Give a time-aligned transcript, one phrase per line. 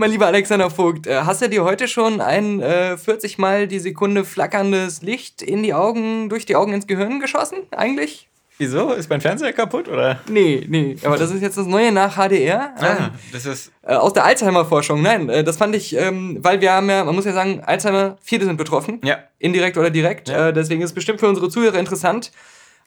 [0.00, 3.78] Mein lieber Alexander Vogt, äh, hast du dir heute schon ein äh, 40 Mal die
[3.78, 8.26] Sekunde flackerndes Licht in die Augen, durch die Augen ins Gehirn geschossen, eigentlich?
[8.56, 8.92] Wieso?
[8.92, 10.18] Ist mein Fernseher kaputt, oder?
[10.26, 12.72] Nee, nee, aber das ist jetzt das Neue nach HDR.
[12.78, 13.72] Ah, ähm, das ist...
[13.82, 15.02] äh, aus der Alzheimer-Forschung.
[15.02, 18.16] Nein, äh, das fand ich, ähm, weil wir haben ja, man muss ja sagen, Alzheimer,
[18.22, 19.02] viele sind betroffen.
[19.04, 19.18] Ja.
[19.38, 20.30] Indirekt oder direkt.
[20.30, 20.48] Ja.
[20.48, 22.32] Äh, deswegen ist es bestimmt für unsere Zuhörer interessant.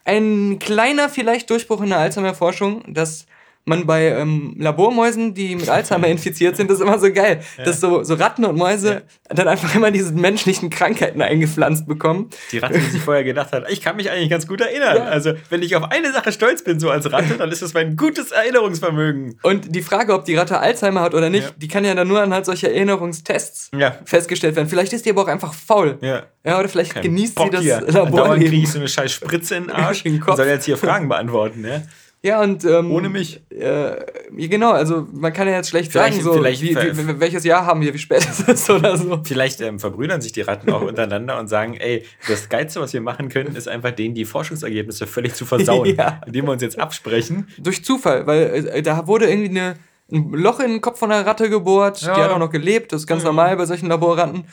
[0.04, 3.26] Ein kleiner vielleicht Durchbruch in der Alzheimer-Forschung, dass
[3.66, 7.80] man bei ähm, Labormäusen, die mit Alzheimer infiziert sind, das ist immer so geil, dass
[7.80, 12.28] so, so Ratten und Mäuse dann einfach immer diese menschlichen Krankheiten eingepflanzt bekommen.
[12.52, 14.96] Die Ratte, die sich vorher gedacht hat, ich kann mich eigentlich ganz gut erinnern.
[14.98, 15.04] Ja.
[15.04, 17.96] Also, wenn ich auf eine Sache stolz bin, so als Ratte, dann ist das mein
[17.96, 19.38] gutes Erinnerungsvermögen.
[19.42, 21.50] Und die Frage, ob die Ratte Alzheimer hat oder nicht, Ja.
[21.56, 23.96] die kann ja dann nur anhand solcher Erinnerungstests Ja.
[24.04, 24.68] festgestellt werden.
[24.68, 25.98] Vielleicht ist die aber auch einfach faul.
[26.00, 26.24] Ja.
[26.46, 27.80] Ja, oder vielleicht Kein genießt Bock sie das hier.
[27.80, 30.36] Dauernd kriege ich so eine scheiß Spritze in den Arsch den und Kopf.
[30.36, 31.86] soll jetzt hier Fragen beantworten, ne?
[32.24, 33.42] Ja, und ähm, Ohne mich.
[33.50, 33.96] Äh,
[34.30, 37.66] genau, also man kann ja jetzt schlecht Vielleicht- sagen, so, vielleicht wie, wie, welches Jahr
[37.66, 39.20] haben wir, wie spät ist es oder so.
[39.24, 43.02] Vielleicht ähm, verbrüdern sich die Ratten auch untereinander und sagen, ey, das Geilste, was wir
[43.02, 46.22] machen können, ist einfach denen die Forschungsergebnisse völlig zu versauen, Ja.
[46.26, 47.46] indem wir uns jetzt absprechen.
[47.58, 49.74] Durch Zufall, weil äh, da wurde irgendwie eine,
[50.10, 52.14] ein Loch in den Kopf von einer Ratte gebohrt, Ja.
[52.14, 54.44] die hat auch noch gelebt, das ist ganz normal bei solchen Laborratten.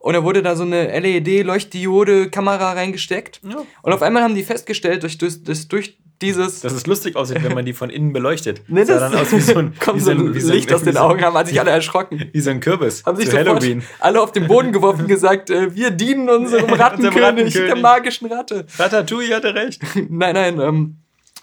[0.00, 3.40] Und da wurde da so eine LED-Leuchtdiode-Kamera reingesteckt.
[3.48, 3.58] Ja.
[3.82, 7.42] Und auf einmal haben die festgestellt, durch, durch, durch, durch dieses Dass es lustig aussieht,
[7.42, 8.62] wenn man die von innen beleuchtet.
[8.68, 10.82] Nee, Sah das dann aus wie so ein, kommt so ein so ein, Licht aus
[10.82, 12.30] den Augen, haben sich alle erschrocken.
[12.32, 13.04] Wie so ein Kürbis.
[13.04, 13.82] Haben sich zu Halloween.
[13.98, 17.54] alle auf den Boden geworfen und gesagt, äh, wir dienen unserem Rattenkönig, Rattenkönig.
[17.54, 18.66] der magischen Ratte.
[18.78, 19.82] Ratatouille hatte recht.
[20.08, 20.96] Nein, nein, ähm,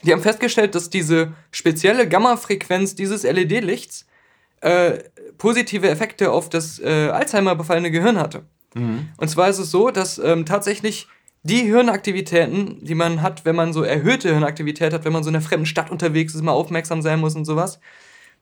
[0.04, 4.06] die haben festgestellt, dass diese spezielle Gamma-Frequenz dieses LED-Lichts
[4.62, 5.00] äh,
[5.38, 8.44] positive Effekte auf das äh, Alzheimer befallene Gehirn hatte.
[8.76, 11.08] Und zwar ist es so, dass ähm, tatsächlich
[11.48, 15.36] die Hirnaktivitäten, die man hat, wenn man so erhöhte Hirnaktivität hat, wenn man so in
[15.36, 17.80] einer fremden Stadt unterwegs ist, mal aufmerksam sein muss und sowas,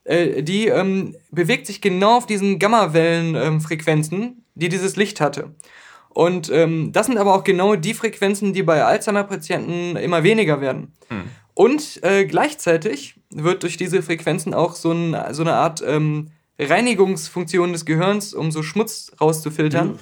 [0.03, 5.51] äh, die ähm, bewegt sich genau auf diesen Gammawellen-Frequenzen, die dieses Licht hatte.
[6.09, 10.93] Und ähm, das sind aber auch genau die Frequenzen, die bei Alzheimer-Patienten immer weniger werden.
[11.53, 17.73] Und äh, gleichzeitig wird durch diese Frequenzen auch so, ein, so eine Art ähm, Reinigungsfunktion
[17.73, 19.99] des Gehirns, um so Schmutz rauszufiltern,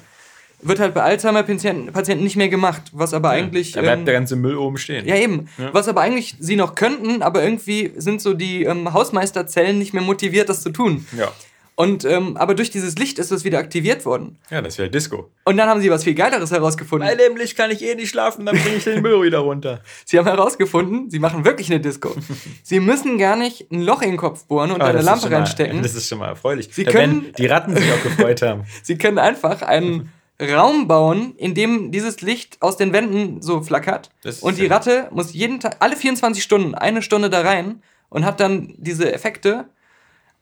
[0.66, 3.72] wird halt bei Alzheimer-Patienten Patienten nicht mehr gemacht, was aber eigentlich...
[3.72, 5.06] Da bleibt ähm, der ganze Müll oben stehen.
[5.06, 5.48] ja, eben.
[5.58, 5.72] Ja.
[5.72, 10.02] Was aber eigentlich sie noch könnten, aber irgendwie sind so die ähm, Hausmeisterzellen nicht mehr
[10.02, 11.06] motiviert, das zu tun.
[11.16, 11.30] Ja.
[11.76, 14.36] Und ähm, aber durch dieses Licht ist das wieder aktiviert worden.
[14.48, 15.28] Ja, das wäre Disco.
[15.44, 17.08] Und dann haben sie was viel Geileres herausgefunden.
[17.08, 19.80] Bei dem Licht kann ich eh nicht schlafen, dann bringe ich den Müll wieder runter.
[20.04, 22.14] Sie haben herausgefunden, sie machen wirklich eine Disco.
[22.62, 25.34] sie müssen gar nicht ein Loch in den Kopf bohren und Ah, eine Lampe mal-
[25.38, 25.82] reinstecken.
[25.82, 26.68] Das ist schon mal erfreulich.
[26.70, 28.62] Sie Da können- die Ratten sich auch gefreut haben.
[28.84, 34.10] Sie können einfach einen Raum bauen, in dem dieses Licht aus den Wänden so flackert.
[34.40, 34.66] Und die.
[34.66, 39.12] Ratte muss jeden Tag, alle 24 Stunden, eine Stunde da rein und hat dann diese
[39.12, 39.66] Effekte.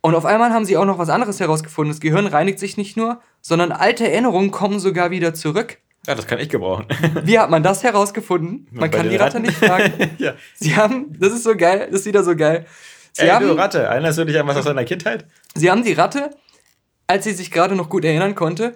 [0.00, 1.92] Und auf einmal haben sie auch noch was anderes herausgefunden.
[1.92, 5.78] Das Gehirn reinigt sich nicht nur, sondern alte Erinnerungen kommen sogar wieder zurück.
[6.06, 6.86] Ja, das kann ich gebrauchen.
[7.24, 8.66] Wie hat man das herausgefunden?
[8.72, 9.46] Man kann die Ratte Ratten.
[9.46, 10.10] nicht fragen.
[10.18, 10.34] ja.
[10.54, 12.66] Sie haben, das ist so geil, das ist wieder so geil.
[13.12, 15.26] Sie, Ey, haben, du Ratte, erinnerst du dich an was aus deiner Kindheit?
[15.54, 16.30] sie haben die Ratte,
[17.06, 18.74] als sie sich gerade noch gut erinnern konnte,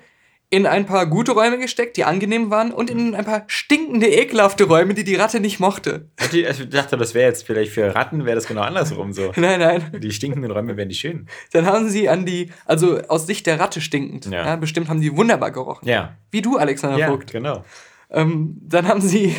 [0.48, 4.64] in ein paar gute Räume gesteckt, die angenehm waren, und in ein paar stinkende, ekelhafte
[4.64, 6.08] Räume, die die Ratte nicht mochte.
[6.32, 9.32] Die- Ich dachte, das wäre jetzt vielleicht für Ratten, wäre das genau andersrum so.
[9.36, 9.90] Nein, nein.
[10.00, 11.28] Die stinkenden Räume wären die schönen.
[11.52, 14.26] Dann haben sie an die, also aus Sicht der Ratte stinkend.
[14.26, 14.44] Ja.
[14.46, 14.56] Ja.
[14.56, 15.88] bestimmt haben die wunderbar gerochen.
[15.88, 16.16] Ja.
[16.30, 17.32] Wie du, Alexander Ja, Vogt.
[17.32, 17.64] genau.
[18.10, 19.34] Ähm, dann haben sie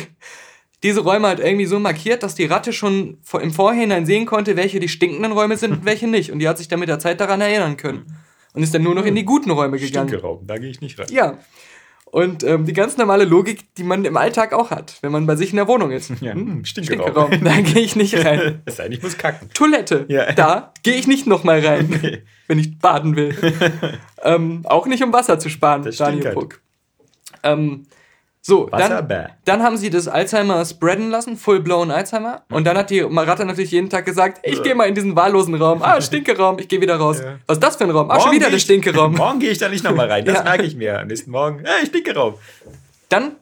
[0.82, 4.78] diese Räume halt irgendwie so markiert, dass die Ratte schon im Vorhinein sehen konnte, welche
[4.78, 6.30] die stinkenden Räume sind und welche nicht.
[6.30, 8.14] Und die hat sich dann mit der Zeit daran erinnern können.
[8.58, 10.08] Und ist dann nur noch in die guten Räume gegangen.
[10.08, 11.06] Stinkeraum, da gehe ich nicht rein.
[11.10, 11.38] Ja.
[12.06, 15.36] Und ähm, die ganz normale Logik, die man im Alltag auch hat, wenn man bei
[15.36, 16.10] sich in der Wohnung ist.
[16.20, 17.30] Ja, Hm, Stinkeraum.
[17.30, 17.44] Stinkeraum.
[17.44, 18.62] Da gehe ich nicht rein.
[18.64, 19.48] Es sei denn, ich muss kacken.
[19.54, 20.06] Toilette.
[20.08, 20.32] Ja.
[20.32, 22.22] Da gehe ich nicht nochmal rein, Nee.
[22.48, 23.36] wenn ich baden will.
[24.24, 26.34] ähm, auch nicht, um Wasser zu sparen, Das Daniel halt.
[26.34, 26.60] Puck.
[27.44, 27.86] Ähm,
[28.48, 32.44] so, dann, dann haben sie das Alzheimer spreaden lassen, full-blown Alzheimer.
[32.50, 35.54] Und dann hat die Ratte natürlich jeden Tag gesagt, ich gehe mal in diesen wahllosen
[35.54, 35.82] Raum.
[35.82, 37.20] Ah, Stinkeraum, ich gehe wieder raus.
[37.20, 37.36] Ja.
[37.46, 38.10] Was ist das für ein Raum?
[38.10, 39.14] Ah, schon wieder der Stinkeraum.
[39.16, 40.44] Morgen gehe ich da nicht nochmal rein, das Ja.
[40.44, 40.98] merke ich mir.
[40.98, 42.36] Am nächsten Morgen, hey, Stinkeraum.
[43.10, 43.32] Dann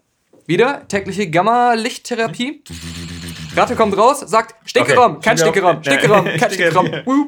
[0.47, 2.65] wieder tägliche Gamma-Lichttherapie.
[3.57, 6.27] Ratte kommt raus, sagt Stinkeraum, Okay, kein Stinkeraum, Stinkeraum.
[6.49, 7.27] Stinkeraum, kein wuh.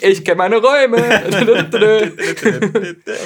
[0.00, 0.98] Ich kenne meine Räume.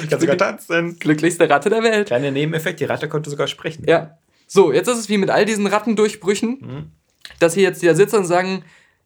[0.03, 0.97] Ich kann sogar tanzen.
[0.99, 2.07] Glücklichste Ratte der Welt.
[2.07, 3.83] Kleiner Nebeneffekt, die Ratte konnte sogar sprechen.
[3.87, 4.17] Ja.
[4.47, 6.91] So, jetzt ist es wie mit all diesen Rattendurchbrüchen, Mhm.
[7.39, 8.63] dass hier jetzt hier sitzen und sagen,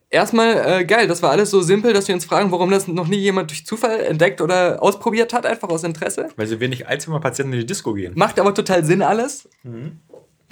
[0.09, 3.07] erstmal, äh, geil, das war alles so simpel, dass wir uns fragen, warum das noch
[3.07, 6.29] nie jemand durch Zufall entdeckt oder ausprobiert hat, einfach aus Interesse.
[6.35, 8.13] Weil so wenig Alzheimer-Patienten in die Disco gehen.
[8.15, 9.47] Macht aber total Sinn alles.
[9.63, 9.99] Mhm.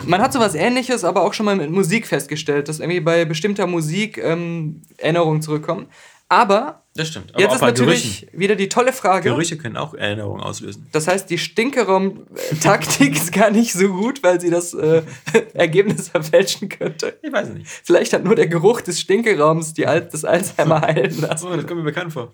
[0.03, 3.65] Man hat sowas ähnliches aber auch schon mal mit Musik festgestellt, dass irgendwie bei bestimmter
[3.65, 5.87] Musik ähm, Erinnerungen zurückkommen.
[6.27, 7.33] Aber Das stimmt.
[7.33, 8.39] Aber jetzt ist natürlich Gerüchen.
[8.39, 9.29] wieder die tolle Frage.
[9.29, 10.87] Gerüche können auch Erinnerungen auslösen.
[10.91, 15.03] Das heißt, die Stinkeraum-Taktik ist gar nicht so gut, weil sie das äh,
[15.53, 17.17] Ergebnis verfälschen könnte.
[17.21, 17.67] Ich weiß nicht.
[17.67, 21.47] Vielleicht hat nur der Geruch des Stinkeraums die Al das Alzheimer heilen lassen.
[21.47, 22.33] Oh, das kommt mir bekannt vor.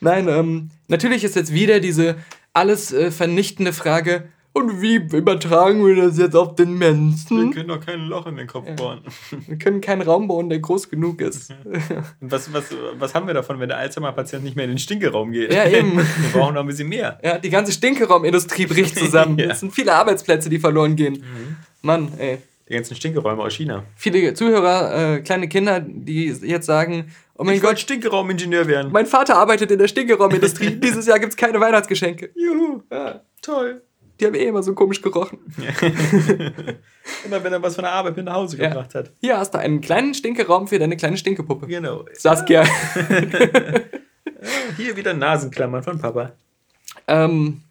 [0.00, 2.16] Nein, ähm, natürlich ist jetzt wieder diese
[2.52, 7.52] alles äh, vernichtende Frage, und wie übertragen wir das jetzt auf den Wir Menschen?
[7.52, 9.00] können doch kein Loch in den Kopf bohren.
[9.46, 11.50] Wir können keinen Raum bauen, der groß genug ist.
[12.20, 12.64] Und was, was,
[12.98, 15.52] was haben wir davon, wenn der Alzheimer-Patient nicht mehr in den Stinkeraum geht?
[15.52, 15.96] Ja, eben.
[15.98, 17.18] Wir brauchen noch ein bisschen mehr.
[17.22, 19.30] Ja, die ganze Stinkeraumindustrie bricht zusammen.
[19.38, 19.46] Ja.
[19.50, 21.22] Es sind viele Arbeitsplätze, die verloren gehen.
[21.82, 22.38] Mann, ey.
[22.68, 23.84] Die ganzen Stinkeräume aus China.
[23.96, 28.92] Viele Zuhörer, äh, kleine Kinder, die jetzt sagen, oh mein Ich Gott, Stinkeraumingenieur werden.
[28.92, 30.70] mein Vater arbeitet in der Stinkeraumindustrie.
[30.80, 32.30] Dieses Jahr gibt's keine Weihnachtsgeschenke.
[32.36, 33.82] Juhu, Ja, toll.
[34.20, 35.38] Die haben eh immer so komisch gerochen.
[37.24, 38.68] Immer wenn er was von der Arbeit mit nach Hause Ja.
[38.68, 39.10] gebracht hat.
[39.20, 41.66] Hier hast du einen kleinen Stinkeraum für deine kleine Stinkepuppe.
[41.66, 42.04] Genau.
[42.12, 42.64] Saskia.
[44.76, 46.32] Hier wieder Nasenklammern von Papa.
[47.08, 47.62] ähm,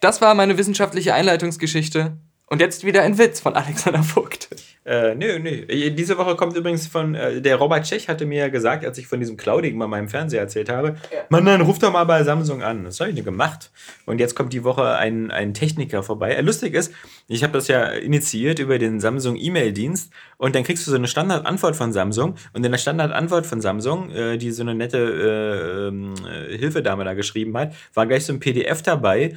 [0.00, 2.16] das war meine wissenschaftliche Einleitungsgeschichte.
[2.46, 4.47] Und jetzt wieder ein Witz von Alexander Vogt.
[4.88, 5.50] Äh, nö, nö.
[5.50, 8.96] Äh, Diese Woche kommt übrigens von, äh, der Robert Tschech hatte mir ja gesagt, als
[8.96, 10.96] ich von diesem Cloudigen bei meinem Fernseher erzählt habe,
[11.28, 12.84] Mann, dann ruf doch mal bei Samsung an.
[12.84, 13.70] Das habe ich nicht gemacht.
[14.06, 16.32] Und jetzt kommt die Woche ein, ein Techniker vorbei.
[16.32, 16.94] Äh, lustig ist,
[17.26, 21.06] ich habe das ja initiiert über den Samsung E-Mail-Dienst und dann kriegst du so eine
[21.06, 25.88] Standardantwort von Samsung und in der Standardantwort von Samsung, äh, die so eine nette äh,
[25.88, 29.34] ähm, äh, Hilfedame da geschrieben hat, war gleich so ein PDF dabei,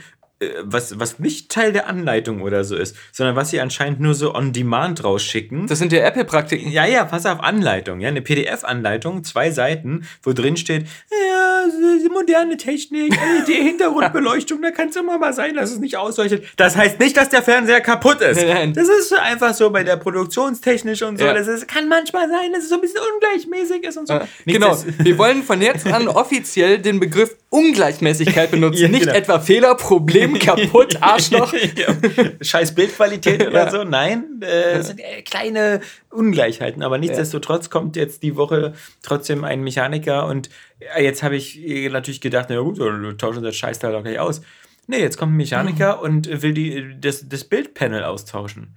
[0.63, 4.33] was, was nicht Teil der Anleitung oder so ist, sondern was sie anscheinend nur so
[4.33, 5.67] on demand rausschicken.
[5.67, 6.71] Das sind ja Apple-Praktiken.
[6.71, 11.65] Ja, ja, pass auf, Anleitung, ja, eine PDF-Anleitung, zwei Seiten, wo drin steht, ja,
[12.11, 16.45] moderne Technik, LED-Hintergrundbeleuchtung, da kann es immer mal sein, dass es nicht ausleuchtet.
[16.57, 18.41] Das heißt nicht, dass der Fernseher kaputt ist.
[18.41, 18.73] Nein.
[18.73, 21.25] Das ist einfach so bei der Produktionstechnik und so.
[21.25, 21.33] Ja.
[21.33, 24.13] Das ist, kann manchmal sein, dass es so ein bisschen ungleichmäßig ist und so.
[24.15, 24.77] Äh, genau.
[24.97, 28.83] Wir wollen von jetzt an offiziell den Begriff Ungleichmäßigkeit benutzen.
[28.83, 29.15] Ja, Nicht genau.
[29.15, 31.53] etwa Fehler, Problem, kaputt, Arschloch.
[31.53, 31.95] ja.
[32.41, 33.83] Scheiß Bildqualität oder so.
[33.83, 36.83] Nein, äh, es sind äh, kleine Ungleichheiten.
[36.83, 40.49] Aber nichtsdestotrotz kommt jetzt die Woche trotzdem ein Mechaniker und
[40.95, 44.19] äh, jetzt habe ich äh, natürlich gedacht, na gut, wir tauschen das Scheißteil doch gleich
[44.19, 44.41] aus.
[44.87, 46.01] Nee, jetzt kommt ein Mechaniker Mhm.
[46.03, 48.75] und will die, das, das Bildpanel austauschen.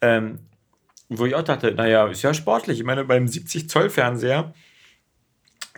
[0.00, 0.40] Ähm,
[1.08, 2.78] wo ich auch dachte, naja, ist ja sportlich.
[2.78, 4.54] Ich meine, beim 70 Zoll Fernseher,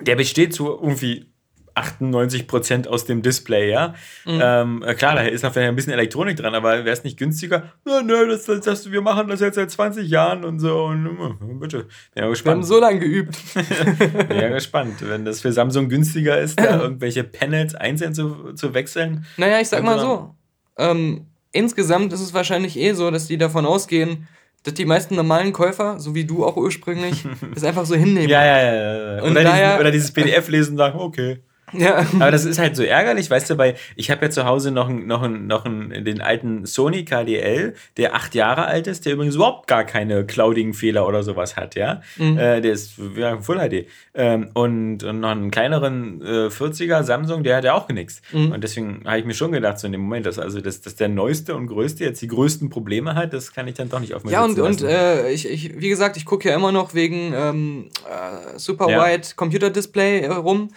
[0.01, 1.27] der besteht zu irgendwie
[1.75, 3.95] 98% aus dem Display, ja.
[4.25, 4.41] Mhm.
[4.43, 7.19] Ähm, äh, klar, da ist noch vielleicht ein bisschen Elektronik dran, aber wäre es nicht
[7.19, 7.73] günstiger?
[7.85, 10.85] Na, nö, das, das, das, wir machen das jetzt seit 20 Jahren und so.
[10.85, 11.79] Und, äh, bitte.
[11.79, 12.67] Bin ja Wir haben gespannt.
[12.67, 13.37] so lange geübt.
[14.29, 14.95] Bin ja gespannt.
[15.01, 19.25] Wenn das für Samsung günstiger ist, da irgendwelche Panels einzeln zu, zu wechseln.
[19.37, 20.35] Naja, ich sag mal so.
[20.79, 24.27] Ähm, insgesamt ist es wahrscheinlich eh so, dass die davon ausgehen,
[24.65, 27.25] dass die meisten normalen Käufer, so wie du auch ursprünglich,
[27.55, 28.29] das einfach so hinnehmen.
[28.31, 29.17] Ja, ja, ja.
[29.17, 29.23] ja.
[29.23, 31.43] Und Oder, daher- diesen, oder dieses PDF lesen und sagen, okay.
[31.77, 32.07] Ja.
[32.15, 34.89] Aber das ist halt so ärgerlich, weißt du, weil ich habe ja zu Hause noch,
[34.89, 39.15] einen- noch, einen- noch einen, den alten Sony KDL, der acht Jahre alt ist, der
[39.15, 42.03] übrigens überhaupt gar keine cloudigen Fehler oder sowas hat, ja.
[42.19, 43.87] Äh, der ist ja, Full HD.
[44.15, 48.23] Ähm, und, und noch einen kleineren äh, 40er Samsung, der hat ja auch nichts.
[48.33, 50.95] Und deswegen habe ich mir schon gedacht, so in dem Moment, dass also dass, dass
[50.95, 54.15] der neueste und größte jetzt die größten Probleme hat, das kann ich dann doch nicht
[54.15, 56.95] auf mir Ja, und, und äh, ich, ich, wie gesagt, ich gucke ja immer noch
[56.95, 59.05] wegen ähm, äh, Super Ja.
[59.05, 60.69] Wide Computer Display äh, rum.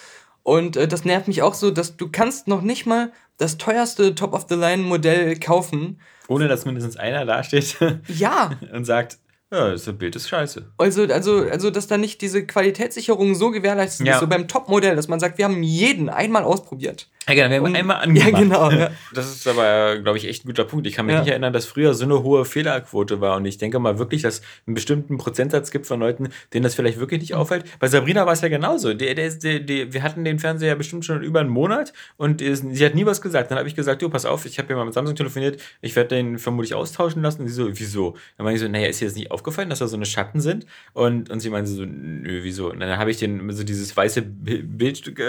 [0.48, 4.16] Und äh, das nervt mich auch so, dass du kannst noch nicht mal das teuerste
[4.16, 6.00] Top-of-the-Line-Modell kaufen.
[6.30, 7.75] Ohne dass mindestens einer dasteht
[8.08, 9.18] Ja, und sagt,
[9.51, 10.72] ja, das Bild ist scheiße.
[10.77, 14.13] also, also, also dass da nicht diese Qualitätssicherung so gewährleistet Ja.
[14.13, 17.10] ist, so beim Top-Modell, dass man sagt, wir haben jeden einmal ausprobiert.
[17.27, 18.41] Ja, genau, wir haben Und- einmal Ja, angemacht.
[18.41, 18.91] genau, ja.
[19.13, 20.88] Das ist aber, glaube ich, echt ein guter Punkt.
[20.88, 21.22] Ich kann mich Ja.
[21.22, 23.36] nicht erinnern, dass früher so eine hohe Fehlerquote war.
[23.38, 26.75] Und ich denke mal wirklich, dass es einen bestimmten Prozentsatz gibt von Leuten, denen das
[26.75, 27.65] vielleicht wirklich nicht auffällt.
[27.79, 28.89] Bei Sabrina war es ja genauso.
[28.91, 32.96] Ist- der, der, wir hatten den Fernseher bestimmt schon über einen Monat und sie hat
[32.96, 33.51] nie was gesagt.
[33.51, 35.96] Dann habe ich gesagt, du, pass auf, ich habe hier mal mit Samsung telefoniert, ich
[35.96, 37.41] werde den vermutlich austauschen lassen.
[37.41, 38.15] Und sie so, wieso?
[38.38, 40.39] Dann meine ich so, naja, ist dir das nicht aufgefallen, dass da so eine Schatten
[40.39, 40.65] sind?
[40.93, 42.72] Und, und sie meinte so, nö, wieso?
[42.72, 45.24] Und dann habe ich den so dieses weiße Bi- Bild äh,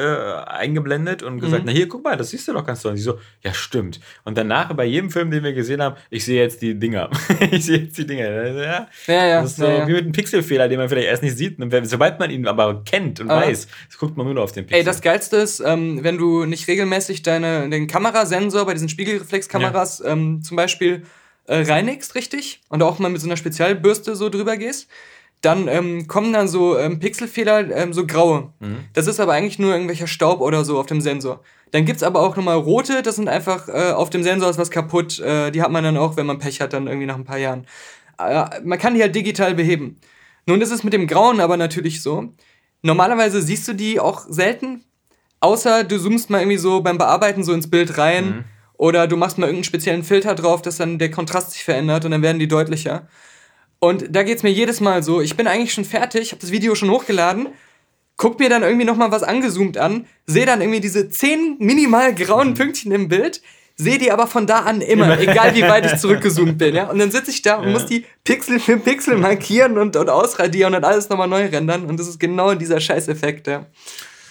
[0.47, 2.92] eingeblendet und gesagt, na hier, guck mal, das siehst du doch ganz toll.
[2.92, 4.00] Und sie so, ja, stimmt.
[4.25, 7.11] Und danach, bei jedem Film, den wir gesehen haben, ich sehe jetzt die Dinger.
[7.50, 8.28] ich sehe jetzt die Dinger.
[8.47, 9.88] Ja, Ja, ja, Das ist so ja, ja.
[9.88, 11.59] wie mit einem Pixelfehler, den man vielleicht erst nicht sieht.
[11.59, 13.40] Und sobald man ihn aber kennt und Ah.
[13.40, 13.68] weiß,
[13.99, 14.78] guckt man nur noch auf den Pixel.
[14.78, 20.02] Ey, das Geilste ist, ähm, wenn du nicht regelmäßig deine, den Kamerasensor bei diesen Spiegelreflexkameras
[20.04, 21.02] ähm, zum Beispiel
[21.47, 22.61] äh, reinigst, richtig?
[22.68, 24.88] Und auch mal mit so einer Spezialbürste so drüber gehst,
[25.40, 28.52] dann ähm, kommen dann so ähm, Pixelfehler, ähm, so graue.
[28.92, 31.42] Das ist aber eigentlich nur irgendwelcher Staub oder so auf dem Sensor.
[31.71, 34.71] Dann gibt's aber auch nochmal rote, das sind einfach, äh, auf dem Sensor ist was
[34.71, 35.21] kaputt.
[35.21, 37.38] Äh, die hat man dann auch, wenn man Pech hat, dann irgendwie nach ein paar
[37.38, 37.66] Jahren.
[38.18, 40.00] Äh, man kann die halt digital beheben.
[40.47, 42.33] Nun ist es mit dem Grauen aber natürlich so,
[42.83, 44.85] Normalerweise siehst du die auch selten,
[45.40, 48.45] außer du zoomst mal irgendwie so beim Bearbeiten so ins Bild rein Mhm.
[48.75, 52.12] oder du machst mal irgendeinen speziellen Filter drauf, dass dann der Kontrast sich verändert und
[52.12, 53.09] dann werden die deutlicher.
[53.81, 56.75] Und da geht's mir jedes Mal so, ich bin eigentlich schon fertig, habe das Video
[56.75, 57.49] schon hochgeladen,
[58.17, 62.55] guck mir dann irgendwie nochmal was angezoomt an, sehe dann irgendwie diese zehn minimal grauen
[62.55, 63.41] Pünktchen im Bild,
[63.77, 66.75] sehe die aber von da an immer, egal wie weit ich zurückgezoomt bin.
[66.75, 66.91] Ja?
[66.91, 67.71] Und dann sitze ich da und Ja.
[67.71, 71.85] muss die Pixel für Pixel markieren und, und ausradieren und alles nochmal neu rendern.
[71.85, 73.47] Und das ist genau dieser Scheißeffekt.
[73.47, 73.67] Ja.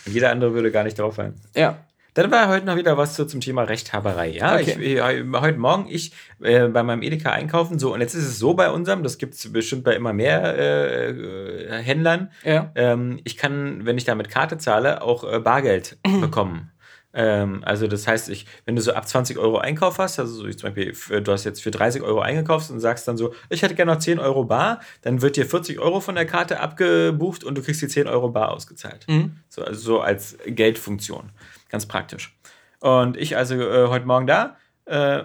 [0.05, 1.35] Jeder andere würde gar nicht drauf fallen.
[1.55, 1.79] ja.
[2.17, 4.29] Dann war heute noch wieder was so zum Thema Rechthaberei.
[4.29, 4.75] Ja, Okay.
[4.79, 5.01] ich, ich,
[5.39, 8.71] heute Morgen ich äh, bei meinem Edeka einkaufen so und jetzt ist es so bei
[8.71, 12.31] unserem, das gibt es bestimmt bei immer mehr äh, äh, Händlern.
[12.43, 12.71] Ja.
[12.73, 16.71] Ähm, ich kann, wenn ich da mit Karte zahle, auch äh, Bargeld bekommen.
[17.13, 20.49] Ähm, also das heißt, ich, wenn du so ab 20 Euro Einkauf hast, also so
[20.49, 23.75] zum Beispiel, du hast jetzt für 30 Euro eingekauft und sagst dann so, ich hätte
[23.75, 27.55] gerne noch 10 Euro bar, dann wird dir 40 Euro von der Karte abgebucht und
[27.59, 29.05] du kriegst die 10 Euro bar ausgezahlt.
[29.49, 31.29] So, also so als Geldfunktion.
[31.69, 32.37] Ganz praktisch.
[32.79, 35.23] Und ich also äh, heute Morgen da, äh,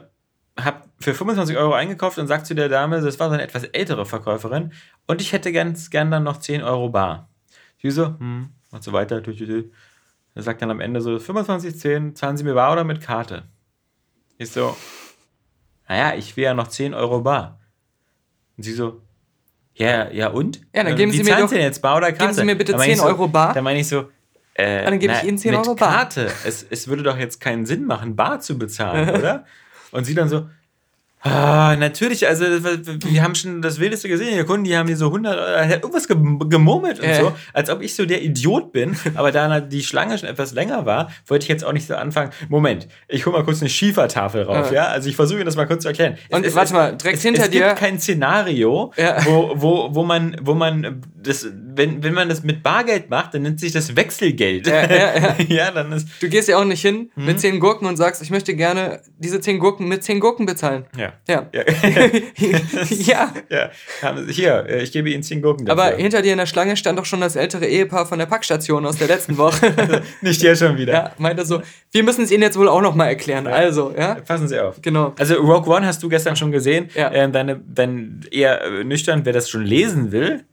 [0.59, 3.65] habe für 25 Euro eingekauft und sagt zu der Dame, das war so eine etwas
[3.65, 4.73] ältere Verkäuferin,
[5.07, 7.29] und ich hätte ganz gern dann noch 10 Euro bar.
[7.81, 9.21] Sie so, hm, und so weiter.
[10.35, 13.45] Er sagt dann am Ende so, 25, 10, zahlen Sie mir bar oder mit Karte?
[14.39, 14.77] Ich so,
[15.89, 17.61] naja, ich will ja noch 10 Euro bar.
[18.57, 19.03] Und sie so,
[19.75, 20.59] ja, ja und?
[20.75, 22.25] Ja, dann Äh, geben Wie Sie mir doch- jetzt bar oder Karte?
[22.25, 23.53] geben Sie mir bitte Dann meine ich 10 Euro bar.
[23.53, 24.09] Dann meine ich so,
[24.55, 25.93] äh, dann gebe ich Ihnen 10 mit Euro bar.
[25.93, 26.31] Karte.
[26.45, 29.45] Es, es würde doch jetzt keinen Sinn machen, bar zu bezahlen, oder?
[29.91, 30.49] Und sie dann so,
[31.25, 34.37] Ah, natürlich, also wir haben schon das Wildeste gesehen.
[34.37, 37.21] Die Kunden, die haben hier so 100, Euro, er hat irgendwas gem- gemurmelt und Äh.
[37.21, 38.97] so, als ob ich so der Idiot bin.
[39.15, 42.31] Aber da die Schlange schon etwas länger war, wollte ich jetzt auch nicht so anfangen.
[42.49, 44.75] Moment, ich hole mal kurz eine Schiefertafel rauf, Äh.
[44.75, 44.87] ja?
[44.89, 46.17] Also ich versuche Ihnen das mal kurz zu erklären.
[46.29, 49.25] Es- Und es, warte es, mal, direkt es, hinter es dir- gibt kein Szenario, Ja.
[49.25, 53.43] wo, wo, wo man, wo man das, wenn, wenn man das mit Bargeld macht, dann
[53.43, 54.67] nennt sich das Wechselgeld.
[54.67, 55.35] Ja, ja, ja.
[55.49, 57.27] ja dann ist, Du gehst ja auch nicht hin Mhm.
[57.27, 60.85] mit 10 Gurken und sagst, ich möchte gerne diese 10 Gurken mit 10 Gurken bezahlen.
[60.97, 61.12] ja.
[61.29, 61.49] Ja.
[61.53, 61.63] Ja.
[62.91, 63.33] ja.
[63.49, 63.71] ja.
[64.29, 65.83] Hier, äh, ich gebe Ihnen 10 Gurken dafür.
[65.83, 68.85] Aber hinter dir in der Schlange stand doch schon das ältere Ehepaar von der Packstation
[68.87, 70.03] aus der letzten Woche.
[70.21, 70.93] Nicht hier schon wieder.
[70.93, 73.47] ja, meinte so, wir müssen es Ihnen jetzt wohl auch noch mal erklären.
[73.47, 74.15] Also, ja.
[74.15, 74.81] Passen Sie auf.
[74.83, 75.15] Genau.
[75.19, 76.91] Also Rogue One hast du gestern schon gesehen.
[76.95, 77.13] Ja.
[77.13, 80.45] Ähm, deine, dein eher äh, nüchtern, wer das schon lesen will,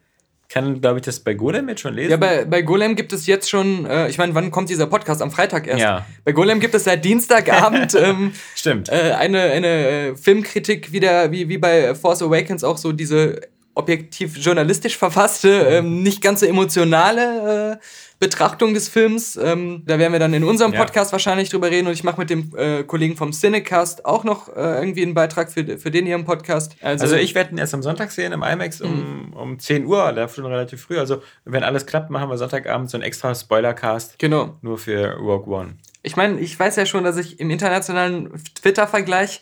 [0.49, 2.09] kann, glaube ich, das bei Golem jetzt schon lesen.
[2.09, 5.21] Ja, bei, bei Golem gibt es jetzt schon, äh, ich meine, wann kommt dieser Podcast?
[5.21, 5.79] Am Freitag erst.
[5.79, 6.05] Ja.
[6.25, 8.89] Bei Golem gibt es seit Dienstagabend ähm, Stimmt.
[8.89, 13.41] äh, eine, eine äh, Filmkritik, wieder, wie, wie bei Force Awakens auch so diese
[13.75, 17.85] objektiv journalistisch verfasste, ähm, nicht ganz so emotionale äh,
[18.19, 19.37] Betrachtung des Films.
[19.37, 20.79] Ähm, da werden wir dann in unserem Ja.
[20.79, 24.49] Podcast wahrscheinlich drüber reden und ich mache mit dem äh, Kollegen vom Cinecast auch noch
[24.55, 26.75] äh, irgendwie einen Beitrag für, für den hier im Podcast.
[26.81, 30.27] Also ich werde ihn erst am Sonntag sehen im IMAX um, um 10 Uhr, da
[30.27, 30.99] schon relativ früh.
[30.99, 34.57] Also wenn alles klappt, machen wir Sonntagabend so einen extra Spoilercast Genau.
[34.61, 35.75] nur für Rogue One.
[36.03, 39.41] Ich meine, ich weiß ja schon, dass ich im internationalen Twitter-Vergleich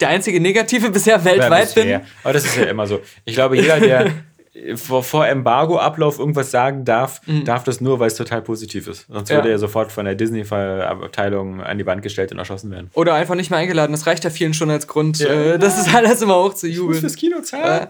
[0.00, 2.00] der einzige Negative bisher weltweit Ja, bin.
[2.22, 3.00] Aber das ist ja immer so.
[3.24, 4.12] Ich glaube, jeder, der
[4.76, 9.06] vor, vor Embargo-Ablauf irgendwas sagen darf, darf das nur, weil es total positiv ist.
[9.08, 9.32] Sonst Mhm.
[9.34, 9.38] Ja.
[9.38, 12.90] würde er sofort von der Disney-Abteilung an die Wand gestellt und erschossen werden.
[12.94, 13.92] Oder einfach nicht mehr eingeladen.
[13.92, 15.18] Das reicht ja vielen schon als Grund.
[15.18, 15.28] Ja.
[15.28, 17.00] Äh, das ist alles immer hoch zu Ich muss jubeln.
[17.00, 17.88] fürs Kino Äh, zahlen.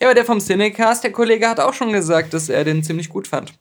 [0.00, 3.08] Ja, aber der vom Cinecast, der Kollege, hat auch schon gesagt, dass er den ziemlich
[3.08, 3.52] gut fand.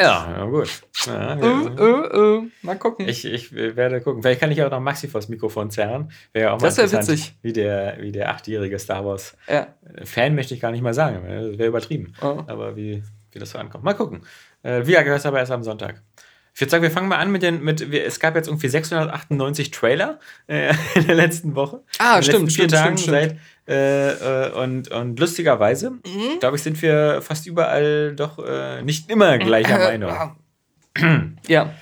[0.00, 0.68] Ja, ja gut.
[1.06, 1.66] Ja, Äh, ja.
[1.76, 3.08] äh, äh, mal gucken.
[3.08, 4.22] Ich, ich werde gucken.
[4.22, 6.12] Vielleicht kann ich auch noch Maxi vors Mikrofon zerren.
[6.32, 7.34] Wäre auch mal Das wär interessant, witzig.
[7.42, 9.36] Wie der, wie der achtjährige Star Wars.
[10.04, 11.22] Fan möchte ich gar nicht mal sagen.
[11.26, 12.14] Das wäre übertrieben.
[12.22, 12.44] Oh.
[12.46, 13.02] Aber wie,
[13.32, 13.82] wie das so ankommt.
[13.82, 14.22] Mal gucken.
[14.62, 16.00] Äh, wie gesagt, aber erst am Sonntag.
[16.54, 17.62] Ich würde sagen, wir fangen mal an mit den.
[17.62, 20.18] Mit, es gab jetzt irgendwie 698 Trailer
[20.48, 21.82] äh, in der letzten Woche.
[21.98, 23.30] Ah, in den stimmt, letzten vier stimmt, Tagen stimmt, stimmt.
[23.30, 26.38] Seit, äh, äh, und, und lustigerweise, Mhm.
[26.40, 30.36] glaube ich, sind wir fast überall doch äh, nicht immer gleicher Meinung.
[31.46, 31.74] Ja.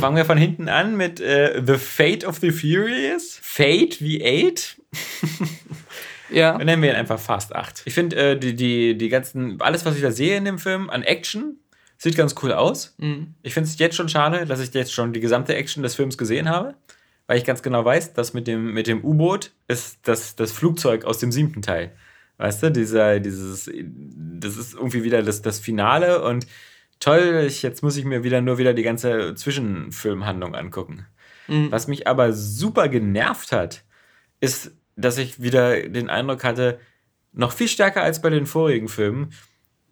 [0.00, 3.38] Fangen wir von hinten an mit äh, The Fate of the Furious.
[3.42, 4.76] Fate wie Eight.
[6.30, 6.56] Ja.
[6.56, 7.82] Dann nennen wir ihn einfach Fast 8.
[7.84, 10.88] Ich finde, äh, die, die, die ganzen, alles, was ich da sehe in dem Film
[10.88, 11.58] an Action,
[11.98, 12.94] sieht ganz cool aus.
[12.96, 13.34] Mhm.
[13.42, 16.16] Ich finde es jetzt schon schade, dass ich jetzt schon die gesamte Action des Films
[16.16, 16.74] gesehen habe,
[17.26, 21.04] weil ich ganz genau weiß, dass mit dem, mit dem U-Boot ist das, das Flugzeug
[21.04, 21.92] aus dem siebten Teil.
[22.38, 26.46] Weißt du, dieser, dieses, das ist irgendwie wieder das, das Finale und
[26.98, 31.06] toll, ich, jetzt muss ich mir wieder nur wieder die ganze Zwischenfilmhandlung angucken.
[31.48, 31.70] Mhm.
[31.70, 33.84] Was mich aber super genervt hat,
[34.40, 36.80] ist, dass ich wieder den Eindruck hatte,
[37.32, 39.32] noch viel stärker als bei den vorigen Filmen,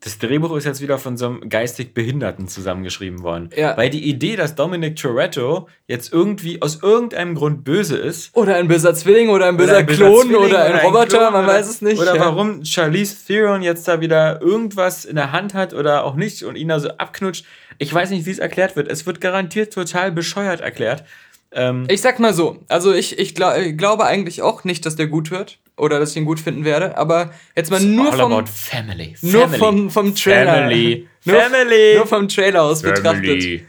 [0.02, 3.50] das Drehbuch ist jetzt wieder von so einem geistig Behinderten zusammengeschrieben worden.
[3.54, 3.76] Ja.
[3.76, 8.34] Weil die Idee, dass Dominic Toretto jetzt irgendwie aus irgendeinem Grund böse ist.
[8.34, 11.06] Oder ein böser Zwilling oder ein böser, oder ein böser Klon Zwilling oder ein Roboter,
[11.18, 12.00] Klon, man oder, weiß es nicht.
[12.00, 12.20] Oder ja.
[12.20, 16.56] warum Charlize Theron jetzt da wieder irgendwas in der Hand hat oder auch nicht und
[16.56, 17.44] ihn da so abknutscht.
[17.76, 18.88] Ich weiß nicht, wie es erklärt wird.
[18.88, 21.04] Es wird garantiert total bescheuert erklärt.
[21.52, 24.96] Ähm, ich sag mal so, also ich, ich, glaub, ich glaube eigentlich auch nicht, dass
[24.96, 28.46] der gut wird oder dass ich ihn gut finden werde, aber jetzt mal nur vom,
[28.46, 29.16] family.
[29.22, 30.54] nur vom, vom Trailer.
[30.54, 31.08] Family.
[31.24, 31.94] Nur, Family.
[31.96, 33.00] nur vom Trailer aus Family.
[33.00, 33.60] betrachtet.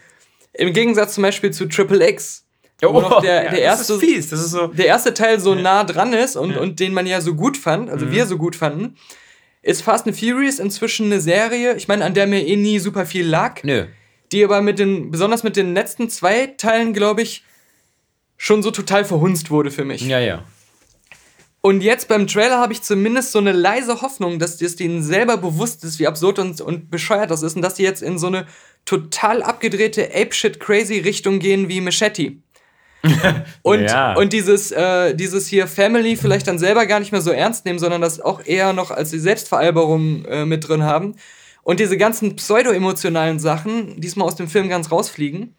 [0.54, 2.46] Im Gegensatz zum Beispiel zu Triple X.
[2.84, 4.30] Oh, der, der, ja, erste, fies.
[4.30, 5.62] Das ist so, der erste Teil so ja.
[5.62, 6.60] nah dran ist und, ja.
[6.60, 8.12] und den man ja so gut fand, also mhm.
[8.12, 8.96] wir so gut fanden,
[9.62, 13.06] ist Fast and Furious inzwischen eine Serie, ich meine, an der mir eh nie super
[13.06, 13.64] viel lag.
[13.64, 13.86] Nö.
[14.32, 17.44] Die aber mit den, besonders mit den letzten zwei Teilen, glaube ich,
[18.42, 20.02] schon so total verhunzt wurde für mich.
[20.02, 20.44] Ja, ja.
[21.62, 25.38] Und jetzt beim Trailer habe ich zumindest so eine leise Hoffnung, dass es denen selber
[25.38, 28.26] bewusst ist, wie absurd und, und bescheuert das ist und dass die jetzt in so
[28.26, 28.48] eine
[28.84, 32.38] total abgedrehte Apeshit-Crazy-Richtung gehen wie Machete.
[33.62, 34.16] und, ja.
[34.16, 37.78] und dieses, äh, dieses hier Family vielleicht dann selber gar nicht mehr so ernst nehmen,
[37.78, 41.16] sondern das auch eher noch als die Selbstveralberung äh, mit drin haben.
[41.62, 45.56] Und diese ganzen pseudo-emotionalen Sachen diesmal aus dem Film ganz rausfliegen.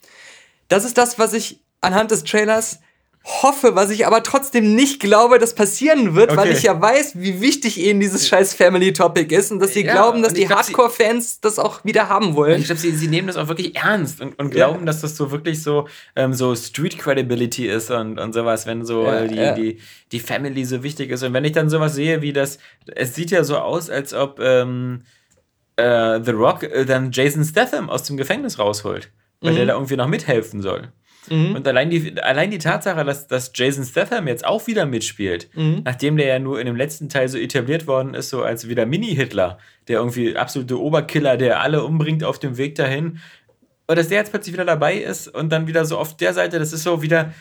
[0.67, 2.81] Das ist das, was ich anhand des Trailers
[3.25, 6.41] hoffe, was ich aber trotzdem nicht glaube, dass passieren wird, okay.
[6.41, 9.85] weil ich ja weiß, wie wichtig ihnen dieses scheiß Family Topic ist und dass sie
[9.85, 12.61] ja, glauben, dass die Hardcore-Fans das auch wieder haben wollen.
[12.61, 14.87] Ich glaube, sie, sie nehmen das auch wirklich ernst und, und glauben, ja.
[14.87, 15.87] dass das so wirklich so,
[16.17, 19.79] ähm, so Street Credibility ist und, und sowas, wenn so ja, die, die,
[20.11, 21.23] die Family so wichtig ist.
[21.23, 24.41] Und wenn ich dann sowas sehe wie das, es sieht ja so aus, als ob
[24.41, 25.03] ähm,
[25.77, 29.57] äh, The Rock äh, dann Jason Statham aus dem Gefängnis rausholt, weil mhm.
[29.57, 30.89] der da irgendwie noch mithelfen soll.
[31.31, 31.55] Mhm.
[31.57, 35.83] Und allein die, allein die Tatsache, dass, dass Jason Statham jetzt auch wieder mitspielt, mhm.
[35.85, 38.87] nachdem der ja nur in dem letzten Teil so etabliert worden ist, so als wieder
[38.87, 43.21] Mini-Hitler, der irgendwie absolute Oberkiller, der alle umbringt auf dem Weg dahin.
[43.87, 46.59] Und dass der jetzt plötzlich wieder dabei ist und dann wieder so auf der Seite,
[46.59, 47.33] das ist so wieder,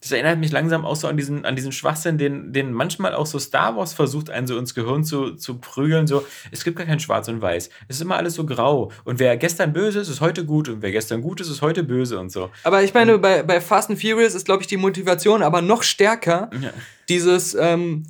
[0.00, 3.26] das erinnert mich langsam auch so an diesen, an diesen Schwachsinn, den, den manchmal auch
[3.26, 6.06] so Star Wars versucht, einen so ins Gehirn zu, zu prügeln.
[6.06, 7.68] So, es gibt gar kein Schwarz und Weiß.
[7.86, 8.90] Es ist immer alles so grau.
[9.04, 10.70] Und wer gestern böse ist, ist heute gut.
[10.70, 12.50] Und wer gestern gut ist, ist heute böse und so.
[12.64, 15.82] Aber ich meine, bei, bei Fast and Furious ist, glaube ich, die Motivation aber noch
[15.82, 16.48] stärker.
[16.62, 16.70] Ja.
[17.10, 18.06] Dieses, ähm,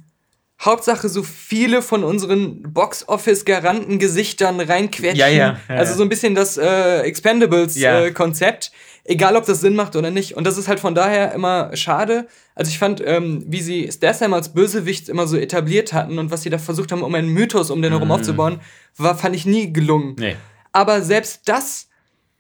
[0.61, 5.17] Hauptsache so viele von unseren Box-Office-Garanten-Gesichtern reinquetschen.
[5.17, 8.67] Ja, ja, ja, Also so ein bisschen das äh, Expendables-Konzept.
[8.67, 8.71] Äh,
[9.11, 10.37] egal ob das Sinn macht oder nicht.
[10.37, 12.29] Und das ist halt von daher immer schade.
[12.55, 16.43] Also ich fand, ähm, wie sie Statham als Bösewicht immer so etabliert hatten und was
[16.43, 18.13] sie da versucht haben, um einen Mythos um den herum mhm.
[18.13, 18.61] aufzubauen,
[18.97, 20.15] war, fand ich nie gelungen.
[20.17, 20.37] Nee.
[20.73, 21.89] Aber selbst das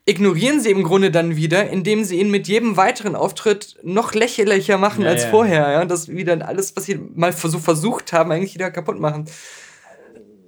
[0.07, 4.79] ignorieren sie im Grunde dann wieder, indem sie ihn mit jedem weiteren Auftritt noch lächerlicher
[4.79, 5.31] machen ja, als ja.
[5.31, 5.73] vorher.
[5.73, 5.83] Ja?
[5.83, 9.25] Und das wieder alles, was sie mal so versucht haben, eigentlich wieder kaputt machen.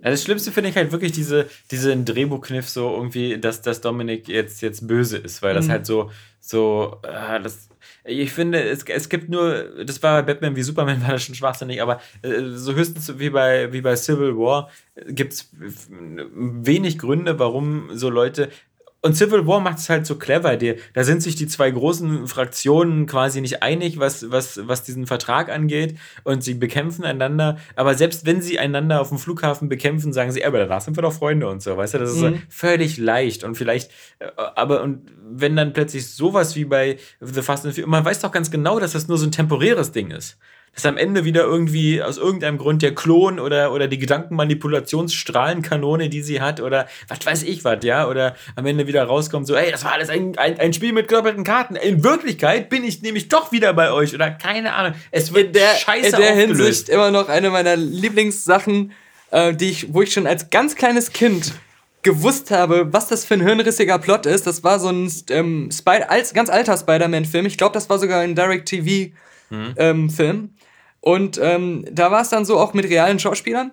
[0.02, 4.26] Ja, das Schlimmste finde ich halt wirklich diese, diesen Drehbuchkniff so irgendwie, dass, dass Dominik
[4.28, 5.70] jetzt, jetzt böse ist, weil das mhm.
[5.70, 6.10] halt so,
[6.40, 7.68] so, äh, das,
[8.04, 11.36] ich finde, es, es gibt nur, das war bei Batman wie Superman, war das schon
[11.36, 14.70] schwachsinnig, aber äh, so höchstens wie bei, wie bei Civil War
[15.06, 18.50] gibt es wenig Gründe, warum so Leute
[19.04, 20.56] und Civil War macht es halt so clever.
[20.56, 25.08] Die, da sind sich die zwei großen Fraktionen quasi nicht einig, was, was, was diesen
[25.08, 25.98] Vertrag angeht.
[26.22, 27.58] Und sie bekämpfen einander.
[27.74, 31.02] Aber selbst wenn sie einander auf dem Flughafen bekämpfen, sagen sie, aber danach sind wir
[31.02, 31.76] doch Freunde und so.
[31.76, 32.34] Weißt du, das ist mhm.
[32.34, 33.42] so völlig leicht.
[33.42, 37.90] Und vielleicht, äh, aber und wenn dann plötzlich sowas wie bei The Fast and Furious,
[37.90, 40.38] man weiß doch ganz genau, dass das nur so ein temporäres Ding ist
[40.74, 46.22] dass am Ende wieder irgendwie aus irgendeinem Grund der Klon oder, oder die Gedankenmanipulationsstrahlenkanone, die
[46.22, 49.70] sie hat, oder was weiß ich was, ja, oder am Ende wieder rauskommt, so, ey,
[49.70, 51.76] das war alles ein, ein, ein Spiel mit doppelten Karten.
[51.76, 54.94] In Wirklichkeit bin ich nämlich doch wieder bei euch, oder keine Ahnung.
[55.10, 56.58] Es wird in der, scheiße In der aufgelöst.
[56.58, 58.92] Hinsicht immer noch eine meiner Lieblingssachen,
[59.30, 61.52] äh, die ich, wo ich schon als ganz kleines Kind
[62.02, 64.46] gewusst habe, was das für ein hirnrissiger Plot ist.
[64.46, 67.46] Das war so ein ähm, Spy als, ganz alter Spider-Man-Film.
[67.46, 69.12] Ich glaube, das war sogar ein Direct-TV-Film.
[69.50, 69.74] Mhm.
[69.76, 70.10] Ähm,
[71.02, 73.72] und ähm, da war es dann so auch mit realen Schauspielern.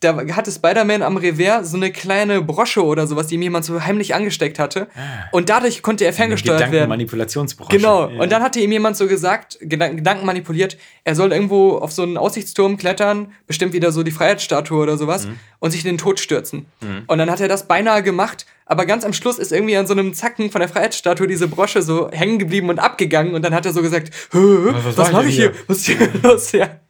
[0.00, 3.82] Da hatte Spider-Man am Revers so eine kleine Brosche oder sowas, die ihm jemand so
[3.82, 4.86] heimlich angesteckt hatte.
[4.94, 5.26] Ah.
[5.32, 6.70] Und dadurch konnte er ferngesteuert werden.
[6.70, 7.76] Gedankenmanipulationsbrosche.
[7.76, 8.08] Genau.
[8.08, 8.22] Ja.
[8.22, 12.04] Und dann hatte ihm jemand so gesagt, Gedanken, Gedanken manipuliert, er soll irgendwo auf so
[12.04, 15.40] einen Aussichtsturm klettern, bestimmt wieder so die Freiheitsstatue oder sowas, mhm.
[15.58, 16.66] und sich in den Tod stürzen.
[16.80, 17.02] Mhm.
[17.08, 19.94] Und dann hat er das beinahe gemacht, aber ganz am Schluss ist irgendwie an so
[19.94, 23.66] einem Zacken von der Freiheitsstatue diese Brosche so hängen geblieben und abgegangen und dann hat
[23.66, 25.52] er so gesagt, was, was, habe ich hier?
[25.52, 25.60] hier?
[25.66, 26.52] Was ist hier los?
[26.52, 26.80] Ja.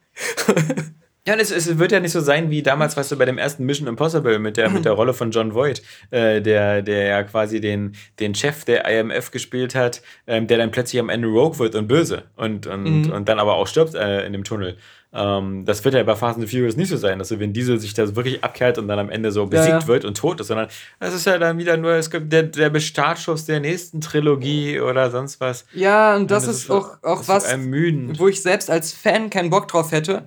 [1.27, 3.63] Ja, es, es wird ja nicht so sein wie damals, weißt du, bei dem ersten
[3.63, 7.61] Mission Impossible mit der, mit der Rolle von John Voight, äh, der, der ja quasi
[7.61, 11.75] den, den Chef der IMF gespielt hat, ähm, der dann plötzlich am Ende Rogue wird
[11.75, 13.11] und böse und, und, mhm.
[13.11, 14.77] und dann aber auch stirbt äh, in dem Tunnel.
[15.11, 17.79] Ähm, das wird ja bei Fast and Furious nicht so sein, dass so, wenn Diesel
[17.79, 19.87] sich da wirklich abkehrt und dann am Ende so besiegt ja, ja.
[19.87, 20.67] wird und tot ist, sondern
[20.99, 25.09] es ist ja dann wieder nur es gibt der, der Startschuss der nächsten Trilogie oder
[25.09, 25.65] sonst was.
[25.73, 28.19] Ja, und das, und das ist, ist, auch, auch was, ermüdend.
[28.19, 30.25] wo ich selbst als Fan keinen Bock drauf hätte.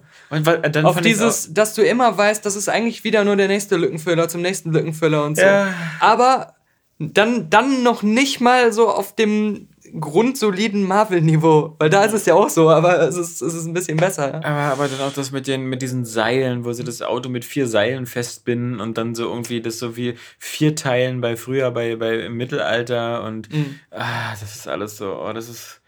[0.82, 4.42] Auf dieses, dass du immer weißt, das ist eigentlich wieder nur der nächste Lückenfüller zum
[4.42, 5.42] nächsten Lückenfüller und so.
[5.42, 5.72] Ja.
[6.00, 6.54] Aber
[6.98, 11.76] dann, dann noch nicht mal so auf dem grundsoliden Marvel-Niveau.
[11.78, 14.40] Weil da ist es ja auch so, aber es ist, es ist ein bisschen besser.
[14.42, 14.44] Ja.
[14.44, 17.44] Aber, aber dann auch das mit, den, mit diesen Seilen, wo sie das Auto mit
[17.44, 21.96] vier Seilen festbinden und dann so irgendwie das so wie vier Teilen bei früher, bei,
[21.96, 23.80] bei im Mittelalter und mhm.
[23.90, 25.78] ah, das ist alles so, oh, das ist.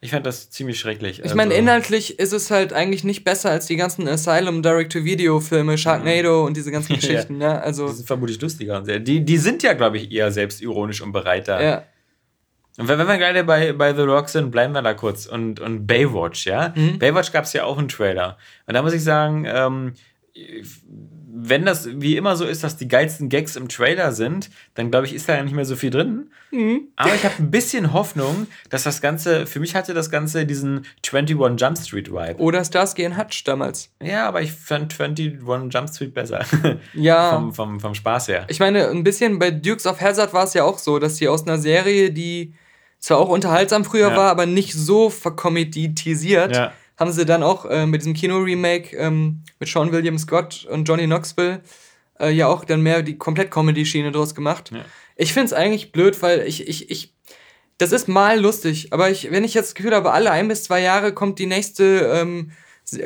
[0.00, 1.20] Ich fand das ziemlich schrecklich.
[1.20, 5.78] Ich also, meine, inhaltlich ist es halt eigentlich nicht besser als die ganzen Asylum Direct-to-Video-Filme,
[5.78, 6.46] Sharknado mhm.
[6.48, 7.40] und diese ganzen Geschichten.
[7.40, 7.54] ja.
[7.54, 7.60] ja.
[7.60, 8.82] also die sind vermutlich lustiger.
[8.82, 11.62] Die, die sind ja, glaube ich, eher selbstironisch und bereiter.
[11.62, 11.84] Ja.
[12.76, 15.26] Und wenn, wir gerade bei, bei The Rock sind, bleiben wir da kurz.
[15.26, 16.72] Und, und Baywatch, ja.
[16.74, 16.98] Mhm.
[16.98, 18.36] Baywatch gab es ja auch einen Trailer.
[18.66, 19.92] Und da muss ich sagen, ähm,
[21.36, 25.06] wenn das wie immer so ist, dass die geilsten Gags im Trailer sind, dann glaube
[25.06, 26.30] ich, ist da ja nicht mehr so viel drin.
[26.52, 26.88] Mhm.
[26.96, 30.86] Aber ich habe ein bisschen Hoffnung, dass das Ganze, für mich hatte das Ganze diesen
[31.06, 32.36] 21 Jump Street Vibe.
[32.38, 33.90] Oder Starsky Hutch damals.
[34.00, 35.40] Ja, aber ich fand 21
[35.72, 36.44] Jump Street besser.
[36.94, 37.30] Ja.
[37.30, 38.46] vom, vom, vom Spaß her.
[38.48, 41.28] Ich meine, ein bisschen bei Dukes of Hazard war es ja auch so, dass die
[41.28, 42.54] aus einer Serie, die
[43.04, 44.16] zwar auch unterhaltsam früher ja.
[44.16, 46.72] war, aber nicht so verkomeditisiert, ja.
[46.96, 51.04] haben sie dann auch äh, mit diesem Kino-Remake ähm, mit Sean William Scott und Johnny
[51.04, 51.60] Knoxville
[52.18, 54.70] äh, ja auch dann mehr die komplett Comedy-Schiene draus gemacht.
[54.72, 54.86] Ja.
[55.16, 57.12] Ich finde es eigentlich blöd, weil ich, ich, ich,
[57.76, 60.64] das ist mal lustig, aber ich, wenn ich jetzt das Gefühl habe, alle ein bis
[60.64, 62.52] zwei Jahre kommt die nächste ähm,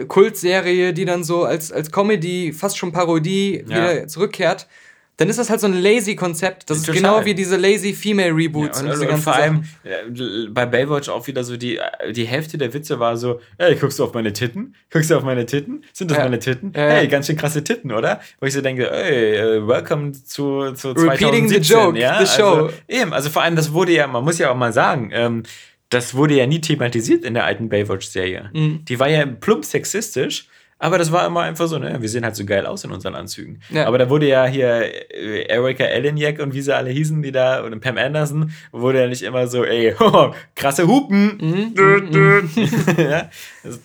[0.06, 4.68] Kultserie, die dann so als, als Comedy, fast schon Parodie wieder zurückkehrt,
[5.18, 6.70] dann ist das halt so ein lazy Konzept.
[6.70, 8.80] Das ist genau wie diese lazy Female Reboots.
[8.80, 11.80] Ja, und, und, und vor allem äh, bei Baywatch auch wieder so die,
[12.12, 14.76] die Hälfte der Witze war so, hey, guckst du auf meine Titten?
[14.92, 15.84] Guckst du auf meine Titten?
[15.92, 16.24] Sind das ja.
[16.24, 16.72] meine Titten?
[16.74, 18.20] Ja, hey, ganz schön krasse Titten, oder?
[18.38, 21.08] Wo ich so denke, hey, uh, welcome zu, zu 2017.
[21.08, 22.24] Repeating the joke, ja?
[22.24, 22.66] the show.
[22.66, 25.42] Also, eben, also vor allem, das wurde ja, man muss ja auch mal sagen, ähm,
[25.88, 28.50] das wurde ja nie thematisiert in der alten Baywatch-Serie.
[28.52, 28.84] Mhm.
[28.84, 30.46] Die war ja plump sexistisch
[30.80, 33.16] aber das war immer einfach so, ne, wir sehen halt so geil aus in unseren
[33.16, 33.60] Anzügen.
[33.70, 33.86] Ja.
[33.86, 37.62] Aber da wurde ja hier äh, Erika Eleniak und wie sie alle hießen, die da,
[37.64, 41.38] und Pam Anderson, wurde ja nicht immer so, ey, oh, krasse Hupen.
[41.40, 42.50] Mhm, mhm, mhm.
[43.10, 43.28] ja,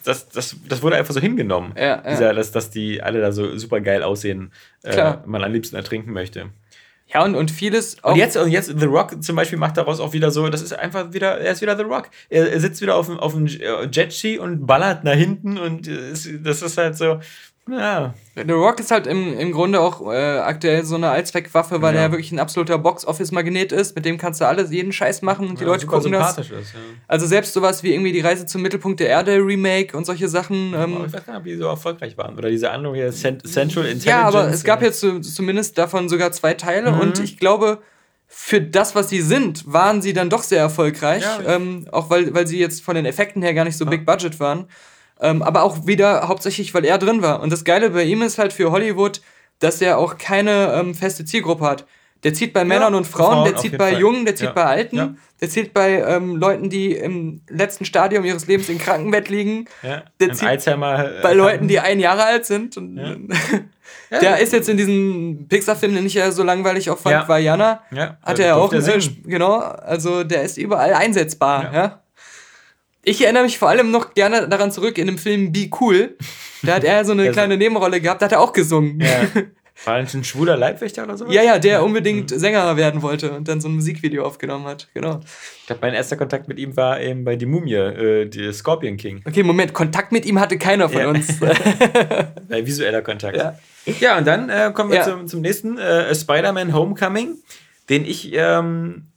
[0.03, 1.73] das, das, das wurde einfach so hingenommen.
[1.75, 2.09] Ja, ja.
[2.11, 4.51] Dieser, dass, dass die alle da so super geil aussehen,
[4.83, 6.49] äh, man am liebsten ertrinken möchte.
[7.13, 7.97] Ja, und, und vieles.
[8.01, 10.73] und jetzt, und jetzt, The Rock zum Beispiel macht daraus auch wieder so, das ist
[10.73, 12.09] einfach wieder, er ist wieder The Rock.
[12.29, 16.27] Er, er sitzt wieder auf dem, auf dem Jetski und ballert nach hinten und ist,
[16.43, 17.19] das ist halt so,
[17.69, 18.13] ja.
[18.35, 22.01] The Rock ist halt im, im Grunde auch äh, aktuell so eine Allzweckwaffe, weil ja.
[22.01, 23.95] er wirklich ein absoluter Box-Office-Magnet ist.
[23.95, 26.37] Mit dem kannst du alles, jeden Scheiß machen und die ja, Leute gucken das.
[26.37, 26.57] Ist, ja.
[27.07, 30.73] Also selbst sowas wie irgendwie die Reise zum Mittelpunkt der Erde Remake und solche Sachen.
[30.75, 32.37] Ähm, ich weiß gar nicht, ob die so erfolgreich waren.
[32.37, 34.05] Oder diese andere hier, Central Intelligence.
[34.05, 36.99] Ja, aber es gab jetzt zumindest davon sogar zwei Teile mhm.
[36.99, 37.79] und ich glaube,
[38.35, 41.23] für das, was sie sind, waren sie dann doch sehr erfolgreich.
[41.45, 44.39] Ähm, auch weil, weil sie jetzt von den Effekten her gar nicht so big budget
[44.39, 44.67] waren.
[45.23, 47.41] Ähm, aber auch wieder hauptsächlich, weil er drin war.
[47.41, 49.21] Und das Geile bei ihm ist halt für Hollywood,
[49.59, 51.85] dass er auch keine ähm, feste Zielgruppe hat.
[52.23, 54.01] Der zieht bei Männern ja, und Frauen, Frauen der zieht bei Fall.
[54.01, 54.53] Jungen, der zieht ja.
[54.53, 55.13] bei Alten, ja.
[55.41, 59.65] der zieht bei ähm, Leuten, die im letzten Stadium ihres Lebens im Krankenbett liegen.
[60.19, 62.77] Der zieht Alzheimer, äh, bei Leuten, die ein Jahre alt sind.
[62.77, 62.97] Und,
[64.11, 67.81] der ist jetzt in diesem Pixar-Film, den ich ja so langweilig auch fand, war Jana.
[68.21, 68.71] Hat er ja auch.
[69.25, 72.02] Genau, also der ist überall einsetzbar.
[73.05, 73.11] Ja.
[73.11, 76.17] Ich erinnere mich vor allem noch gerne daran zurück in dem Film Be Cool.
[76.61, 78.99] Da hat er so eine kleine Nebenrolle gehabt, da hat er auch gesungen.
[78.99, 79.27] Ja.
[79.85, 81.27] War das ein schwuler Leibwächter oder so?
[81.27, 82.37] Ja, ja, der unbedingt mhm.
[82.37, 84.87] Sänger werden wollte und dann so ein Musikvideo aufgenommen hat.
[84.93, 85.19] Genau.
[85.59, 88.97] Ich glaube, mein erster Kontakt mit ihm war eben bei Die Mumie, äh, die Scorpion
[88.97, 89.21] King.
[89.25, 91.09] Okay, Moment, Kontakt mit ihm hatte keiner von ja.
[91.09, 91.39] uns.
[92.49, 93.35] bei visueller Kontakt.
[93.35, 93.57] Ja,
[93.99, 95.03] ja und dann äh, kommen wir ja.
[95.03, 97.37] zum, zum nächsten äh, Spider-Man Homecoming,
[97.89, 99.07] den ich ähm,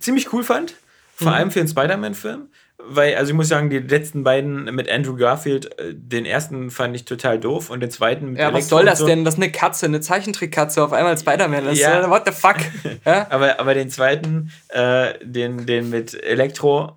[0.00, 0.74] ziemlich cool fand.
[1.14, 1.34] Vor mhm.
[1.34, 2.48] allem für einen Spider-Man-Film
[2.80, 6.94] weil, also ich muss sagen, die letzten beiden mit Andrew Garfield, äh, den ersten fand
[6.94, 9.06] ich total doof und den zweiten mit Ja, Elektro was soll das so.
[9.06, 9.24] denn?
[9.24, 11.64] Das ist eine Katze, eine Zeichentrickkatze auf einmal Spider-Man.
[11.64, 12.00] Das ja.
[12.00, 12.56] Ist, what the fuck?
[13.04, 13.26] ja?
[13.30, 16.92] aber, aber den zweiten, äh, den, den mit Elektro.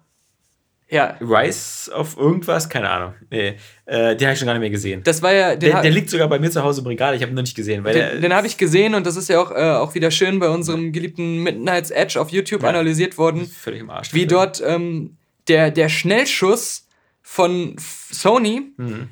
[0.87, 1.15] Ja.
[1.21, 3.13] Rise auf irgendwas, keine Ahnung.
[3.29, 5.01] Nee, äh, den habe ich schon gar nicht mehr gesehen.
[5.05, 5.55] Das war ja.
[5.55, 7.55] Der, der, liegt sogar bei mir zu Hause im Regal, ich habe ihn noch nicht
[7.55, 7.85] gesehen.
[7.85, 10.39] Weil den den habe ich gesehen und das ist ja auch, äh, auch wieder schön
[10.39, 12.69] bei unserem geliebten Midnight's Edge auf YouTube ja.
[12.69, 13.47] analysiert worden.
[13.47, 14.13] Völlig im Arsch.
[14.13, 15.15] Wie dort ähm,
[15.51, 16.87] der, der Schnellschuss
[17.21, 19.09] von Sony mhm.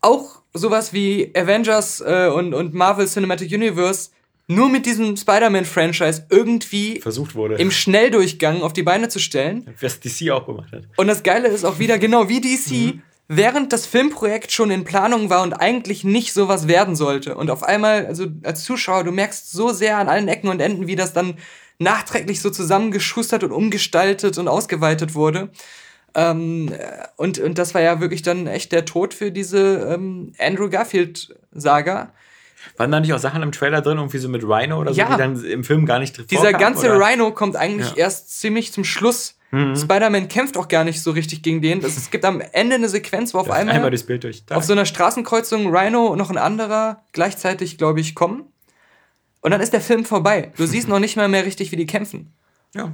[0.00, 4.10] auch sowas wie Avengers äh, und, und Marvel Cinematic Universe
[4.48, 7.54] nur mit diesem Spider-Man-Franchise irgendwie versucht wurde.
[7.54, 9.72] im Schnelldurchgang auf die Beine zu stellen.
[9.80, 10.82] Was DC auch gemacht hat.
[10.96, 13.02] Und das Geile ist auch wieder, genau wie DC, Mhm.
[13.28, 17.36] während das Filmprojekt schon in Planung war und eigentlich nicht sowas werden sollte.
[17.36, 20.88] Und auf einmal, also als Zuschauer, du merkst so sehr an allen Ecken und Enden,
[20.88, 21.34] wie das dann
[21.80, 25.50] nachträglich so zusammengeschustert und umgestaltet und ausgeweitet wurde.
[26.14, 26.72] Ähm,
[27.16, 32.12] und, und das war ja wirklich dann echt der Tod für diese ähm, Andrew Garfield-Saga.
[32.76, 35.12] Waren da nicht auch Sachen im Trailer drin, irgendwie so mit Rhino oder so, Ja.
[35.12, 37.00] die dann im Film gar nicht drin Dieser ganze oder?
[37.06, 37.92] Rhino kommt eigentlich Ja.
[37.94, 37.98] Mhm.
[38.00, 39.36] erst ziemlich zum Schluss.
[39.52, 41.80] Spider-Man kämpft auch gar nicht so richtig gegen den.
[41.80, 43.92] Es, es gibt am Ende eine Sequenz, wo auf einmal, Einmal
[44.50, 48.44] auf so einer Straßenkreuzung Rhino und noch ein anderer gleichzeitig, glaube ich, kommen.
[49.42, 50.52] Und dann ist der Film vorbei.
[50.56, 52.32] Du siehst noch nicht mal mehr richtig, wie die kämpfen.
[52.74, 52.92] ja.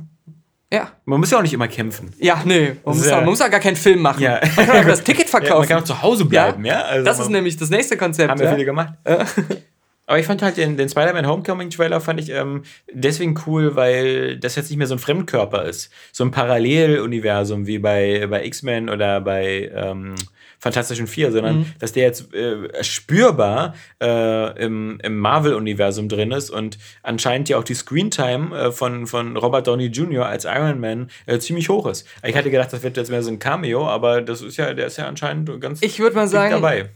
[0.72, 0.90] Ja.
[1.04, 2.12] Man muss ja auch nicht immer kämpfen.
[2.18, 2.72] Ja, nee.
[2.84, 4.20] Man muss, ja- man muss auch gar keinen Film machen.
[4.20, 4.40] Ja.
[4.56, 5.58] Man kann auch das Ticket Ja, verkaufen.
[5.60, 6.82] man kann auch zu Hause bleiben, ja.
[6.82, 8.28] Also das ist nämlich das nächste Konzept.
[8.30, 8.52] Haben wir ja?
[8.54, 8.94] viele gemacht.
[10.06, 14.38] Aber ich fand halt den, den Spider-Man Homecoming Trailer fand ich ähm, deswegen cool, weil
[14.38, 15.90] das jetzt nicht mehr so ein Fremdkörper ist.
[16.12, 20.14] So ein Paralleluniversum wie bei, bei X-Men oder bei ähm,
[20.58, 21.66] Fantastischen Vier, sondern Mhm.
[21.78, 27.64] dass der jetzt äh, spürbar äh, im, im Marvel-Universum drin ist und anscheinend ja auch
[27.64, 30.26] die Screentime äh, von, von Robert Downey Jr.
[30.26, 32.06] als Iron Man äh, ziemlich hoch ist.
[32.24, 34.86] Ich hatte gedacht, das wird jetzt mehr so ein Cameo, aber das ist ja, der
[34.86, 36.90] ist ja anscheinend ganz Ich würde mal sagen, dabei.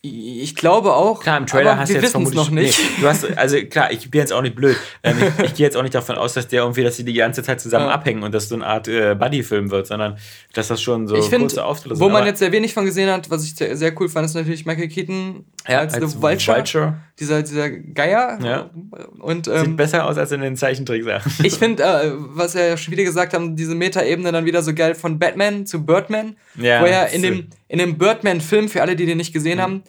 [0.00, 1.20] Ich glaube auch.
[1.20, 2.78] Klar, im Trailer hast du jetzt vermutlich noch nicht.
[2.78, 4.76] Nee, du hast, also klar, ich bin jetzt auch nicht blöd.
[5.02, 7.14] Ähm, ich ich gehe jetzt auch nicht davon aus, dass der irgendwie, dass die die
[7.14, 7.94] ganze Zeit zusammen Ja.
[7.94, 10.16] abhängen und das so eine Art äh, Buddy-Film wird, sondern
[10.54, 13.10] dass das schon so ich finde, große Auftritte wo man jetzt sehr wenig von gesehen
[13.10, 16.22] hat, was ich sehr, sehr cool fand, ist natürlich Michael Keaton Ja, als, als The
[16.22, 16.94] Vulture, Vulture.
[17.18, 18.38] Dieser, dieser Geier.
[18.40, 18.70] Ja.
[19.18, 21.32] Und sieht ähm, besser aus als in den Zeichentricksachen.
[21.44, 24.72] ich finde, äh, was wir ja schon wieder gesagt haben, diese Meta-Ebene dann wieder so
[24.74, 28.96] geil von Batman zu Birdman, Ja, wo er in dem, in dem Birdman-Film, für alle,
[28.96, 29.82] die den nicht gesehen haben,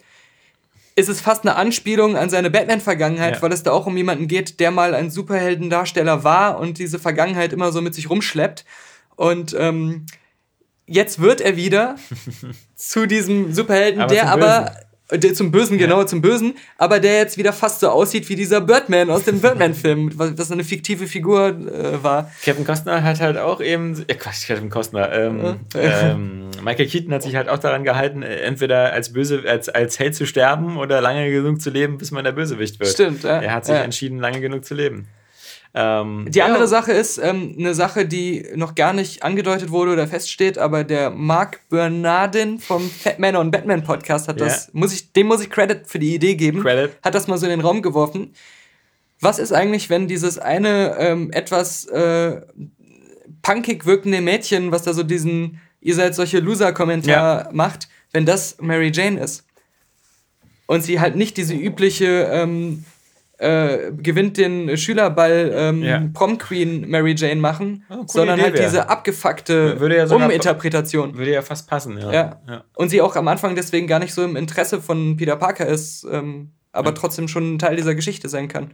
[0.96, 3.42] ist es fast eine Anspielung an seine Batman-Vergangenheit, Ja.
[3.42, 7.52] weil es da auch um jemanden geht, der mal ein Superheldendarsteller war und diese Vergangenheit
[7.52, 8.64] immer so mit sich rumschleppt.
[9.16, 10.06] Und ähm,
[10.86, 11.96] jetzt wird er wieder
[12.74, 14.76] zu diesem Superhelden, Aber der aber.
[15.12, 18.60] Der zum Bösen, genau, zum Bösen, aber der jetzt wieder fast so aussieht wie dieser
[18.60, 22.30] Birdman aus dem Birdman-Film, was was eine fiktive Figur äh, war.
[22.42, 27.22] Kevin Costner hat halt auch eben, äh, Quatsch, Kevin Costner, ähm, ähm, Michael Keaton hat
[27.22, 31.00] sich halt auch daran gehalten, äh, entweder als Böse, als, als Held zu sterben oder
[31.00, 32.90] lange genug zu leben, bis man der Bösewicht wird.
[32.90, 33.40] Stimmt, ja.
[33.40, 33.82] Er hat sich Ja.
[33.82, 35.08] entschieden, lange genug zu leben.
[35.72, 39.92] Ähm, Die andere ja, Sache ist ähm, eine Sache, die noch gar nicht angedeutet wurde
[39.92, 44.70] oder feststeht, aber der Mark Bernardin vom Fatman und Batman Podcast hat das, Ja.
[44.72, 46.90] muss ich, dem muss ich Credit für die Idee geben, Credit.
[47.02, 48.34] hat das mal so in den Raum geworfen.
[49.20, 52.40] Was ist eigentlich, wenn dieses eine ähm, etwas äh,
[53.42, 58.90] punkig wirkende Mädchen, was da so diesen ihr seid solche Loser-Kommentar macht, wenn das Mary
[58.92, 59.44] Jane ist?
[60.66, 62.84] Und sie halt nicht diese übliche ähm,
[63.40, 66.02] äh, gewinnt den Schülerball ähm, Ja.
[66.12, 68.66] Prom Queen Mary Jane machen, Oh, sondern Idee halt wär.
[68.66, 71.16] diese abgefuckte ja Uminterpretation.
[71.16, 72.12] Würde ja fast passen, ja.
[72.12, 72.64] Ja.
[72.74, 76.06] Und sie auch am Anfang deswegen gar nicht so im Interesse von Peter Parker ist,
[76.10, 78.72] ähm, aber trotzdem schon ein Teil dieser Geschichte sein kann.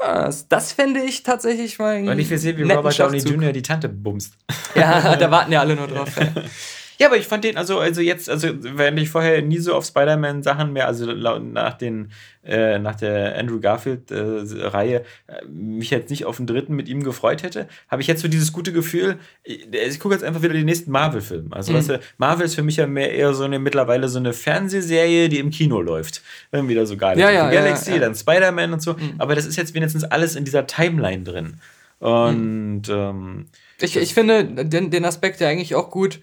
[0.00, 3.18] Das, das fände ich tatsächlich mal Und ich will sehen, wie Robert Downey.
[3.18, 3.52] Jr.
[3.52, 4.34] die Tante bumst.
[4.74, 6.08] Ja, da warten ja alle nur drauf.
[6.98, 7.08] Ja.
[7.08, 10.72] Aber ich fand den, also, also jetzt, also während ich vorher nie so auf Spider-Man-Sachen
[10.72, 12.10] mehr, also nach den,
[12.44, 17.42] äh, nach der Andrew Garfield-Reihe, äh, mich jetzt nicht auf den dritten mit ihm gefreut
[17.42, 20.64] hätte, habe ich jetzt so dieses gute Gefühl, ich, ich gucke jetzt einfach wieder den
[20.64, 21.52] nächsten Marvel-Film.
[21.52, 24.32] Also, weißt du, Marvel ist für mich ja mehr eher so eine, mittlerweile so eine
[24.32, 26.22] Fernsehserie, die im Kino läuft.
[26.50, 27.98] Dann wieder so Ja, of ja, the ja, Galaxy, ja.
[27.98, 28.96] dann Spider-Man und so.
[29.18, 31.60] Aber das ist jetzt wenigstens alles in dieser Timeline drin.
[31.98, 33.46] Und, ähm,
[33.80, 36.20] Ich, ich finde den, den Aspekt ja eigentlich auch gut,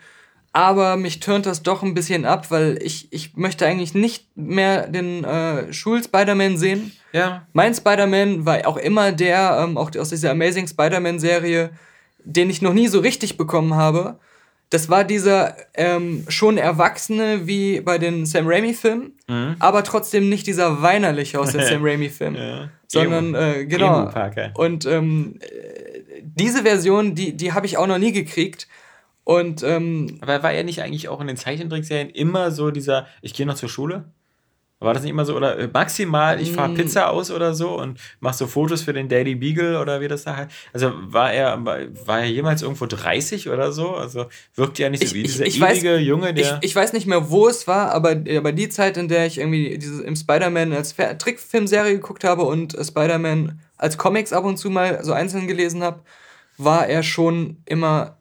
[0.54, 4.88] aber mich turnt das doch ein bisschen ab, weil ich, ich möchte eigentlich nicht mehr
[4.88, 6.92] den äh, Schul-Spider-Man sehen.
[7.12, 11.72] ja, Mein Spider-Man war auch immer der, ähm, auch aus dieser Amazing Spider-Man-Serie,
[12.24, 14.20] den ich noch nie so richtig bekommen habe.
[14.70, 19.14] Das war dieser ähm, schon Erwachsene wie bei den Sam Raimi-Filmen,
[19.60, 22.40] aber trotzdem nicht dieser Weinerliche aus den Sam Raimi-Filmen.
[22.42, 22.70] Ja.
[22.88, 24.10] Sondern, äh, genau.
[24.56, 28.68] Und ähm, äh, diese Version, die, die habe ich auch noch nie gekriegt.
[29.24, 33.34] Und ähm, Aber war er nicht eigentlich auch in den Zeichentrickserien immer so dieser, ich
[33.34, 34.06] gehe noch zur Schule?
[34.80, 35.34] War das nicht immer so?
[35.38, 36.76] Oder äh, maximal, ich fahre Mm.
[36.76, 40.26] Pizza aus oder so und mach so Fotos für den Daily Beagle oder wie das
[40.26, 40.52] da heißt.
[40.74, 43.92] Also war er, war er jemals irgendwo 30 oder so?
[43.96, 46.60] Also wirkt ja nicht so Ich- wie ich- dieser ich weiß- ewige Junge, ich, der.
[46.62, 49.78] ich weiß nicht mehr, wo es war, aber, aber die Zeit, in der ich irgendwie
[49.78, 54.70] dieses, im Spider-Man als Trickfilmserie geguckt habe und äh, Spider-Man als Comics ab und zu
[54.70, 56.02] mal so einzeln gelesen habe,
[56.58, 58.18] war er schon immer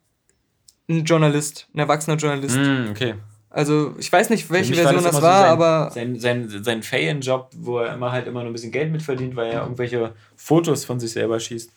[0.93, 2.57] ein Journalist, ein erwachsener Journalist.
[2.57, 3.15] Hm, okay.
[3.51, 5.91] Also ich weiß nicht, welche Version das, das war, so sein, aber.
[5.91, 9.53] Sein, sein, sein Ferienjob, wo er immer halt immer nur ein bisschen Geld mitverdient, weil
[9.53, 11.71] er irgendwelche Fotos von sich selber schießt.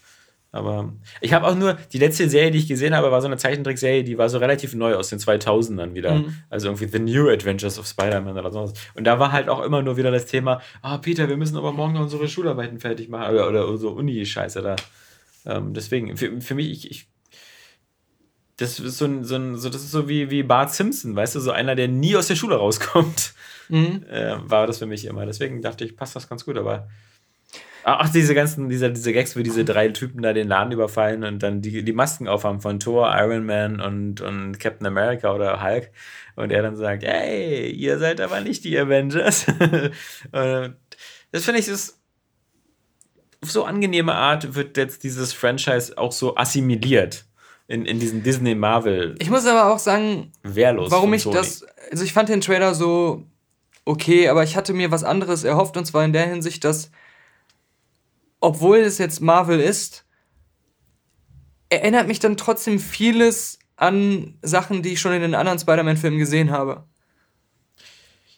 [0.55, 3.35] Aber ich habe auch nur, die letzte Serie, die ich gesehen habe, war so eine
[3.35, 6.15] Zeichentrickserie, die war so relativ neu aus den 2000ern wieder.
[6.15, 6.33] Mhm.
[6.49, 8.71] Also irgendwie The New Adventures of Spider-Man oder sowas.
[8.93, 11.57] Und da war halt auch immer nur wieder das Thema, ah, oh, Peter, wir müssen
[11.57, 13.33] aber morgen noch unsere Schularbeiten fertig machen.
[13.33, 14.77] Oder, oder so Uni-Scheiße da.
[15.45, 17.07] Ähm, deswegen, für, für mich, ich, ich
[18.57, 21.35] das ist so ein, so ein so, das ist so wie, wie Bart Simpson, weißt
[21.35, 23.33] du, so einer, der nie aus der Schule rauskommt.
[23.69, 24.05] Mhm.
[24.11, 25.25] Äh, war das für mich immer.
[25.25, 26.87] Deswegen dachte ich, passt das ganz gut, aber
[27.87, 31.43] Ach, diese ganzen, diese, diese Gags, wo diese drei Typen da den Laden überfallen und
[31.43, 35.91] dann die, die Masken aufhaben von Thor, Iron Man und, und Captain America oder Hulk.
[36.35, 39.45] Und er dann sagt, hey, ihr seid aber nicht die Avengers.
[40.31, 42.01] das finde ich, ist
[43.43, 47.25] auf so angenehme Art wird jetzt dieses Franchise auch so assimiliert
[47.67, 49.15] in, in diesen Disney-Marvel.
[49.19, 51.35] Ich muss aber auch sagen, wehrlos warum ich Sony.
[51.35, 51.65] das.
[51.91, 53.23] Also, ich fand den Trailer so
[53.85, 56.91] okay, aber ich hatte mir was anderes erhofft und zwar in der Hinsicht, dass
[58.39, 60.05] obwohl es jetzt Marvel ist,
[61.69, 66.51] erinnert mich dann trotzdem vieles an Sachen, die ich schon in den anderen Spider-Man-Filmen gesehen
[66.51, 66.83] habe.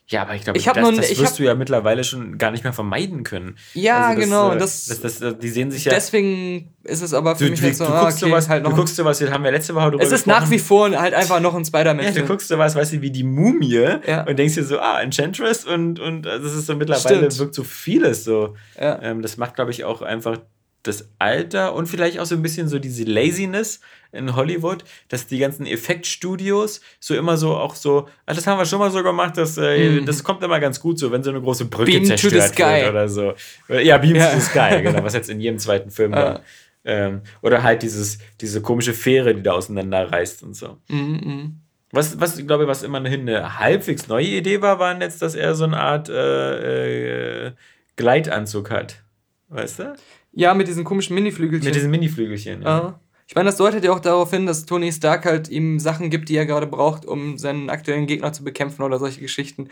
[0.09, 2.63] Ja, aber ich glaube, ich das, nun, das wirst du ja mittlerweile schon gar nicht
[2.63, 3.57] mehr vermeiden können.
[3.73, 4.51] Ja, also das, genau.
[4.53, 5.91] Äh, das, das, das, die sehen sich ja.
[5.91, 8.63] Deswegen ist es aber für du, mich du, so, du, ah, guckst okay, sowas, halt
[8.63, 10.43] noch du guckst sowas, haben wir letzte Woche drüber Es ist gesprochen.
[10.43, 12.05] nach wie vor halt einfach noch ein Spider-Man.
[12.05, 14.23] Ja, du guckst sowas, weißt du, wie die Mumie ja.
[14.23, 17.39] und denkst dir so, ah, Enchantress und, und das ist so mittlerweile Stimmt.
[17.39, 18.55] wirkt so vieles so.
[18.79, 19.01] Ja.
[19.01, 20.37] Ähm, das macht, glaube ich, auch einfach
[20.87, 23.79] das Alter und vielleicht auch so ein bisschen so diese Laziness
[24.11, 28.65] in Hollywood, dass die ganzen Effektstudios so immer so auch so, ah, das haben wir
[28.65, 30.05] schon mal so gemacht, das, äh, mhm.
[30.05, 33.09] das kommt immer ganz gut so, wenn so eine große Brücke Beam zerstört wird oder
[33.09, 33.33] so.
[33.69, 34.31] Ja, Beam ja.
[34.31, 36.41] to the Sky, genau, was jetzt in jedem zweiten Film war.
[36.85, 40.77] Ähm, oder halt dieses, diese komische Fähre, die da auseinanderreißt und so.
[40.87, 41.61] Mhm, mhm.
[41.91, 45.55] Was, was ich glaube, was immerhin eine halbwegs neue Idee war, war jetzt, dass er
[45.55, 47.51] so eine Art äh, äh,
[47.95, 49.03] Gleitanzug hat.
[49.49, 49.95] Weißt du?
[50.37, 51.65] Ja, mit diesen komischen Miniflügelchen.
[51.65, 52.67] Mit diesen Miniflügelchen, ja.
[52.67, 52.99] Ah.
[53.27, 56.29] Ich meine, das deutet ja auch darauf hin, dass Tony Stark halt ihm Sachen gibt,
[56.29, 59.69] die er gerade braucht, um seinen aktuellen Gegner zu bekämpfen oder solche Geschichten.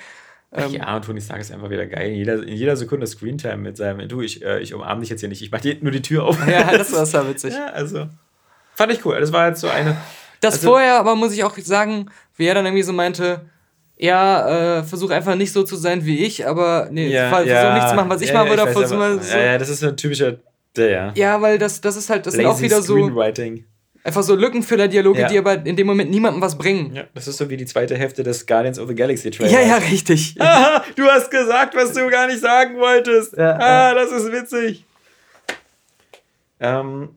[0.51, 2.09] Ähm, ja, und Tony Stark ist einfach wieder geil.
[2.09, 5.19] In jeder, in jeder Sekunde Screentime mit seinem, du, ich, äh, ich umarme dich jetzt
[5.19, 6.47] hier nicht, ich mache nur die Tür auf.
[6.47, 7.53] Ja, das war sehr witzig.
[7.53, 8.07] ja, also,
[8.73, 9.19] fand ich cool.
[9.19, 9.95] Das war jetzt so eine...
[10.41, 13.41] Das also, vorher, aber muss ich auch sagen, wie er dann irgendwie so meinte,
[13.97, 17.75] ja, äh, versuch einfach nicht so zu sein wie ich, aber nee, ja, versuch ja,
[17.75, 18.63] nicht zu machen, was ich ja, machen würde.
[18.65, 20.39] Ja, so, ja, ja, das ist ein typischer
[20.77, 21.13] der, ja.
[21.15, 22.95] Ja, weil das, das ist halt, das Lazy sind auch wieder so.
[24.03, 25.27] Einfach so Lückenfüller-Dialoge, ja.
[25.27, 26.93] die aber in dem Moment niemandem was bringen.
[26.93, 29.51] Ja, das ist so wie die zweite Hälfte des Guardians of the Galaxy Trailer.
[29.51, 30.35] Ja, ja, richtig.
[30.39, 33.35] Aha, du hast gesagt, was du gar nicht sagen wolltest.
[33.35, 34.85] Ja, ah, das ist witzig.
[36.59, 37.15] Ähm,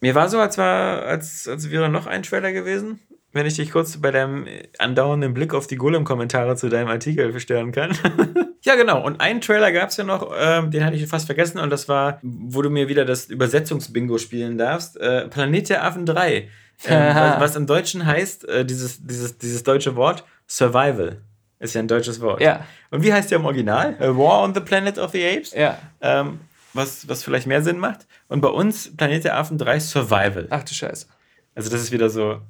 [0.00, 3.00] mir war so, als, war, als, als wäre noch ein Trailer gewesen
[3.32, 4.46] wenn ich dich kurz bei deinem
[4.78, 7.96] andauernden Blick auf die Golem-Kommentare zu deinem Artikel verstören kann.
[8.62, 9.04] ja, genau.
[9.04, 11.88] Und einen Trailer gab es ja noch, ähm, den hatte ich fast vergessen, und das
[11.88, 16.48] war, wo du mir wieder das Übersetzungsbingo spielen darfst: äh, Planet der Affen 3.
[16.86, 21.20] Ähm, was, was, im Deutschen heißt, äh, dieses, dieses, dieses deutsche Wort, Survival.
[21.60, 22.40] Ist ja ein deutsches Wort.
[22.40, 22.64] Ja.
[22.90, 23.96] Und wie heißt der im Original?
[23.98, 25.52] A War on the Planet of the Apes?
[25.52, 25.78] Ja.
[26.00, 26.38] Ähm,
[26.72, 28.06] was, was vielleicht mehr Sinn macht.
[28.28, 30.46] Und bei uns Planet der Affen 3 Survival.
[30.50, 31.06] Ach du Scheiße.
[31.54, 32.40] Also das ist wieder so,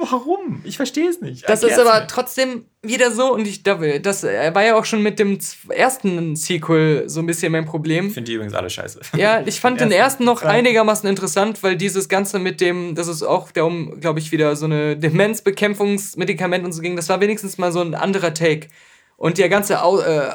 [0.00, 0.60] Warum?
[0.64, 1.48] Ich verstehe es nicht.
[1.48, 5.38] Das ist aber trotzdem wieder so und ich das war ja auch schon mit dem
[5.68, 8.06] ersten Sequel so ein bisschen mein Problem.
[8.06, 9.00] Ich finde die übrigens alle scheiße.
[9.16, 13.24] Ja, ich fand den ersten noch einigermaßen interessant, weil dieses Ganze mit dem, das ist
[13.24, 17.58] auch der um, glaube ich, wieder so eine Demenzbekämpfungsmedikament und so ging, das war wenigstens
[17.58, 18.68] mal so ein anderer Take.
[19.16, 20.30] Und der ganze, äh,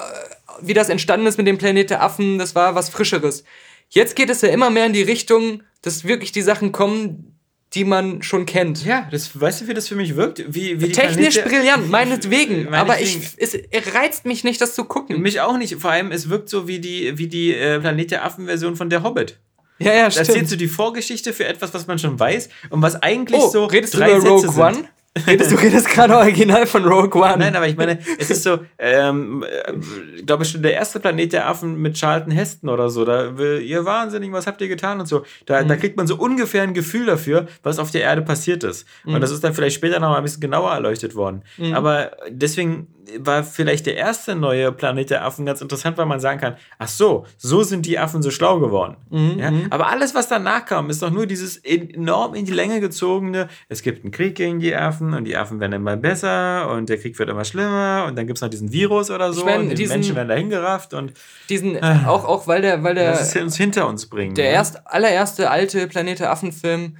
[0.61, 3.45] wie das entstanden ist mit dem Planet der Affen, das war was Frischeres.
[3.89, 7.32] Jetzt geht es ja immer mehr in die Richtung, dass wirklich die Sachen kommen,
[7.73, 8.85] die man schon kennt.
[8.85, 10.43] Ja, das, weißt du, wie das für mich wirkt?
[10.47, 12.69] Wie, wie Technisch Planete, brillant, meinetwegen.
[12.69, 12.75] meinetwegen.
[12.75, 13.57] Aber ich, es
[13.95, 15.21] reizt mich nicht, das zu gucken.
[15.21, 15.75] Mich auch nicht.
[15.75, 19.03] Vor allem, es wirkt so wie die, wie die äh, Planet der Affen-Version von Der
[19.03, 19.39] Hobbit.
[19.79, 20.27] Ja, ja, stimmt.
[20.27, 23.49] Da erzählst du die Vorgeschichte für etwas, was man schon weiß und was eigentlich oh,
[23.49, 24.75] so redest drei du über Rogue Sätze One?
[24.75, 24.89] Sind.
[25.27, 27.37] Redest du redest gerade original von Rogue One.
[27.37, 31.33] Nein, aber ich meine, es ist so, ähm, äh, glaube ich, schon der erste Planet
[31.33, 33.05] der Affen mit Charlton Heston oder so.
[33.05, 35.23] Da will ihr wahnsinnig, was habt ihr getan und so.
[35.45, 35.67] Da, mhm.
[35.67, 38.87] da kriegt man so ungefähr ein Gefühl dafür, was auf der Erde passiert ist.
[39.05, 39.15] Mhm.
[39.15, 41.43] Und das ist dann vielleicht später noch mal ein bisschen genauer erleuchtet worden.
[41.57, 41.73] Mhm.
[41.75, 42.87] Aber deswegen
[43.19, 46.87] war vielleicht der erste neue Planet der Affen ganz interessant, weil man sagen kann, ach
[46.87, 48.97] so, so sind die Affen so schlau geworden.
[49.09, 49.51] Mhm, ja?
[49.51, 49.67] Mhm.
[49.69, 53.81] Aber alles, was danach kam, ist doch nur dieses enorm in die Länge gezogene, es
[53.81, 57.17] gibt einen Krieg gegen die Affen und die Affen werden immer besser und der Krieg
[57.17, 59.69] wird immer schlimmer und dann gibt es noch diesen Virus oder so ich mein, und
[59.69, 61.13] die diesen, Menschen werden dahin gerafft und
[61.49, 64.35] diesen, äh, auch, auch weil der, weil der das uns hinter uns bringen.
[64.35, 64.51] Der ne?
[64.51, 66.97] erst, allererste alte Planet der Affen-Film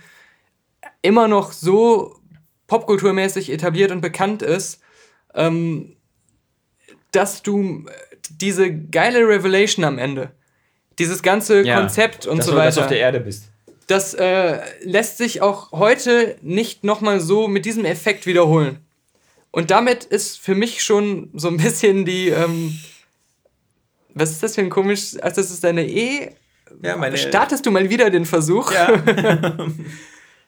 [1.03, 2.19] immer noch so
[2.67, 4.81] popkulturmäßig etabliert und bekannt ist,
[5.35, 5.95] ähm,
[7.11, 7.85] dass du
[8.31, 10.31] diese geile Revelation am Ende,
[10.97, 12.65] dieses ganze ja, Konzept und so weiter.
[12.65, 13.52] Dass du auf der Erde bist.
[13.87, 18.79] Das äh, lässt sich auch heute nicht nochmal so mit diesem Effekt wiederholen.
[19.51, 22.29] Und damit ist für mich schon so ein bisschen die.
[22.29, 22.77] Ähm,
[24.15, 25.15] was ist das für ein komisch.
[25.21, 26.31] Also, das ist deine E.
[26.81, 27.17] Ja, meine.
[27.17, 28.71] Startest du mal wieder den Versuch?
[28.71, 29.01] Ja.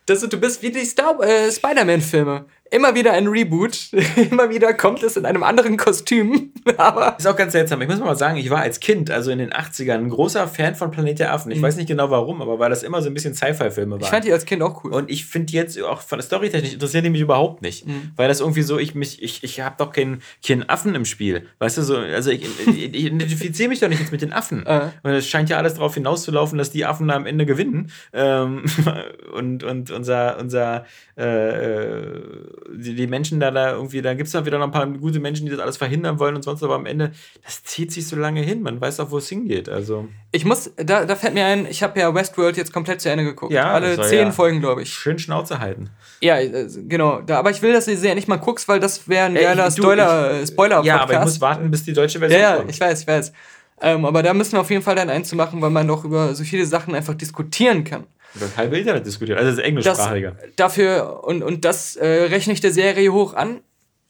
[0.06, 3.89] dass du bist wie die äh, Spider-Man-Filme immer wieder ein Reboot.
[4.32, 6.51] immer wieder kommt es in einem anderen Kostüm.
[6.78, 7.82] Aber ist auch ganz seltsam.
[7.82, 10.76] Ich muss mal sagen, ich war als Kind, also in den 80ern, ein großer Fan
[10.76, 11.51] von Planet der Affen.
[11.51, 11.63] Ich mhm.
[11.63, 14.01] weiß nicht genau warum, aber weil das immer so ein bisschen Sci-Fi-Filme waren.
[14.01, 14.93] Ich fand die als Kind auch cool.
[14.93, 17.88] Und ich finde jetzt auch von der Storytechnik interessieren die mich überhaupt nicht.
[17.88, 18.11] Mhm.
[18.16, 21.47] Weil das irgendwie so, ich mich, ich, ich habe doch keinen, keinen Affen im Spiel.
[21.59, 24.66] Weißt du, so, also ich, ich identifiziere mich doch nicht jetzt mit den Affen.
[24.66, 24.89] Äh.
[25.03, 27.91] Und es scheint ja alles darauf hinauszulaufen, dass die Affen da am Ende gewinnen.
[28.13, 28.63] Ähm,
[29.34, 30.86] und, und unser, unser
[31.18, 34.72] äh, äh die, die Menschen da, da irgendwie, da gibt es dann wieder noch ein
[34.72, 37.12] paar gute Menschen, die das alles verhindern wollen und sonst, aber am Ende,
[37.43, 38.62] das zieht sich so lange hin.
[38.62, 39.70] Man weiß auch, wo es hingeht.
[39.70, 40.08] Also.
[40.32, 43.24] Ich muss, da, da fällt mir ein, ich habe ja Westworld jetzt komplett zu Ende
[43.24, 43.53] geguckt.
[43.53, 44.93] Ja, alle zehn ja Folgen, glaube ich.
[44.93, 45.89] Schön Schnauze halten.
[46.22, 47.22] Ja, äh, genau.
[47.22, 49.36] Da, aber ich will, dass du sie ja nicht mal guckst, weil das wäre ein
[49.36, 50.53] geiler Spoiler-Podcast.
[50.53, 52.70] Spoiler ja, aber ich muss warten, bis die deutsche Version ja, kommt.
[52.70, 53.34] Ja, ich weiß, ich weiß.
[53.82, 56.06] Ähm, aber da müssen wir auf jeden Fall dann eins zu machen, weil man doch
[56.06, 58.06] über so viele Sachen einfach diskutieren kann.
[58.34, 60.32] Das halbe Internet diskutiert, also das ist englischsprachiger.
[60.32, 63.62] Das, dafür, und, und das äh, rechne ich der Serie hoch an,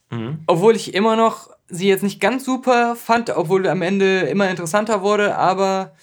[0.09, 0.39] mhm.
[0.47, 5.01] obwohl ich immer noch sie jetzt nicht ganz super fand, obwohl am Ende immer interessanter
[5.01, 5.93] wurde, aber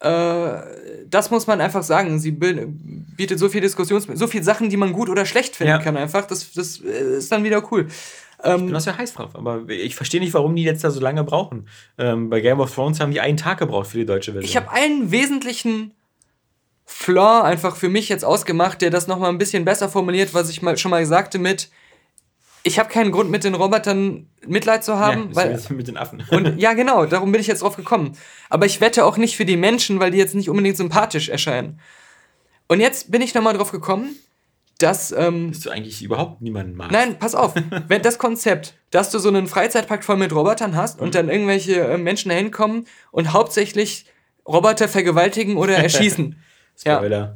[0.00, 0.62] äh,
[1.08, 2.18] das muss man einfach sagen.
[2.18, 5.78] Sie bietet so viel Diskussions, so viele Sachen, die man gut oder schlecht finden ja.
[5.78, 6.26] kann einfach.
[6.26, 7.88] Das, das äh, ist dann wieder cool.
[8.42, 10.90] Ähm, ich bin das ja heiß drauf, aber ich verstehe nicht, warum die jetzt da
[10.90, 11.68] so lange brauchen.
[11.98, 14.48] Ähm, bei Game of Thrones haben die einen Tag gebraucht für die deutsche Version.
[14.48, 15.92] Ich habe einen wesentlichen
[16.92, 20.60] Flaw einfach für mich jetzt ausgemacht, der das nochmal ein bisschen besser formuliert, was ich
[20.60, 21.70] mal schon mal sagte mit,
[22.62, 26.22] ich habe keinen Grund mit den Robotern Mitleid zu haben, ja, weil mit den Affen.
[26.30, 28.18] und ja, genau, darum bin ich jetzt drauf gekommen.
[28.50, 31.80] Aber ich wette auch nicht für die Menschen, weil die jetzt nicht unbedingt sympathisch erscheinen.
[32.66, 34.16] Und jetzt bin ich nochmal drauf gekommen,
[34.78, 36.92] dass ähm, dass du eigentlich überhaupt niemanden magst.
[36.92, 37.54] Nein, pass auf,
[37.88, 41.04] wenn das Konzept, dass du so einen Freizeitpark voll mit Robotern hast mhm.
[41.04, 44.06] und dann irgendwelche äh, Menschen da hinkommen und hauptsächlich
[44.46, 46.36] Roboter vergewaltigen oder erschießen.
[46.80, 47.18] Spoiler.
[47.18, 47.34] Ja.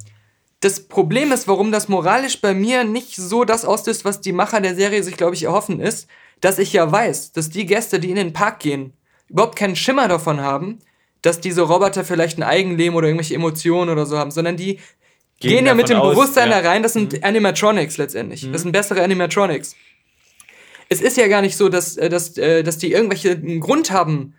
[0.61, 4.61] Das Problem ist, warum das moralisch bei mir nicht so das auslöst, was die Macher
[4.61, 6.09] der Serie sich, glaube ich, erhoffen, ist,
[6.41, 8.95] dass ich ja weiß, dass die Gäste, die in den Park gehen,
[9.29, 10.79] überhaupt keinen Schimmer davon haben,
[11.23, 14.79] dass diese Roboter vielleicht ein Eigenleben oder irgendwelche Emotionen oder so haben, sondern die
[15.41, 16.61] gehen, gehen ja mit dem aus, Bewusstsein ja.
[16.61, 17.19] da rein, das sind mhm.
[17.23, 18.45] Animatronics letztendlich.
[18.45, 18.53] Mhm.
[18.53, 19.75] Das sind bessere Animatronics.
[20.89, 24.35] Es ist ja gar nicht so, dass, äh, dass, äh, dass die irgendwelche Grund haben,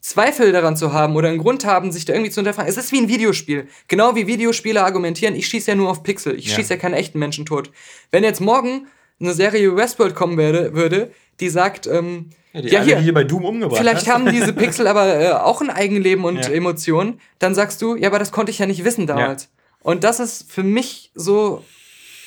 [0.00, 2.70] Zweifel daran zu haben oder einen Grund haben, sich da irgendwie zu hinterfragen.
[2.70, 3.68] Es ist wie ein Videospiel.
[3.86, 6.56] Genau wie Videospieler argumentieren, ich schieße ja nur auf Pixel, ich ja.
[6.56, 7.70] schieße ja keinen echten Menschen tot.
[8.10, 8.86] Wenn jetzt morgen
[9.20, 13.24] eine Serie Westworld kommen werde, würde, die sagt, ähm, ja, die ja hier, hier bei
[13.24, 13.78] Doom umgebracht.
[13.78, 14.12] Vielleicht hast.
[14.12, 16.50] haben diese Pixel aber äh, auch ein Eigenleben und ja.
[16.50, 17.20] Emotionen.
[17.38, 19.44] Dann sagst du, ja, aber das konnte ich ja nicht wissen damals.
[19.44, 19.48] Ja.
[19.82, 21.62] Und das ist für mich so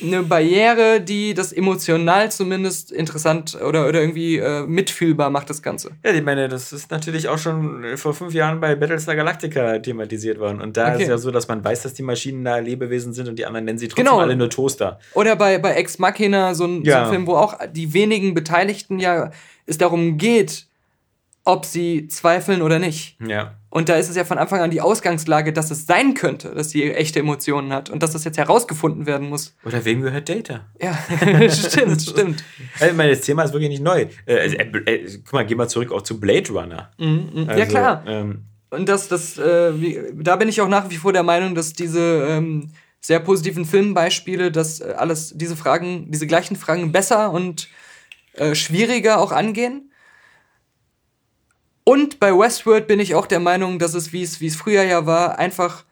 [0.04, 5.92] eine Barriere, die das emotional zumindest interessant oder, oder irgendwie äh, mitfühlbar macht, das Ganze.
[6.04, 10.40] Ja, ich meine, das ist natürlich auch schon vor fünf Jahren bei Battlestar Galactica thematisiert
[10.40, 10.62] worden.
[10.62, 10.96] Und da okay.
[10.96, 13.46] ist es ja so, dass man weiß, dass die Maschinen da Lebewesen sind und die
[13.46, 14.20] anderen nennen sie trotzdem genau.
[14.20, 15.00] alle nur Toaster.
[15.14, 17.00] Oder bei, bei Ex Machina, so ein, ja.
[17.00, 19.32] so ein Film, wo auch die wenigen Beteiligten ja
[19.66, 20.68] es darum geht,
[21.46, 23.18] ob sie zweifeln oder nicht.
[23.26, 23.56] Ja.
[23.70, 26.70] Und da ist es ja von Anfang an die Ausgangslage, dass es sein könnte, dass
[26.70, 29.56] sie echte Emotionen hat und dass das jetzt herausgefunden werden muss.
[29.66, 30.68] Oder wem gehört Data?
[30.80, 30.98] Ja,
[31.50, 32.44] stimmt, stimmt.
[32.76, 34.06] Also, ich meine, das Thema ist wirklich nicht neu.
[34.26, 36.92] Äh, also, äh, äh, guck mal, geh mal zurück auch zu Blade Runner.
[36.98, 37.50] Mhm, mhm.
[37.50, 38.04] also, ja, klar.
[38.08, 41.56] Ähm, und das, das, äh, wie, da bin ich auch nach wie vor der Meinung,
[41.56, 42.72] dass diese ähm,
[43.02, 47.68] sehr positiven Filmbeispiele, dass äh, alles diese Fragen, diese gleichen Fragen besser und
[48.34, 49.90] äh, schwieriger auch angehen
[51.84, 54.84] und bei Westworld bin ich auch der Meinung, dass es, wie es, wie es früher
[54.84, 55.84] ja war, einfach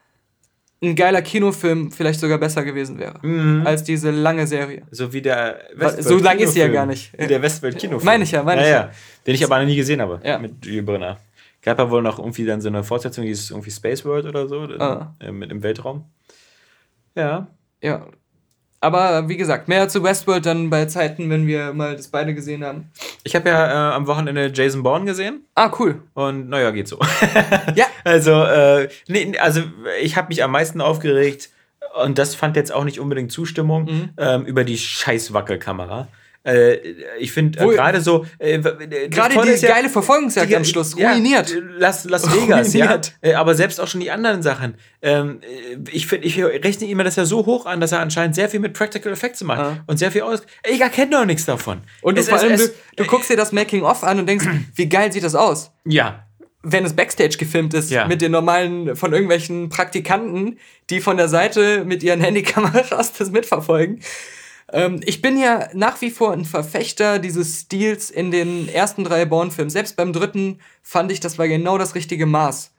[0.82, 3.64] ein geiler Kinofilm vielleicht sogar besser gewesen wäre mhm.
[3.64, 4.82] als diese lange Serie.
[4.90, 7.12] So wie der Westworld So lang ist sie ja gar nicht.
[7.16, 8.04] Wie der Westworld Kinofilm.
[8.04, 8.80] Meine ich ja, meine ja, ich ja.
[8.80, 8.90] ja.
[9.26, 10.20] Den ich aber noch nie gesehen habe.
[10.24, 10.38] Ja.
[10.38, 11.18] Mit Jules Brenner.
[11.62, 14.48] Gab ja wohl noch irgendwie dann so eine Fortsetzung, die ist irgendwie Space World oder
[14.48, 15.14] so, ah.
[15.20, 16.04] Äh, mit im Weltraum.
[17.14, 17.46] Ja.
[17.80, 18.06] Ja,
[18.82, 22.64] aber wie gesagt, mehr zu Westworld dann bei Zeiten, wenn wir mal das beide gesehen
[22.64, 22.90] haben.
[23.22, 25.44] Ich habe ja äh, am Wochenende Jason Bourne gesehen.
[25.54, 26.02] Ah, cool.
[26.14, 26.98] Und naja, geht so.
[27.76, 27.86] ja.
[28.02, 29.62] Also, äh, nee, also
[30.02, 31.50] ich habe mich am meisten aufgeregt
[32.02, 34.10] und das fand jetzt auch nicht unbedingt Zustimmung mhm.
[34.16, 36.08] ähm, über die scheiß Wackelkamera.
[36.44, 36.76] Äh,
[37.18, 38.26] ich finde äh, gerade so.
[38.38, 41.50] Äh, gerade die ja, geile Verfolgungsjagd die, am Schluss ruiniert.
[41.50, 43.14] Ja, Las, Las Vegas, ruiniert.
[43.22, 43.30] ja.
[43.30, 44.74] Äh, aber selbst auch schon die anderen Sachen.
[45.02, 45.40] Ähm,
[45.90, 48.60] ich finde, ich rechne immer das ja so hoch an, dass er anscheinend sehr viel
[48.60, 49.84] mit Practical Effects macht ah.
[49.86, 50.42] und sehr viel aus.
[50.68, 51.82] Ich erkenne doch nichts davon.
[52.00, 54.88] Und es, vor allem, es, du, du guckst dir das Making-of an und denkst, wie
[54.88, 55.70] geil sieht das aus?
[55.84, 56.26] Ja
[56.62, 58.06] wenn es Backstage gefilmt ist, ja.
[58.06, 60.58] mit den normalen, von irgendwelchen Praktikanten,
[60.90, 64.00] die von der Seite mit ihren Handykameras das mitverfolgen.
[64.72, 69.24] Ähm, ich bin ja nach wie vor ein Verfechter dieses Stils in den ersten drei
[69.24, 69.70] Bourne-Filmen.
[69.70, 72.72] Selbst beim dritten fand ich, das war genau das richtige Maß.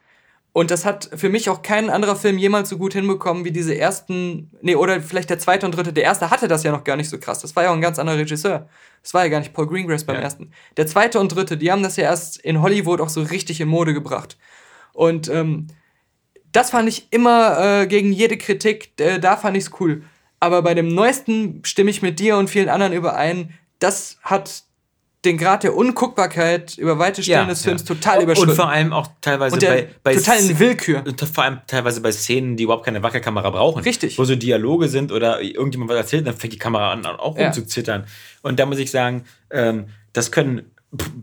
[0.55, 3.75] Und das hat für mich auch kein anderer Film jemals so gut hinbekommen wie diese
[3.75, 5.93] ersten, nee, oder vielleicht der zweite und dritte.
[5.93, 7.39] Der erste hatte das ja noch gar nicht so krass.
[7.39, 8.69] Das war ja auch ein ganz anderer Regisseur.
[9.01, 10.21] Das war ja gar nicht Paul Greengrass beim ja.
[10.21, 10.51] ersten.
[10.77, 13.67] Der zweite und dritte, die haben das ja erst in Hollywood auch so richtig in
[13.67, 14.37] Mode gebracht.
[14.93, 15.67] Und ähm,
[16.51, 20.03] das fand ich immer äh, gegen jede Kritik, äh, da fand ich's cool.
[20.43, 24.63] Aber bei dem neuesten stimme ich mit dir und vielen anderen überein, das hat
[25.23, 27.95] den Grad der Unguckbarkeit über weite Stellen ja, des Films ja.
[27.95, 28.49] total überschritten.
[28.49, 31.01] Und vor allem auch teilweise bei, bei total in Willkür.
[31.33, 33.83] Vor allem teilweise bei Szenen, die überhaupt keine Wackelkamera brauchen.
[33.83, 34.19] Richtig.
[34.19, 37.45] Wo so Dialoge sind oder irgendjemand was erzählt, dann fängt die Kamera an, auch ja.
[37.45, 38.03] rumzuzittern.
[38.41, 40.72] Und da muss ich sagen, ähm, das können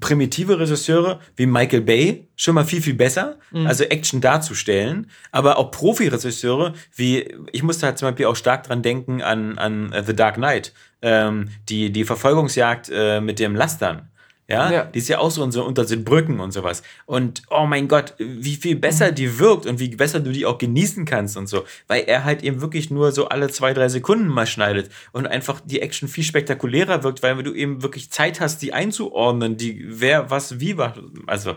[0.00, 3.66] primitive Regisseure wie Michael Bay schon mal viel, viel besser, mhm.
[3.66, 5.10] also Action darzustellen.
[5.30, 9.94] Aber auch Profi-Regisseure wie, ich musste halt zum Beispiel auch stark dran denken an, an
[10.04, 14.09] The Dark Knight, ähm, die, die Verfolgungsjagd äh, mit dem Lastern.
[14.50, 14.70] Ja?
[14.70, 14.84] ja?
[14.84, 16.82] Die ist ja auch so, so unter den Brücken und sowas.
[17.06, 20.58] Und oh mein Gott, wie viel besser die wirkt und wie besser du die auch
[20.58, 21.64] genießen kannst und so.
[21.86, 25.60] Weil er halt eben wirklich nur so alle zwei, drei Sekunden mal schneidet und einfach
[25.64, 30.30] die Action viel spektakulärer wirkt, weil du eben wirklich Zeit hast, die einzuordnen, die wer
[30.30, 30.94] was wie war.
[31.26, 31.54] Also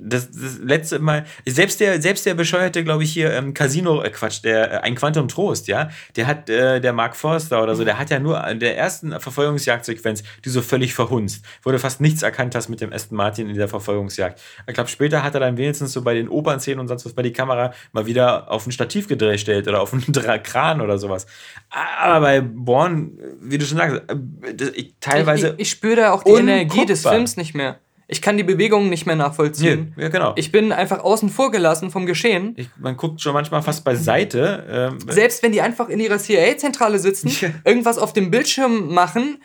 [0.00, 4.10] das, das letzte Mal, selbst der, selbst der bescheuerte, glaube ich, hier ähm, Casino, äh,
[4.10, 7.84] Quatsch, der äh, ein Quantum Trost, ja, der hat, äh, der Mark Forster oder so,
[7.84, 12.00] der hat ja nur in der ersten Verfolgungsjagdsequenz die so völlig verhunzt, wo du fast
[12.00, 14.40] nichts erkannt hast mit dem Aston Martin in der Verfolgungsjagd.
[14.66, 17.22] Ich glaube, später hat er dann wenigstens so bei den Opernszenen und sonst was bei
[17.22, 20.04] die Kamera mal wieder auf ein Stativ gedreht oder auf einen
[20.42, 21.26] Kran oder sowas.
[21.70, 25.48] Aber bei Born, wie du schon sagst, äh, ich, teilweise.
[25.48, 27.78] Ich, ich, ich spüre da auch die Energie des Films nicht mehr.
[28.10, 29.92] Ich kann die Bewegungen nicht mehr nachvollziehen.
[29.94, 30.32] Nee, ja, genau.
[30.36, 32.54] Ich bin einfach außen vor gelassen vom Geschehen.
[32.56, 34.64] Ich, man guckt schon manchmal fast beiseite.
[34.98, 37.50] Ähm, Selbst wenn die einfach in ihrer CIA-Zentrale sitzen, ja.
[37.64, 39.42] irgendwas auf dem Bildschirm machen,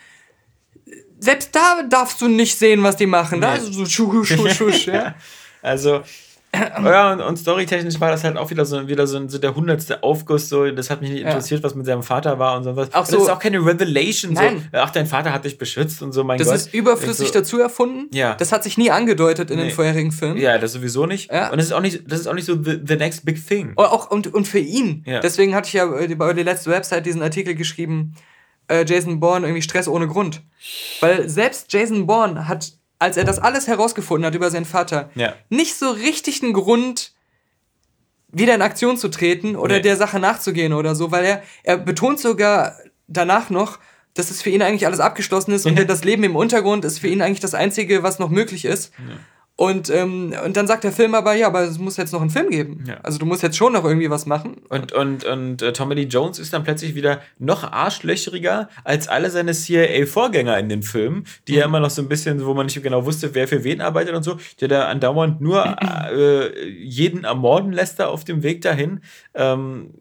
[1.20, 3.40] selbst da darfst du nicht sehen, was die machen.
[3.40, 3.46] Nee.
[3.46, 5.16] Da ist so schusch, schusch, schusch, ja.
[5.62, 6.02] Also,
[6.56, 10.04] ja, und, und storytechnisch war das halt auch wieder so, wieder so, so der hundertste
[10.04, 10.50] Aufguss.
[10.50, 11.64] So, das hat mich nicht interessiert, ja.
[11.66, 12.94] was mit seinem Vater war und so was.
[12.94, 14.34] Auch so, das ist auch keine Revelation.
[14.34, 14.70] Nein.
[14.72, 16.56] So, ach, dein Vater hat dich beschützt und so, mein das Gott.
[16.56, 18.08] Das ist überflüssig so, dazu erfunden.
[18.14, 18.36] Ja.
[18.36, 19.66] Das hat sich nie angedeutet in nee.
[19.66, 20.38] den vorherigen Filmen.
[20.38, 21.32] Ja, das sowieso nicht.
[21.32, 21.50] Ja.
[21.50, 23.74] Und das ist auch nicht, das ist auch nicht so the, the next big thing.
[23.76, 25.04] Und, auch, und, und für ihn.
[25.08, 25.22] Ja.
[25.22, 28.16] Deswegen hatte ich ja bei der letzten Website diesen Artikel geschrieben,
[28.68, 30.42] äh, Jason Bourne irgendwie Stress ohne Grund.
[31.00, 32.74] Weil selbst Jason Bourne hat
[33.04, 35.34] als er das alles herausgefunden hat über seinen Vater, ja.
[35.50, 37.12] nicht so richtig einen Grund,
[38.30, 39.82] wieder in Aktion zu treten oder nee.
[39.82, 42.78] der Sache nachzugehen oder so, weil er, er betont sogar
[43.08, 43.78] danach noch,
[44.14, 47.08] dass es für ihn eigentlich alles abgeschlossen ist und das Leben im Untergrund ist für
[47.08, 48.94] ihn eigentlich das Einzige, was noch möglich ist.
[48.98, 49.16] Ja.
[49.56, 52.32] Und, ähm, und dann sagt der Film aber, ja, aber es muss jetzt noch einen
[52.32, 52.86] Film geben.
[52.88, 52.98] Ja.
[53.04, 54.58] Also du musst jetzt schon noch irgendwie was machen.
[54.70, 59.30] Und, und, und äh, Tommy Lee Jones ist dann plötzlich wieder noch arschlöcheriger als alle
[59.30, 61.58] seine CIA-Vorgänger in den Filmen, die mhm.
[61.60, 64.16] ja immer noch so ein bisschen, wo man nicht genau wusste, wer für wen arbeitet
[64.16, 65.64] und so, der da andauernd nur
[66.12, 69.02] äh, jeden ermorden lässt da auf dem Weg dahin.
[69.36, 69.92] Ähm,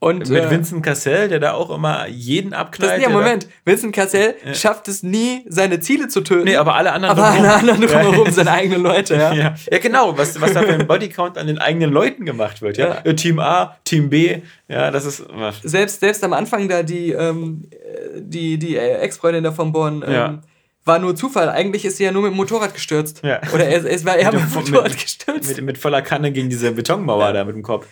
[0.00, 3.02] und mit äh, Vincent Cassell, der da auch immer jeden abknallt.
[3.02, 3.48] ja, Moment.
[3.64, 4.54] Vincent Cassell ja.
[4.54, 6.44] schafft es nie, seine Ziele zu töten.
[6.44, 9.32] Nee, aber alle anderen aber alle anderen drumherum sind eigene Leute, ja.
[9.32, 9.54] ja.
[9.70, 10.16] Ja, genau.
[10.16, 13.02] Was, was da für ein Bodycount an den eigenen Leuten gemacht wird, ja.
[13.04, 13.12] ja.
[13.12, 14.38] Team A, Team B,
[14.68, 15.24] ja, das ist.
[15.64, 17.68] Selbst, selbst am Anfang da die, ähm,
[18.16, 20.42] die, die Ex-Freundin da von Born, ähm,
[20.84, 21.48] war nur Zufall.
[21.48, 23.22] Eigentlich ist sie ja nur mit dem Motorrad gestürzt.
[23.24, 25.56] Oder es, es war eher mit dem Motorrad mit, gestürzt.
[25.56, 27.86] Mit, mit, voller Kanne gegen diese Betonmauer da mit dem Kopf.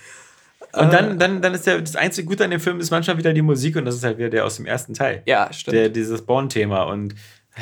[0.76, 1.16] Und dann, äh.
[1.16, 3.76] dann, dann ist der, das einzige Gute an dem Film ist manchmal wieder die Musik
[3.76, 5.22] und das ist halt wieder der aus dem ersten Teil.
[5.26, 5.76] Ja, stimmt.
[5.76, 7.14] Der, dieses Born-Thema und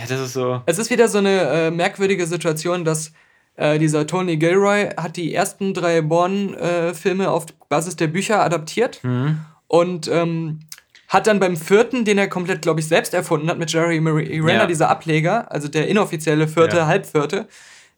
[0.09, 0.61] das ist so.
[0.67, 3.13] Es ist wieder so eine äh, merkwürdige Situation, dass
[3.57, 9.39] äh, dieser Tony Gilroy hat die ersten drei Born-Filme auf Basis der Bücher adaptiert mhm.
[9.69, 10.61] und ähm,
[11.09, 14.53] hat dann beim vierten, den er komplett, glaube ich, selbst erfunden hat, mit Jerry Renner,
[14.53, 14.67] ja.
[14.67, 16.87] dieser Ableger, also der inoffizielle vierte, ja.
[16.87, 17.47] Halbvierte,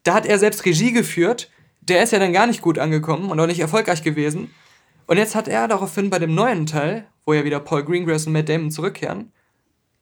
[0.02, 1.50] da hat er selbst Regie geführt.
[1.80, 4.50] Der ist ja dann gar nicht gut angekommen und auch nicht erfolgreich gewesen.
[5.06, 8.32] Und jetzt hat er daraufhin bei dem neuen Teil, wo ja wieder Paul Greengrass und
[8.32, 9.32] Matt Damon zurückkehren,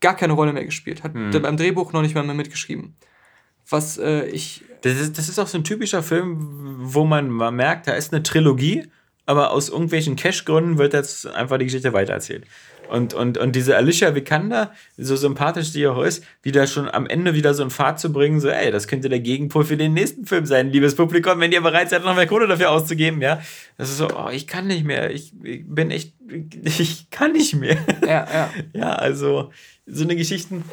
[0.01, 1.03] gar keine Rolle mehr gespielt.
[1.03, 1.31] Hat hm.
[1.43, 2.97] beim Drehbuch noch nicht mal mehr mitgeschrieben.
[3.69, 4.65] Was äh, ich.
[4.83, 8.23] Das ist, das ist auch so ein typischer Film, wo man merkt, da ist eine
[8.23, 8.87] Trilogie,
[9.27, 12.45] aber aus irgendwelchen Cash-Gründen wird jetzt einfach die Geschichte weitererzählt.
[12.89, 17.35] Und, und, und diese Alicia Vikander, so sympathisch die auch ist, wieder schon am Ende
[17.35, 20.27] wieder so einen Pfad zu bringen, so, ey, das könnte der Gegenpol für den nächsten
[20.27, 23.41] Film sein, liebes Publikum, wenn ihr bereit seid, noch mehr Kohle dafür auszugeben, ja.
[23.79, 26.15] Das ist so, oh, ich kann nicht mehr, ich, ich bin echt,
[26.63, 27.79] ich kann nicht mehr.
[28.03, 28.51] Ja, ja.
[28.73, 29.51] ja, also,
[29.87, 30.65] so eine Geschichten,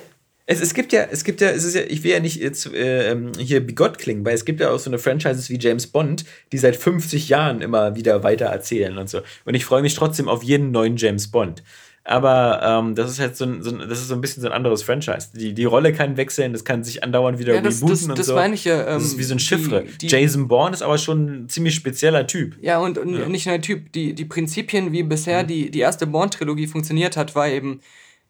[0.45, 2.65] es, es gibt ja, es gibt ja, es ist ja, ich will ja nicht jetzt
[2.73, 6.25] äh, hier bigott klingen, weil es gibt ja auch so eine Franchises wie James Bond,
[6.51, 9.21] die seit 50 Jahren immer wieder weiter erzählen und so.
[9.45, 11.63] Und ich freue mich trotzdem auf jeden neuen James Bond.
[12.03, 14.49] Aber ähm, das ist halt so ein, so ein, das ist so ein bisschen so
[14.49, 15.29] ein anderes Franchise.
[15.35, 18.19] Die, die Rolle kann wechseln, das kann sich andauernd wieder ja, das, rebooten das, und
[18.19, 18.35] das so.
[18.35, 18.79] meine ich ja.
[18.87, 19.83] Ähm, das ist wie so ein Chiffre.
[19.83, 22.55] Die, die, Jason Bourne ist aber schon ein ziemlich spezieller Typ.
[22.59, 23.29] Ja, und, und ja.
[23.29, 23.91] nicht nur ein Typ.
[23.91, 25.47] Die, die Prinzipien, wie bisher mhm.
[25.47, 27.81] die, die erste Bourne-Trilogie funktioniert hat, war eben,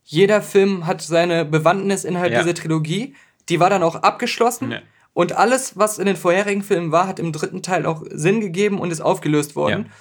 [0.03, 2.41] jeder Film hat seine Bewandtnis innerhalb ja.
[2.41, 3.15] dieser Trilogie.
[3.49, 4.71] Die war dann auch abgeschlossen.
[4.71, 4.79] Ja.
[5.13, 8.79] Und alles, was in den vorherigen Filmen war, hat im dritten Teil auch Sinn gegeben
[8.79, 9.85] und ist aufgelöst worden.
[9.87, 9.93] Ja.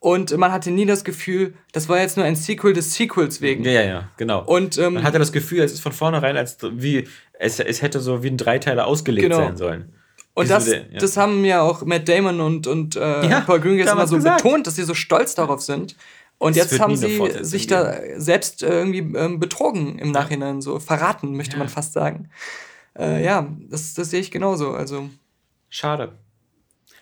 [0.00, 3.64] Und man hatte nie das Gefühl, das war jetzt nur ein Sequel des Sequels wegen.
[3.64, 4.44] Ja, ja, ja, genau.
[4.44, 7.98] Und, ähm, man hatte das Gefühl, es ist von vornherein, als wie es, es hätte
[8.00, 9.38] so wie ein Dreiteiler ausgelegt genau.
[9.38, 9.92] sein sollen.
[10.34, 10.82] Und das, ja.
[11.00, 14.44] das haben ja auch Matt Damon und, und äh, ja, Paul Greengrass immer so gesagt.
[14.44, 15.96] betont, dass sie so stolz darauf sind.
[16.38, 21.36] Und das jetzt haben sie sich da selbst irgendwie ähm, betrogen im Nachhinein, so verraten,
[21.36, 21.58] möchte ja.
[21.58, 22.30] man fast sagen.
[22.96, 24.72] Äh, ja, das, das sehe ich genauso.
[24.72, 25.10] Also.
[25.68, 26.12] Schade.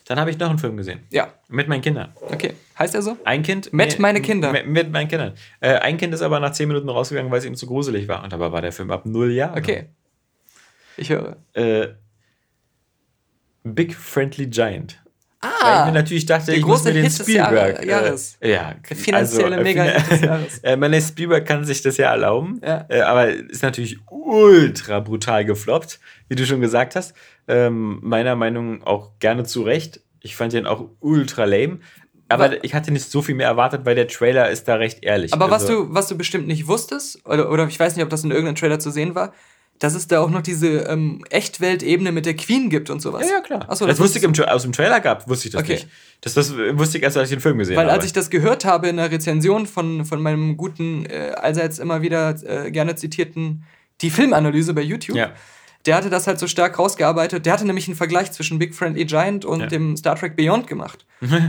[0.07, 1.01] Dann habe ich noch einen Film gesehen.
[1.11, 1.33] Ja.
[1.49, 2.13] Mit meinen Kindern.
[2.21, 2.55] Okay.
[2.79, 3.19] Heißt er so?
[3.25, 3.73] Ein Kind.
[3.73, 4.53] Mit nee, meine Kinder.
[4.53, 5.35] Mit, mit meinen Kindern.
[5.61, 8.23] Äh, ein Kind ist aber nach zehn Minuten rausgegangen, weil es ihm zu gruselig war.
[8.23, 9.59] Und dabei war der Film ab null Jahre.
[9.59, 9.87] Okay.
[10.97, 11.37] Ich höre.
[11.55, 11.89] Äh,
[13.65, 15.03] Big Friendly Giant.
[15.47, 17.77] Ah, Weil ich mir natürlich dachte, ich muss mir den Hit Spielberg.
[17.79, 18.37] Des Jahres.
[18.41, 20.59] Äh, ja, finanzielle also, mega des Jahres.
[20.63, 22.85] äh, meine Spielberg kann sich das ja erlauben, ja.
[22.89, 27.15] Äh, aber ist natürlich ultra brutal gefloppt, wie du schon gesagt hast.
[27.49, 30.01] Ähm, meiner Meinung nach auch gerne zu Recht.
[30.21, 31.79] Ich fand den auch ultra lame.
[32.29, 35.05] Aber, aber ich hatte nicht so viel mehr erwartet, weil der Trailer ist da recht
[35.05, 35.33] ehrlich.
[35.33, 38.11] Aber also, was, du, was du bestimmt nicht wusstest, oder, oder ich weiß nicht, ob
[38.11, 39.33] das in irgendeinem Trailer zu sehen war,
[39.79, 43.29] dass es da auch noch diese ähm, Echtweltebene mit der Queen gibt und sowas.
[43.29, 43.69] Ja, ja klar.
[43.69, 45.75] Achso, das, das wusste ich im, aus dem Trailer gab, wusste ich das okay.
[45.75, 45.89] nicht.
[46.23, 47.95] Das, das wusste ich erst, als ich den Film gesehen Weil habe.
[47.95, 52.03] als ich das gehört habe in der Rezension von, von meinem guten, äh, allseits immer
[52.03, 53.65] wieder äh, gerne zitierten,
[54.01, 55.33] die Filmanalyse bei YouTube, ja.
[55.85, 57.47] der hatte das halt so stark rausgearbeitet.
[57.47, 59.67] Der hatte nämlich einen Vergleich zwischen Big Friendly Giant und ja.
[59.67, 61.07] dem Star Trek Beyond gemacht,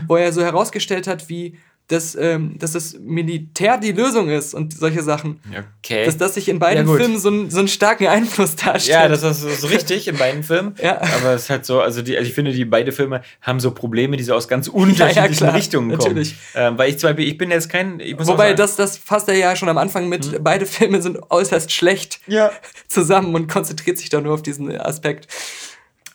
[0.07, 1.57] wo er so herausgestellt hat, wie
[1.87, 5.39] dass, ähm, dass das Militär die Lösung ist und solche Sachen.
[5.79, 6.05] Okay.
[6.05, 8.93] Dass das sich in beiden ja, Filmen so, ein, so einen starken Einfluss darstellt.
[8.93, 10.75] Ja, das ist so richtig in beiden Filmen.
[10.83, 10.99] ja.
[11.01, 13.71] Aber es ist halt so, also, die, also ich finde, die beide Filme haben so
[13.71, 15.99] Probleme, die so aus ganz unterschiedlichen ja, klar, Richtungen kommen.
[15.99, 16.35] Natürlich.
[16.55, 18.01] Ähm, weil ich zum Beispiel, ich bin jetzt kein.
[18.17, 20.43] Wobei, das, das fasst er ja schon am Anfang mit, hm.
[20.43, 22.51] beide Filme sind äußerst schlecht ja.
[22.89, 25.27] zusammen und konzentriert sich da nur auf diesen Aspekt.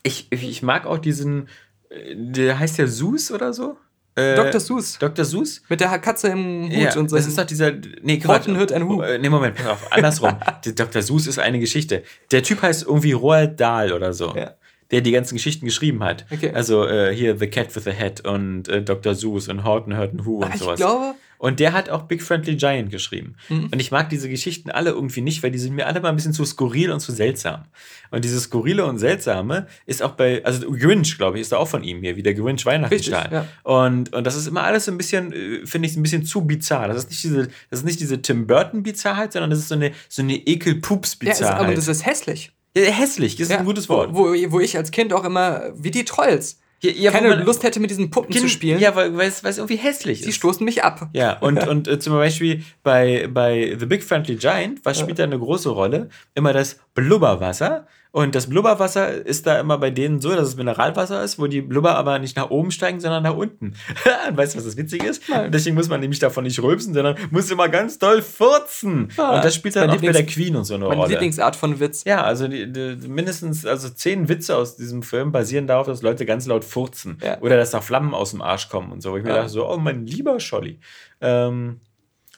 [0.03, 1.49] Ich, ich mag auch diesen,
[1.89, 3.79] äh, der heißt ja Sus oder so?
[4.15, 4.61] Äh, Dr.
[4.61, 4.99] Seuss.
[4.99, 5.25] Dr.
[5.25, 5.63] Seuss?
[5.69, 7.17] Mit der Katze im Hut ja, und so.
[7.17, 7.73] Das ist doch dieser.
[8.03, 9.01] Nee, Horten hört ein Hu.
[9.01, 9.93] Äh, nee, Moment, pass auf.
[9.93, 10.37] Andersrum.
[10.77, 11.03] Dr.
[11.03, 12.03] Seuss ist eine Geschichte.
[12.31, 14.35] Der Typ heißt irgendwie Roald Dahl oder so.
[14.37, 14.55] Ja.
[14.91, 16.27] Der die ganzen Geschichten geschrieben hat.
[16.31, 16.51] Okay.
[16.53, 19.15] Also äh, hier The Cat with the Hat und äh, Dr.
[19.15, 20.79] Seuss und Horton hört ein Hu und ich sowas.
[20.79, 23.35] Ich glaube, und der hat auch Big Friendly Giant geschrieben.
[23.49, 23.65] Mhm.
[23.73, 26.15] Und ich mag diese Geschichten alle irgendwie nicht, weil die sind mir alle mal ein
[26.15, 27.65] bisschen zu skurril und zu seltsam.
[28.13, 31.67] Und dieses Skurrile und Seltsame ist auch bei, also Grinch, glaube ich, ist da auch
[31.67, 33.29] von ihm hier, wie der Grinch Weihnachtsstahl.
[33.33, 33.47] Ja.
[33.65, 36.87] Und, und das ist immer alles ein bisschen, äh, finde ich, ein bisschen zu bizarr.
[36.87, 39.91] Das ist nicht diese, das ist nicht diese Tim Burton-Bizarrheit, sondern das ist so eine,
[40.09, 41.59] so eine Ekel-Pups-Bizarrheit.
[41.59, 42.53] Ja, aber das ist hässlich.
[42.77, 44.15] Ja, hässlich, das ist ja, ein gutes Wort.
[44.15, 47.63] Wo, wo ich als Kind auch immer, wie die Trolls ja, ja, keine man, Lust
[47.63, 48.81] hätte, mit diesen Puppen kind, zu spielen.
[48.81, 50.27] Ja, weil, weil, es, weil es irgendwie hässlich Sie ist.
[50.27, 51.09] Sie stoßen mich ab.
[51.13, 55.25] Ja, und, und äh, zum Beispiel bei, bei The Big Friendly Giant, was spielt da
[55.25, 56.09] eine große Rolle?
[56.35, 57.87] Immer das Blubberwasser.
[58.13, 61.63] Und das Blubberwasser ist da immer bei denen so, dass es Mineralwasser ist, wo die
[61.63, 63.73] Blubber aber nicht nach oben steigen, sondern nach unten.
[64.35, 65.23] weißt du, was das witzig ist?
[65.31, 65.51] Nein.
[65.51, 69.09] Deswegen muss man nämlich davon nicht rülpsen, sondern muss immer ganz doll furzen.
[69.17, 71.11] Ah, und das spielt dann auch Lieblings bei der Queen und so eine meine Rolle.
[71.13, 72.05] Lieblingsart von Witz.
[72.05, 76.27] Ja, also die, die, mindestens also zehn Witze aus diesem Film basieren darauf, dass Leute
[76.27, 77.17] ganz laut furzen.
[77.23, 77.41] Ja.
[77.41, 79.13] Oder dass da Flammen aus dem Arsch kommen und so.
[79.13, 79.37] Wo ich mir ja.
[79.37, 80.79] dachte so, oh mein lieber Scholli.
[81.23, 81.81] Ähm,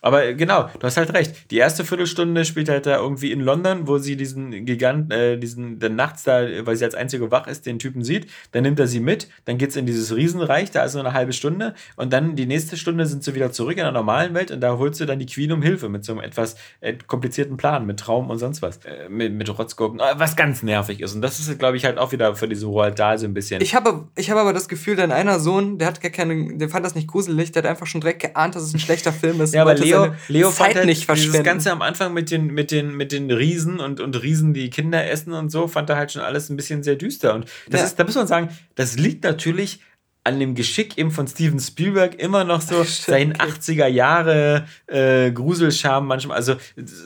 [0.04, 1.50] aber genau, du hast halt recht.
[1.50, 5.78] Die erste Viertelstunde spielt halt da irgendwie in London, wo sie diesen Gigant, äh, diesen,
[5.78, 8.26] dann nachts da, weil sie als einzige wach ist, den Typen sieht.
[8.52, 11.32] Dann nimmt er sie mit, dann geht's in dieses Riesenreich, da ist nur eine halbe
[11.32, 11.72] Stunde.
[11.96, 14.76] Und dann die nächste Stunde sind sie wieder zurück in der normalen Welt und da
[14.76, 17.98] holt sie dann die Queen um Hilfe mit so einem etwas äh, komplizierten Plan, mit
[17.98, 18.84] Traum und sonst was.
[18.84, 21.14] Äh, mit, mit Rotzgurken, äh, was ganz nervig ist.
[21.14, 23.62] Und das ist, glaube ich, halt auch wieder für diese Roald Dahl so ein bisschen.
[23.62, 26.68] Ich habe, ich habe aber das Gefühl, dein einer Sohn, der hat gar keine, der
[26.68, 29.40] fand das nicht gruselig, der hat einfach schon direkt geahnt, dass es ein schlechter Film
[29.40, 29.54] ist.
[29.54, 29.93] ja, aber Leo,
[30.28, 31.32] Leo fand Zeit halt nicht verschwenden.
[31.38, 34.70] Das Ganze am Anfang mit den, mit den, mit den Riesen und, und Riesen, die
[34.70, 37.34] Kinder essen und so, fand er halt schon alles ein bisschen sehr düster.
[37.34, 37.86] Und das ja.
[37.86, 39.80] ist, da muss man sagen, das liegt natürlich
[40.24, 46.06] an dem Geschick eben von Steven Spielberg immer noch so seinen 80er Jahre äh, Gruselscham
[46.06, 46.38] manchmal.
[46.38, 46.56] Also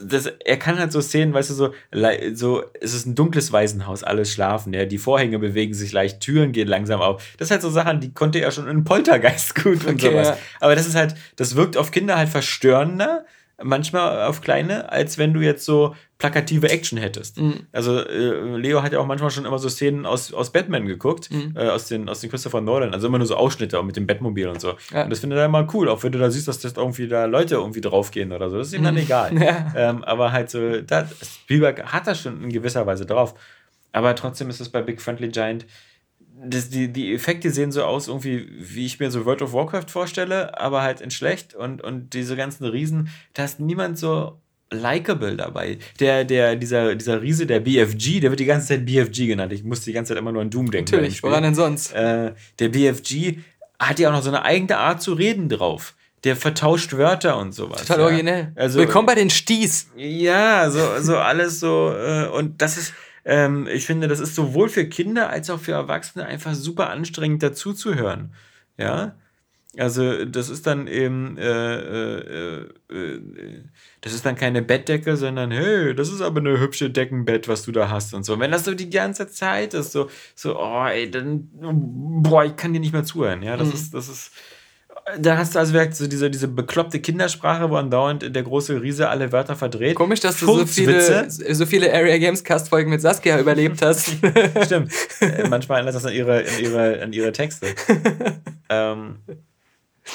[0.05, 1.73] das, er kann halt so Szenen, weißt du, so,
[2.35, 6.53] so es ist ein dunkles Waisenhaus, alles schlafen, ja, die Vorhänge bewegen sich leicht, Türen
[6.53, 7.23] gehen langsam auf.
[7.39, 10.29] Das ist halt so Sachen, die konnte er schon in Poltergeist gut und okay, sowas.
[10.29, 10.39] Ja.
[10.61, 13.25] Aber das ist halt, das wirkt auf Kinder halt verstörender
[13.63, 17.39] manchmal auf kleine, als wenn du jetzt so plakative Action hättest.
[17.39, 17.67] Mhm.
[17.73, 21.31] Also äh, Leo hat ja auch manchmal schon immer so Szenen aus, aus Batman geguckt,
[21.31, 21.55] mhm.
[21.57, 24.07] äh, aus, den, aus den Christopher Nolan, also immer nur so Ausschnitte auch mit dem
[24.07, 24.75] Batmobil und so.
[24.93, 25.05] Ja.
[25.05, 27.25] Und das findet er immer cool, auch wenn du da siehst, dass das irgendwie da
[27.25, 28.59] Leute irgendwie draufgehen oder so.
[28.59, 28.85] Das ist ihm mhm.
[28.85, 29.33] dann egal.
[29.49, 29.73] Ja.
[29.77, 33.35] Ähm, aber halt so, da, Spielberg hat das schon in gewisser Weise drauf.
[33.93, 35.65] Aber trotzdem ist es bei Big Friendly Giant
[36.45, 39.87] das, die, die Effekte sehen so aus, irgendwie, wie ich mir so World of Warcraft
[39.89, 45.37] vorstelle, aber halt in schlecht und, und diese ganzen Riesen, da ist niemand so likable
[45.37, 45.79] dabei.
[45.99, 49.53] Der, der, dieser, dieser Riese, der BFG, der wird die ganze Zeit BFG genannt.
[49.53, 50.91] Ich muss die ganze Zeit immer nur an Doom denken.
[50.91, 51.93] Natürlich, woran denn sonst?
[51.93, 53.39] Äh, der BFG
[53.79, 55.95] hat ja auch noch so eine eigene Art zu reden drauf.
[56.25, 57.83] Der vertauscht Wörter und sowas.
[57.83, 58.05] Total ja.
[58.07, 58.53] originell.
[58.57, 59.89] Also, Willkommen bei den Sties.
[59.97, 61.95] Ja, so, so alles so.
[61.97, 62.93] Äh, und das ist
[63.25, 67.43] ähm, ich finde, das ist sowohl für Kinder als auch für Erwachsene einfach super anstrengend
[67.43, 68.33] dazuzuhören.
[68.77, 69.15] Ja.
[69.77, 73.63] Also das ist dann eben, äh, äh, äh,
[74.01, 77.73] das ist dann keine Bettdecke, sondern hey, das ist aber eine hübsche Deckenbett, was du
[77.73, 78.41] da hast und so.
[78.41, 82.73] wenn das so die ganze Zeit ist, so, so, oh, ey, dann, boah, ich kann
[82.73, 83.43] dir nicht mehr zuhören.
[83.43, 83.75] Ja, das mhm.
[83.75, 84.33] ist, das ist,
[85.19, 89.33] da hast du also so diese, diese bekloppte Kindersprache, wo andauernd der große Riese alle
[89.33, 89.95] Wörter verdreht.
[89.95, 94.09] Komisch, dass du so viele, so viele Area Games Cast Folgen mit Saskia überlebt hast.
[94.65, 94.93] Stimmt.
[95.21, 97.69] Äh, manchmal ändert das an ihre, an ihre, an ihre Texte.
[98.69, 99.17] ähm,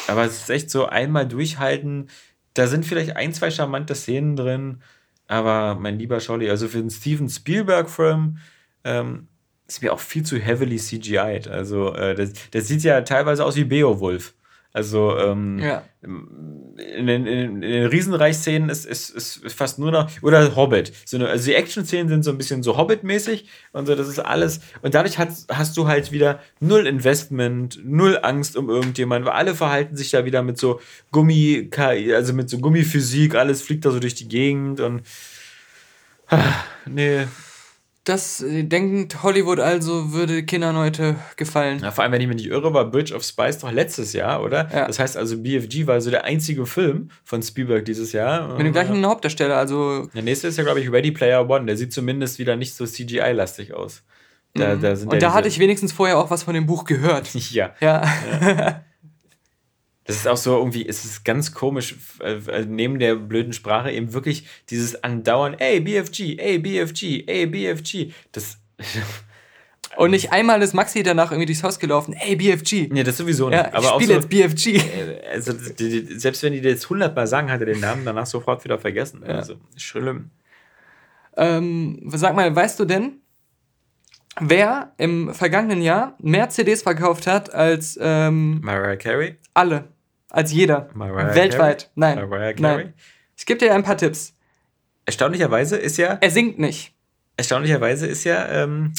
[0.07, 2.09] aber es ist echt so einmal durchhalten.
[2.53, 4.81] Da sind vielleicht ein, zwei charmante Szenen drin,
[5.27, 8.37] aber mein lieber Scholli, also für den Steven Spielberg-Film
[8.83, 9.27] ähm,
[9.67, 11.47] ist mir auch viel zu heavily CGI'd.
[11.47, 14.33] Also, äh, das, das sieht ja teilweise aus wie Beowulf.
[14.75, 15.83] Also ähm, ja.
[16.01, 20.91] in, den, in, den Riesenreich-Szenen ist, ist, ist fast nur noch, oder Hobbit.
[21.05, 24.17] So eine, also die Action-Szenen sind so ein bisschen so Hobbit-mäßig und so, das ist
[24.17, 24.61] alles.
[24.81, 29.53] Und dadurch hast, hast du halt wieder null Investment, null Angst um irgendjemanden, weil alle
[29.53, 33.99] verhalten sich da wieder mit so Gummi, also mit so Gummiphysik, alles fliegt da so
[33.99, 35.03] durch die Gegend und
[36.29, 37.27] ah, nee,
[38.03, 41.79] das denkt Hollywood also, würde Kindern heute gefallen.
[41.79, 44.43] Ja, vor allem, wenn ich mich nicht irre, war Bridge of Spice doch letztes Jahr,
[44.43, 44.69] oder?
[44.73, 44.87] Ja.
[44.87, 48.57] Das heißt also, BFG war so der einzige Film von Spielberg dieses Jahr.
[48.57, 49.09] Mit dem gleichen ja.
[49.09, 50.07] Hauptdarsteller, also.
[50.13, 51.65] Der nächste ist ja, glaube ich, Ready Player One.
[51.65, 54.03] Der sieht zumindest wieder nicht so CGI-lastig aus.
[54.53, 54.81] Da, mhm.
[54.81, 57.33] da Und da hatte ich wenigstens vorher auch was von dem Buch gehört.
[57.51, 57.73] ja.
[57.79, 58.83] Ja.
[60.05, 64.13] Das ist auch so irgendwie, es ist ganz komisch, äh, neben der blöden Sprache eben
[64.13, 68.11] wirklich dieses Andauern, ey, BFG, ey, BFG, ey, BFG.
[68.31, 68.57] Das.
[69.95, 72.89] Und nicht einmal ist Maxi danach irgendwie durchs Haus gelaufen, ey, BFG.
[72.91, 73.59] Nee, das sowieso nicht.
[73.59, 74.67] Ja, ich aber spiele so, jetzt BFG.
[74.77, 78.25] Äh, also, die, die, selbst wenn die jetzt hundertmal sagen, hat er den Namen danach
[78.25, 79.23] sofort wieder vergessen.
[79.25, 79.35] Ja.
[79.35, 80.31] Also, schlimm.
[81.37, 83.21] Ähm, sag mal, weißt du denn,
[84.39, 89.37] wer im vergangenen Jahr mehr CDs verkauft hat als ähm, Mariah Carey?
[89.53, 89.92] Alle.
[90.33, 90.89] Als jeder.
[90.95, 91.83] Mariah Weltweit.
[91.83, 91.91] Carey?
[91.95, 92.15] Nein.
[92.29, 92.83] Mariah Carey?
[92.85, 92.93] Nein.
[93.37, 94.35] Ich gebe dir ein paar Tipps.
[95.05, 96.17] Erstaunlicherweise ist ja.
[96.19, 96.93] Er singt nicht.
[97.37, 98.93] Erstaunlicherweise ist ja ähm,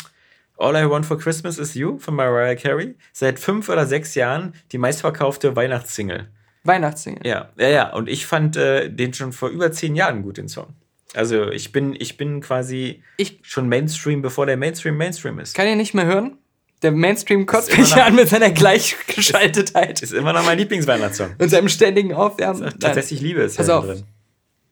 [0.56, 4.54] All I Want for Christmas is You von Mariah Carey seit fünf oder sechs Jahren
[4.70, 6.28] die meistverkaufte Weihnachtssingle.
[6.62, 7.28] Weihnachtssingle.
[7.28, 7.92] Ja, ja, ja.
[7.92, 10.74] Und ich fand äh, den schon vor über zehn Jahren gut, den Song.
[11.14, 15.56] Also ich bin, ich bin quasi ich schon Mainstream, bevor der Mainstream Mainstream ist.
[15.56, 16.38] Kann ich nicht mehr hören?
[16.84, 20.02] Der Mainstream kotzt mich an mit seiner Gleichgeschaltetheit.
[20.02, 21.34] Ist, ist immer noch mein Lieblingsweihnachtssong.
[21.38, 22.78] Und seinem ständigen Aufwärmen.
[22.78, 23.86] Tatsächlich Liebe ist Pass auf.
[23.86, 24.02] drin.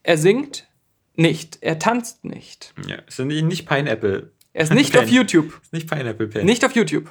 [0.03, 0.69] Er singt
[1.17, 1.59] nicht.
[1.63, 2.75] Er tanzt nicht.
[2.87, 4.31] Ja, ist nicht Pineapple.
[4.53, 5.05] Er ist nicht Pen.
[5.05, 5.59] auf YouTube.
[5.63, 6.45] Ist nicht Pineapple Pen.
[6.45, 7.11] Nicht auf YouTube.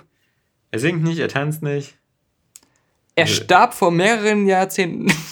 [0.70, 1.98] Er singt nicht, er tanzt nicht.
[3.16, 5.12] Er starb vor mehreren Jahrzehnten.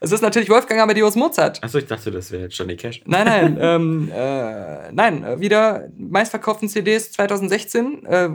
[0.00, 1.62] Es ist natürlich Wolfgang Amadeus Mozart.
[1.62, 3.02] Achso, ich dachte, das wäre Johnny Cash.
[3.04, 8.04] Nein, nein, ähm, äh, nein, wieder meistverkauften CDs 2016.
[8.04, 8.30] Äh,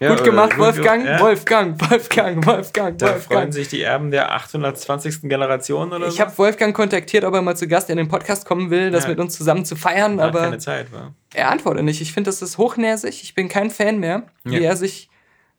[0.00, 1.04] ja, Gut gemacht, Wolfgang.
[1.04, 1.20] Ja.
[1.20, 3.22] Wolfgang, Wolfgang, Wolfgang, da Wolfgang.
[3.22, 5.22] freuen sich die Erben der 820.
[5.22, 6.14] Generation oder so.
[6.14, 9.04] Ich habe Wolfgang kontaktiert, ob er mal zu Gast in den Podcast kommen will, das
[9.04, 9.10] ja.
[9.10, 11.14] mit uns zusammen zu feiern, aber keine Zeit, war.
[11.34, 12.00] er antwortet nicht.
[12.00, 13.22] Ich finde, das ist hochnäsig.
[13.22, 15.10] Ich bin kein Fan mehr, wie er sich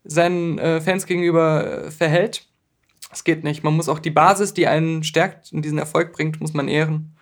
[0.04, 2.46] seinen äh, Fans gegenüber äh, verhält.
[3.12, 3.62] Es geht nicht.
[3.62, 7.16] Man muss auch die Basis, die einen stärkt und diesen Erfolg bringt, muss man ehren.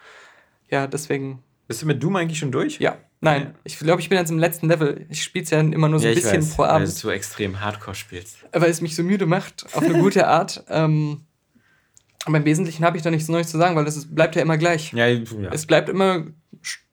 [0.70, 1.42] Ja, deswegen.
[1.66, 2.78] Bist du mit Doom eigentlich schon durch?
[2.78, 2.96] Ja.
[3.20, 3.54] Nein, ja.
[3.64, 5.06] ich glaube, ich bin jetzt im letzten Level.
[5.08, 6.86] Ich spiele es ja immer nur so ja, ein bisschen weiß, pro Abend.
[6.86, 8.36] Weil du so extrem Hardcore spielst.
[8.52, 10.64] Weil es mich so müde macht, auf eine gute Art.
[10.68, 11.22] Ähm,
[12.24, 14.58] aber im Wesentlichen habe ich da nichts Neues zu sagen, weil es bleibt ja immer
[14.58, 14.92] gleich.
[14.92, 15.22] Ja, ja.
[15.50, 16.26] Es bleibt immer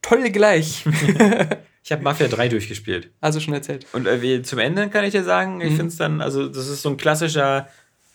[0.02, 0.86] toll gleich.
[1.86, 3.12] Ich habe Mafia 3 durchgespielt.
[3.22, 3.86] Also schon erzählt.
[3.94, 5.76] Und äh, zum Ende kann ich dir sagen, ich Mhm.
[5.76, 7.68] finde es dann, also das ist so ein klassischer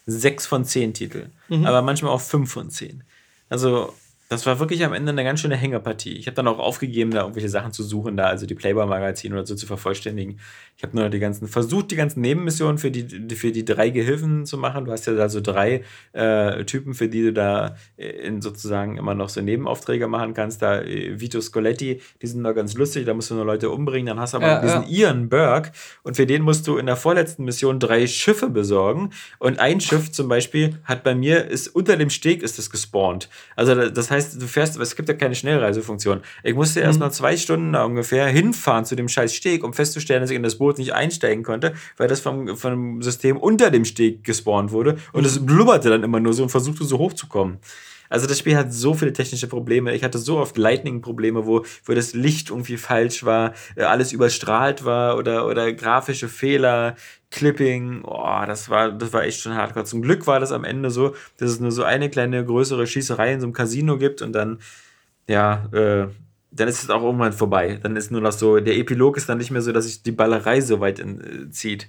[0.07, 1.27] 6 von 10 Titel.
[1.49, 1.65] Mhm.
[1.67, 3.05] Aber manchmal auch 5 von 10.
[3.49, 3.95] Also
[4.31, 6.13] das war wirklich am Ende eine ganz schöne Hängerpartie.
[6.17, 9.45] Ich habe dann auch aufgegeben, da irgendwelche Sachen zu suchen, da also die Playboy-Magazine oder
[9.45, 10.39] so zu vervollständigen.
[10.77, 13.91] Ich habe nur noch die ganzen, versucht, die ganzen Nebenmissionen für die, für die drei
[13.91, 14.85] Gehilfen zu machen.
[14.85, 18.97] Du hast ja da so drei äh, Typen, für die du da äh, in sozusagen
[18.99, 20.63] immer noch so Nebenaufträge machen kannst.
[20.63, 24.07] Da äh, Vito Scoletti, die sind noch ganz lustig, da musst du nur Leute umbringen.
[24.07, 25.73] Dann hast du aber Ja, diesen Ian Burke
[26.05, 29.11] und für den musst du in der vorletzten Mission drei Schiffe besorgen.
[29.41, 33.29] Und ein Schiff zum Beispiel hat bei mir, ist unter dem Steg ist es gespawnt.
[33.57, 36.21] Also da- das heißt, du fährst, es gibt ja keine Schnellreisefunktion.
[36.43, 40.21] Ich musste erst mal zwei Stunden da ungefähr hinfahren zu dem scheiß Steg, um festzustellen,
[40.21, 43.85] dass ich in das Boot nicht einsteigen konnte, weil das vom, vom System unter dem
[43.85, 44.97] Steg gespawnt wurde.
[45.13, 47.59] Und es blubberte dann immer nur so und versuchte so hochzukommen.
[48.11, 49.95] Also das Spiel hat so viele technische Probleme.
[49.95, 54.85] Ich hatte so oft Lightning-Probleme, wo, wo das Licht irgendwie falsch war, äh, alles überstrahlt
[54.85, 56.97] war oder, oder grafische Fehler,
[57.31, 58.03] Clipping.
[58.05, 59.85] Oh, das war, das war echt schon hardcore.
[59.85, 63.33] Zum Glück war das am Ende so, dass es nur so eine kleine größere Schießerei
[63.33, 64.59] in so einem Casino gibt und dann,
[65.29, 66.09] ja, äh,
[66.51, 67.79] dann ist es auch irgendwann vorbei.
[67.81, 70.11] Dann ist nur noch so, der Epilog ist dann nicht mehr so, dass sich die
[70.11, 71.89] Ballerei so weit in, äh, zieht.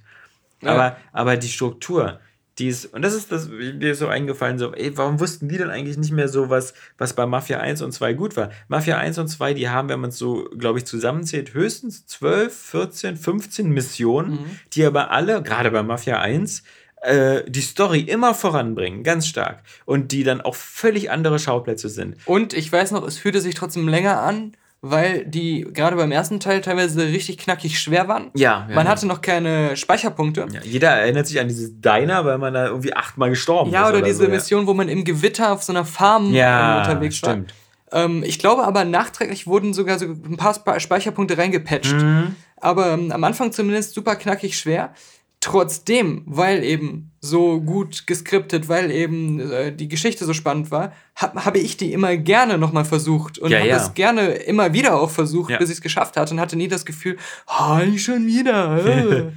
[0.61, 0.73] Ja.
[0.73, 2.19] Aber, aber die Struktur,
[2.59, 5.69] die ist, und das ist das, mir so eingefallen, so, ey, warum wussten die denn
[5.69, 8.51] eigentlich nicht mehr so, was, was bei Mafia 1 und 2 gut war?
[8.67, 12.53] Mafia 1 und 2, die haben, wenn man es so, glaube ich, zusammenzählt, höchstens 12,
[12.55, 14.45] 14, 15 Missionen, Mhm.
[14.73, 16.63] die aber alle, gerade bei Mafia 1,
[17.03, 19.63] äh, die Story immer voranbringen, ganz stark.
[19.85, 22.15] Und die dann auch völlig andere Schauplätze sind.
[22.25, 24.51] Und ich weiß noch, es fühlte sich trotzdem länger an,
[24.81, 28.31] weil die gerade beim ersten Teil teilweise richtig knackig schwer waren.
[28.35, 28.91] Ja, ja, Man ja.
[28.91, 30.47] hatte noch keine Speicherpunkte.
[30.51, 33.95] Ja, jeder erinnert sich an dieses Diner, weil man da irgendwie achtmal gestorben Ja, ist.
[33.95, 34.29] oder, diese so, ja.
[34.29, 37.53] Mission, wo man im Gewitter auf so einer Farm Ja, unterwegs stimmt.
[37.91, 38.03] war.
[38.05, 41.93] Ähm, ich glaube aber, nachträglich wurden sogar so ein paar Spe- Speicherpunkte reingepatcht.
[41.93, 42.35] Mhm.
[42.57, 44.93] Aber ähm, am Anfang zumindest super knackig schwer.
[45.41, 51.43] Trotzdem, weil eben so gut geskriptet, weil eben äh, die Geschichte so spannend war, habe
[51.45, 53.77] hab ich die immer gerne nochmal versucht und Ja, habe ja.
[53.77, 55.57] es gerne immer wieder auch versucht, Ja.
[55.57, 57.17] bis ich es geschafft hatte und hatte nie das Gefühl,
[57.47, 58.85] oh, nicht schon wieder.
[58.85, 59.23] äh."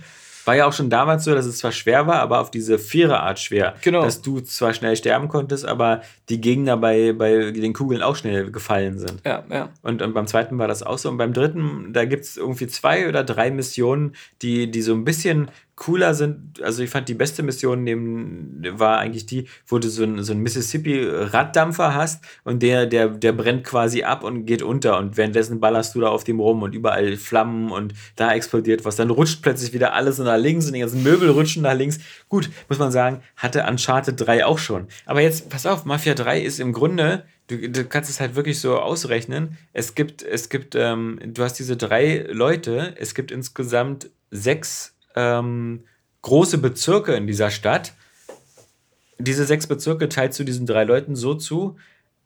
[0.47, 3.39] War ja auch schon damals so, dass es zwar schwer war, aber auf diese Vierer-Art
[3.41, 3.77] schwer.
[3.81, 4.03] Genau.
[4.03, 8.51] Dass du zwar schnell sterben konntest, aber die Gegner bei, bei den Kugeln auch schnell
[8.51, 9.23] gefallen sind.
[9.25, 9.71] ja, ja.
[9.81, 11.09] Und, und beim zweiten war das auch so.
[11.09, 15.05] Und beim dritten, da gibt es irgendwie zwei oder drei Missionen, die, die so ein
[15.07, 16.63] bisschen cooler sind.
[16.63, 20.35] Also ich fand die beste Mission neben, war eigentlich die, wo du so einen so
[20.35, 25.95] Mississippi-Raddampfer hast und der, der, der brennt quasi ab und geht unter und währenddessen ballerst
[25.95, 28.97] du da auf dem rum und überall Flammen und da explodiert was.
[28.97, 31.99] Dann rutscht plötzlich wieder alles nach links und die ganzen Möbel rutschen nach links.
[32.29, 34.87] Gut, muss man sagen, hatte Uncharted 3 auch schon.
[35.07, 38.59] Aber jetzt, pass auf, Mafia 3 ist im Grunde Du, du kannst es halt wirklich
[38.59, 39.59] so ausrechnen.
[39.75, 45.85] Es gibt, es gibt, ähm, du hast diese drei Leute, es gibt insgesamt sechs ähm,
[46.23, 47.95] große Bezirke in dieser Stadt.
[49.19, 51.77] Diese sechs Bezirke teilst du diesen drei Leuten so zu,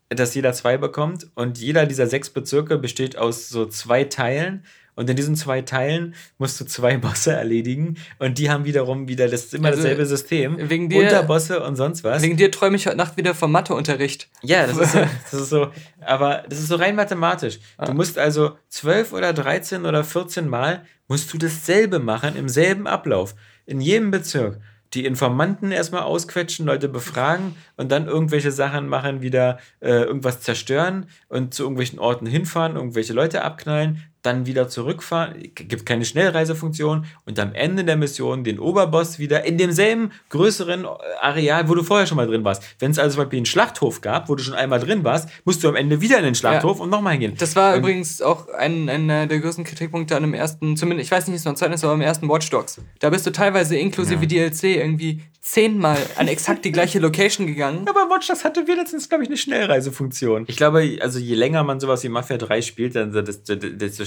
[0.08, 1.28] dass jeder zwei bekommt.
[1.34, 4.64] Und jeder dieser sechs Bezirke besteht aus so zwei Teilen.
[4.98, 7.94] Und in diesen zwei Teilen musst du zwei Bosse erledigen.
[8.18, 10.56] Und die haben wiederum wieder, das immer Also, dasselbe System.
[10.68, 12.20] wegen dir- Unterbosse und sonst was.
[12.22, 14.28] Wegen dir träume ich heute Nacht wieder vom Matheunterricht.
[14.42, 14.98] Ja, das ist, so,
[15.30, 15.68] das ist so,
[16.00, 17.60] aber das ist so rein mathematisch.
[17.84, 22.86] Du musst also 12 oder 13 oder 14 Mal musst du dasselbe machen im selben
[22.88, 23.36] Ablauf.
[23.66, 24.58] In jedem Bezirk.
[24.94, 31.10] Die Informanten erstmal ausquetschen, Leute befragen und dann irgendwelche Sachen machen, wieder äh, irgendwas zerstören
[31.28, 35.34] und zu irgendwelchen Orten hinfahren, irgendwelche Leute abknallen, dann wieder zurückfahren.
[35.54, 40.88] Gibt keine Schnellreisefunktion und am Ende der Mission den Oberboss wieder in demselben größeren äh,
[41.20, 42.62] Areal, wo du vorher schon mal drin warst.
[42.78, 45.62] Wenn es also zum Beispiel einen Schlachthof gab, wo du schon einmal drin warst, musst
[45.64, 47.34] du am Ende wieder in den Schlachthof und nochmal hingehen.
[47.38, 51.12] Das war Ähm, übrigens auch ein, einer der größten Kritikpunkte an dem ersten, zumindest, ich
[51.12, 52.80] weiß nicht, wie es noch zweiten ist, aber am ersten Watch Dogs.
[53.00, 57.86] Da bist du teilweise inklusive DLC irgendwie zehnmal an exakt die gleiche Location gegangen.
[57.88, 60.44] Aber Watch Dogs hatte wenigstens, glaube ich, eine Schnellreisefunktion.
[60.48, 63.54] Ich glaube, also je länger man sowas wie Mafia 3 spielt, dann desto,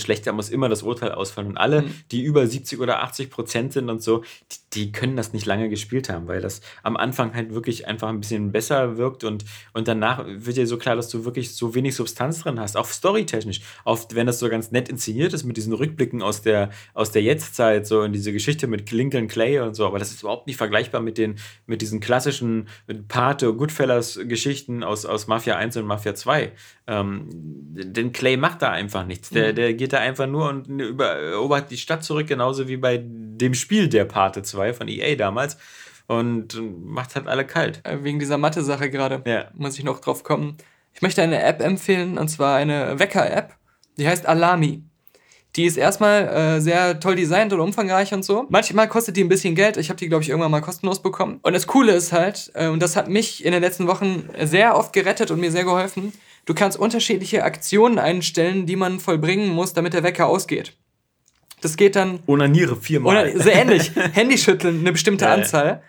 [0.02, 1.50] schlechter muss immer das Urteil ausfallen.
[1.50, 5.34] Und alle, die über 70 oder 80 Prozent sind und so, die, die können das
[5.34, 9.24] nicht lange gespielt haben, weil das am Anfang halt wirklich einfach ein bisschen besser wirkt
[9.24, 12.78] und, und danach wird dir so klar, dass du wirklich so wenig Substanz drin hast,
[12.78, 13.62] auch storytechnisch.
[13.86, 17.22] Oft, wenn das so ganz nett inszeniert ist mit diesen Rückblicken aus der, aus der
[17.22, 20.58] Jetztzeit, so in diese Geschichte mit Lincoln Clay und so, aber das ist überhaupt nicht
[20.58, 21.36] vergleichbar mit den,
[21.66, 22.68] mit diesen klassischen
[23.08, 26.52] Pate, Goodfellas-Geschichten aus, aus Mafia 1 und Mafia 2.
[26.88, 29.30] Ähm, denn Clay macht da einfach nichts.
[29.30, 33.02] Der, der geht da einfach nur und über, erobert die Stadt zurück, genauso wie bei
[33.04, 35.58] dem Spiel der Pate 2 von EA damals.
[36.08, 37.80] Und macht halt alle kalt.
[37.86, 39.46] Äh, Wegen dieser Mathe-Sache gerade Ja.
[39.54, 40.58] muss ich noch drauf kommen.
[40.94, 43.54] Ich möchte eine App empfehlen, und zwar eine Wecker-App.
[43.98, 44.84] Die heißt Alami.
[45.56, 48.46] Die ist erstmal äh, sehr toll designt und umfangreich und so.
[48.50, 49.78] Manchmal kostet die ein bisschen Geld.
[49.78, 51.40] Ich habe die, glaube ich, irgendwann mal kostenlos bekommen.
[51.44, 54.76] Und das Coole ist halt, äh, und das hat mich in den letzten Wochen sehr
[54.78, 56.14] oft gerettet und mir sehr geholfen,
[56.46, 60.74] du kannst unterschiedliche Aktionen einstellen, die man vollbringen muss, damit der Wecker ausgeht.
[61.62, 62.20] Das geht dann.
[62.28, 63.32] Onaniere viermal.
[63.32, 63.92] Oder sehr ähnlich.
[64.14, 65.34] Handy schütteln, eine bestimmte ja.
[65.34, 65.84] Anzahl.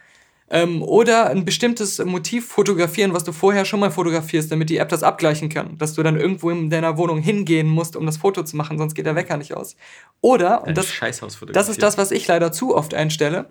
[0.51, 4.91] Ähm, oder ein bestimmtes Motiv fotografieren, was du vorher schon mal fotografierst, damit die App
[4.91, 5.79] das abgleichen kann.
[5.79, 8.95] Dass du dann irgendwo in deiner Wohnung hingehen musst, um das Foto zu machen, sonst
[8.95, 9.77] geht der Wecker nicht aus.
[10.21, 13.51] Oder, und das, das ist das, was ich leider zu oft einstelle,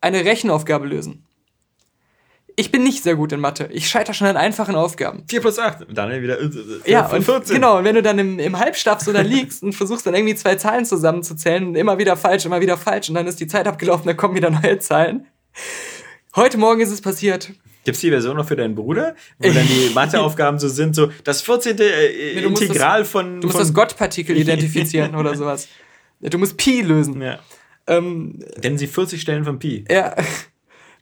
[0.00, 1.24] eine Rechenaufgabe lösen.
[2.60, 3.70] Ich bin nicht sehr gut in Mathe.
[3.72, 5.24] Ich scheitere schon an einfachen Aufgaben.
[5.30, 5.88] 4 plus 8.
[5.88, 6.38] Und dann wieder.
[6.38, 6.50] Äh,
[6.84, 7.54] Ja, und 14.
[7.54, 10.34] genau, und wenn du dann im, im Halbstab so da liegst und versuchst dann irgendwie
[10.34, 13.66] zwei Zahlen zusammenzuzählen, und immer wieder falsch, immer wieder falsch, und dann ist die Zeit
[13.66, 15.26] abgelaufen, dann kommen wieder neue Zahlen.
[16.36, 17.50] Heute Morgen ist es passiert.
[17.84, 19.14] Gibt es die Version noch für deinen Bruder?
[19.38, 21.78] Wo dann die Matheaufgaben so sind, so das 14.
[21.78, 21.82] Äh,
[22.34, 23.40] Nee, Integral das, von.
[23.40, 25.66] Du musst von, das Gottpartikel identifizieren oder sowas.
[26.20, 27.22] Du musst Pi lösen.
[27.22, 27.38] Ja.
[27.86, 29.86] Ähm, Denn sie 40 Stellen von Pi.
[29.90, 30.14] ja.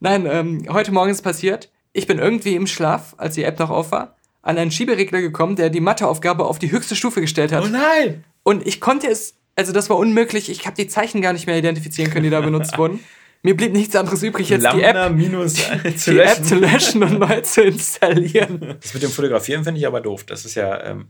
[0.01, 1.71] Nein, ähm, heute Morgen ist passiert.
[1.93, 5.57] Ich bin irgendwie im Schlaf, als die App noch auf war, an einen Schieberegler gekommen,
[5.57, 7.65] der die Matheaufgabe auf die höchste Stufe gestellt hat.
[7.65, 8.25] Oh nein!
[8.45, 11.59] Und ich konnte es, also das war unmöglich, ich habe die Zeichen gar nicht mehr
[11.59, 13.01] identifizieren können, die da benutzt wurden.
[13.43, 16.45] Mir blieb nichts anderes übrig, jetzt die App, minus zu die App löschen.
[16.45, 18.77] zu löschen und neu zu installieren.
[18.81, 20.25] Das mit dem Fotografieren finde ich aber doof.
[20.25, 21.07] Das ist ja, ähm,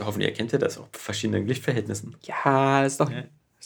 [0.00, 2.16] hoffentlich erkennt ihr das auch bei verschiedenen Lichtverhältnissen.
[2.22, 3.10] Ja, ist doch,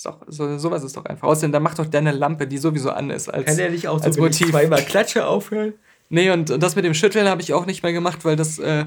[0.00, 1.28] ist doch so, sowas ist doch einfach.
[1.28, 4.50] Außerdem, da macht doch deine Lampe, die sowieso an ist, als, als wenn ich Motiv.
[4.50, 5.74] zweimal Klatsche aufhören?
[6.08, 8.58] Nee, und, und das mit dem Schütteln habe ich auch nicht mehr gemacht, weil das,
[8.58, 8.86] äh,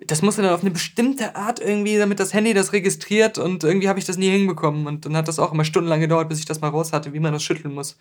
[0.00, 3.88] das musste dann auf eine bestimmte Art irgendwie, damit das Handy das registriert und irgendwie
[3.88, 4.88] habe ich das nie hinbekommen.
[4.88, 7.20] Und dann hat das auch immer stundenlang gedauert, bis ich das mal raus hatte, wie
[7.20, 7.96] man das schütteln muss.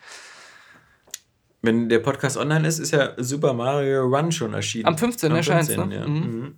[1.61, 4.87] Wenn der Podcast online ist, ist ja Super Mario Run schon erschienen.
[4.87, 5.31] Am 15.
[5.31, 5.87] erscheint's, ne?
[5.91, 6.07] ja.
[6.07, 6.15] Mhm.
[6.15, 6.55] Mhm.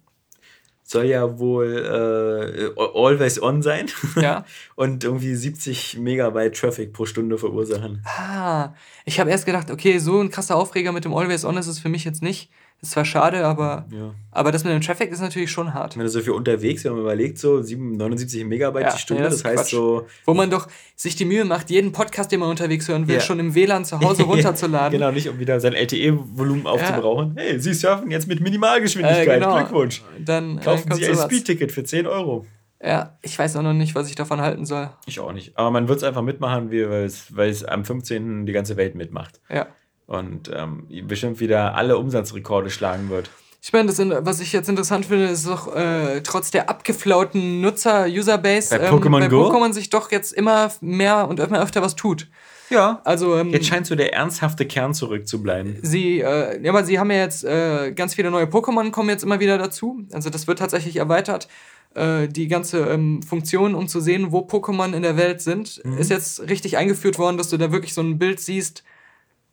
[0.91, 3.89] Soll ja wohl äh, always on sein.
[4.17, 4.43] Ja.
[4.75, 8.03] Und irgendwie 70 Megabyte Traffic pro Stunde verursachen.
[8.05, 8.73] Ah,
[9.05, 11.79] ich habe erst gedacht, okay, so ein krasser Aufreger mit dem Always On ist es
[11.79, 12.51] für mich jetzt nicht.
[12.83, 14.15] Ist zwar schade, aber, Ja.
[14.31, 15.95] aber das mit dem Traffic ist natürlich schon hart.
[15.97, 19.21] Wenn du so viel unterwegs, wenn man überlegt, so 7, 79 Megabyte Ja, die Stunde,
[19.21, 19.71] nee, das das, heißt Quatsch.
[19.71, 20.07] so.
[20.25, 23.21] Wo man doch sich die Mühe macht, jeden Podcast, den man unterwegs hören will, Ja.
[23.21, 24.97] schon im WLAN zu Hause runterzuladen.
[24.97, 27.35] genau, nicht um wieder sein LTE-Volumen aufzubrauchen.
[27.37, 29.27] Hey, Sie surfen jetzt mit Minimalgeschwindigkeit.
[29.27, 29.57] Äh, genau.
[29.57, 30.01] Glückwunsch.
[30.19, 31.15] Dann äh, Kaufen kommt Sie ein.
[31.17, 32.47] Speed-Ticket für 10 Euro.
[32.83, 34.89] Ja, ich weiß auch noch nicht, was ich davon halten soll.
[35.05, 35.55] Ich auch nicht.
[35.55, 38.47] Aber man wird es einfach mitmachen, wie- weil es, weil es am 15.
[38.47, 39.39] die ganze Welt mitmacht.
[39.51, 39.67] Ja.
[40.11, 43.29] Und ähm, bestimmt wieder alle Umsatzrekorde schlagen wird.
[43.61, 48.77] Ich meine, das was ich jetzt interessant finde, ist doch äh, trotz der abgeflauten Nutzer-User-Base
[48.77, 49.47] Bei Pokémon bei Go?
[49.49, 52.27] Pokémon sich doch jetzt immer mehr und immer öfter was tut.
[52.69, 53.01] Ja.
[53.03, 55.77] Also ähm, Jetzt scheint so der ernsthafte Kern zurückzubleiben.
[55.81, 59.23] sie, äh, ja, aber sie haben ja jetzt äh, ganz viele neue Pokémon kommen jetzt
[59.23, 60.01] immer wieder dazu.
[60.11, 61.47] Also das wird tatsächlich erweitert.
[61.93, 65.97] Äh, die ganze ähm, Funktion, um zu sehen, wo Pokémon in der Welt sind, Mhm.
[65.99, 68.83] ist jetzt richtig eingeführt worden, dass du da wirklich so ein Bild siehst,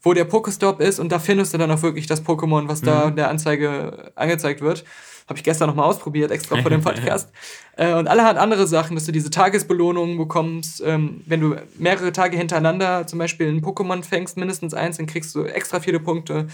[0.03, 2.87] wo der Pokestop ist und da findest du dann auch wirklich das Pokémon, was Mhm.
[2.87, 4.85] da in der Anzeige angezeigt wird.
[5.29, 7.31] Habe ich gestern nochmal ausprobiert, extra vor dem Podcast.
[7.77, 10.83] äh, und allerhand andere Sachen, dass du diese Tagesbelohnungen bekommst.
[10.87, 15.35] Ähm, wenn du mehrere Tage hintereinander zum Beispiel ein Pokémon fängst, mindestens eins, dann kriegst
[15.35, 16.47] du extra viele Punkte.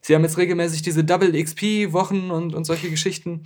[0.00, 3.44] Sie haben jetzt regelmäßig diese Double XP-Wochen und, und solche Geschichten.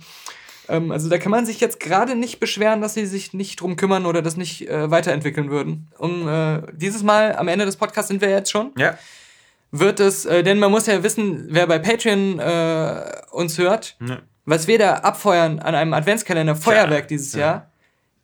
[0.67, 3.75] Ähm, also da kann man sich jetzt gerade nicht beschweren, dass sie sich nicht drum
[3.75, 5.89] kümmern oder das nicht äh, weiterentwickeln würden.
[5.99, 8.97] Und äh, dieses Mal, am Ende des Podcasts sind wir jetzt schon Ja.
[9.71, 14.19] Wird es, äh, denn man muss ja wissen, wer bei Patreon äh, uns hört, Ja.
[14.45, 17.39] was wir da abfeuern an einem Adventskalender Feuerwerk dieses ja.
[17.39, 17.67] Jahr.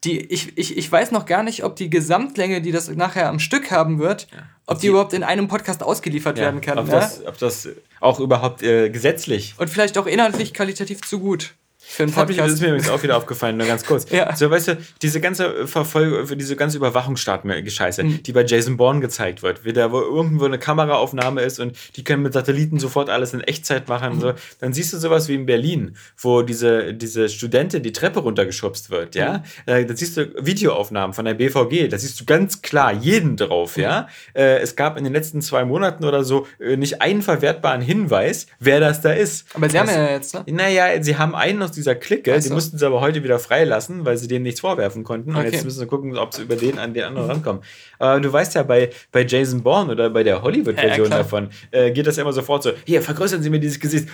[0.03, 3.39] Die, ich, ich, ich weiß noch gar nicht, ob die Gesamtlänge, die das nachher am
[3.39, 4.27] Stück haben wird,
[4.67, 6.77] ob die, Die- überhaupt in einem Podcast ausgeliefert Ja, werden kann.
[6.77, 6.93] ob, ja?
[6.99, 7.67] das, ob das
[7.99, 9.55] auch überhaupt äh, gesetzlich.
[9.57, 11.55] Und vielleicht auch inhaltlich qualitativ zu gut
[11.89, 12.61] für einen Das, ich, das ist Podcast.
[12.61, 14.05] mir übrigens auch wieder aufgefallen, nur ganz kurz.
[14.11, 14.35] Ja.
[14.35, 18.23] So, weißt du, diese ganze Verfolgung, diese ganze Überwachungsstaat-Gescheiße, Mhm.
[18.23, 22.03] die bei Jason Bourne gezeigt wird, wie da wo irgendwo eine Kameraaufnahme ist und die
[22.03, 24.21] können mit Satelliten sofort alles in Echtzeit machen, Mhm.
[24.21, 28.89] so, dann siehst du sowas wie in Berlin, wo diese, diese Studentin die Treppe runtergeschubst
[28.89, 29.87] wird, ja, Mhm.
[29.87, 34.01] da siehst du Videoaufnahmen von der BVG, da siehst du ganz klar jeden drauf, ja.
[34.33, 34.39] Mhm.
[34.41, 38.47] Äh, es gab in den letzten zwei Monaten oder so äh, nicht einen verwertbaren Hinweis,
[38.59, 39.45] wer das da ist.
[39.53, 40.43] Aber sie haben Das- ja jetzt, ne?
[40.47, 42.53] naja, sie haben einen aus dieser Clique, Ach die so.
[42.53, 45.31] mussten sie aber heute wieder freilassen, weil sie denen nichts vorwerfen konnten.
[45.31, 45.51] Und Okay.
[45.51, 47.61] jetzt müssen sie gucken, ob sie über den an den anderen rankommen.
[47.99, 51.91] Aber du weißt ja, bei, bei Jason Bourne oder bei der Hollywood-Version Ja, davon äh,
[51.91, 54.07] geht das ja immer sofort so: Hier, vergrößern Sie mir dieses Gesicht.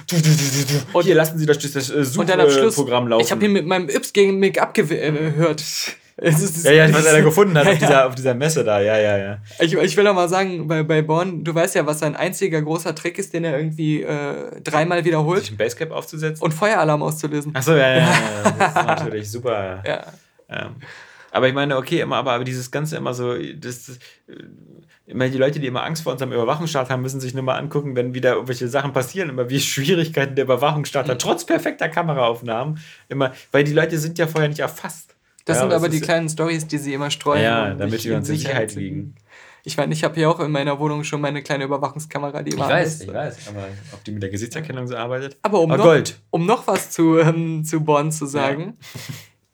[0.93, 3.23] Und hier lassen Sie das, das äh, am Schluss, Suchprogramm laufen.
[3.25, 5.63] ich habe hier mit meinem Yps gegen Make abgehört.
[6.21, 7.87] Ja, ja, was er da gefunden hat Ja, auf, ja.
[7.87, 8.79] dieser, auf dieser Messe da.
[8.79, 9.37] Ja, ja, ja.
[9.59, 12.61] Ich, ich will auch mal sagen, bei, bei Born, du weißt ja, was sein einziger
[12.61, 16.43] großer Trick ist, den er irgendwie äh, dreimal wiederholt Sich ein Basecap aufzusetzen.
[16.43, 17.55] und Feueralarm auszulösen.
[17.55, 18.51] Achso, ja, ja, ja, ja.
[18.59, 19.83] Das ist natürlich super.
[19.85, 20.05] Ja.
[20.49, 20.75] Ähm,
[21.31, 23.99] Aber ich meine, okay, immer, aber, aber dieses Ganze immer so, das, das,
[25.07, 27.95] immer die Leute, die immer Angst vor unserem Überwachungsstaat haben, müssen sich nur mal angucken,
[27.95, 33.31] wenn wieder irgendwelche Sachen passieren, immer wie Schwierigkeiten der Überwachungsstaat hat, trotz perfekter Kameraaufnahmen, immer,
[33.51, 35.15] weil die Leute sind ja vorher nicht erfasst.
[35.45, 37.43] Das ja, sind aber die kleinen Stories, die sie immer streuen.
[37.43, 39.15] Ja, damit uns in Sicherheit zu wiegen.
[39.65, 42.55] Ich meine, ich habe hier auch in meiner Wohnung schon meine kleine Überwachungskamera, die Ich
[42.55, 43.03] immer weiß, ist.
[43.03, 45.37] ich weiß, aber ob die mit der Gesichtserkennung so arbeitet.
[45.41, 46.19] Aber um, Ah, noch, Gold.
[46.31, 48.77] um noch was zu, ähm, zu Born zu sagen,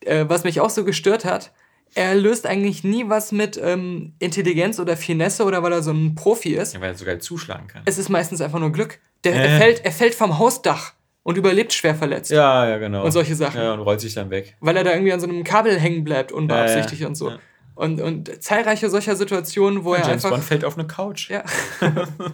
[0.02, 1.52] äh, was mich auch so gestört hat,
[1.96, 6.16] er löst eigentlich nie was mit ähm, Intelligenz oder Finesse oder weil er so ein
[6.16, 6.74] Profi ist.
[6.74, 7.82] Ja, weil er sogar zuschlagen kann.
[7.86, 9.00] Es ist meistens einfach nur Glück.
[9.24, 9.48] Der, Äh.
[9.48, 10.94] er, fällt, er fällt vom Hausdach
[11.30, 12.32] und überlebt schwer verletzt.
[12.32, 13.04] Ja, ja, genau.
[13.06, 13.62] Und solche Sachen.
[13.62, 14.56] Ja, und rollt sich dann weg.
[14.62, 17.30] Weil er da irgendwie an so einem Kabel hängen bleibt, unbeabsichtigt Ja, ja, und so.
[17.30, 17.38] ja.
[17.76, 20.32] Und, und zahlreiche solcher Situationen, wo er James einfach.
[20.32, 21.30] Bond fällt auf eine Couch.
[21.30, 21.44] Ja.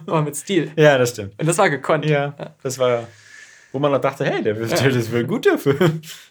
[0.06, 0.72] Aber mit Stil.
[0.76, 1.38] Ja, das stimmt.
[1.38, 2.06] Und das war gekonnt.
[2.06, 3.06] Ja, das war,
[3.72, 5.76] wo man noch dachte, hey, der, der, das ist wohl gut dafür.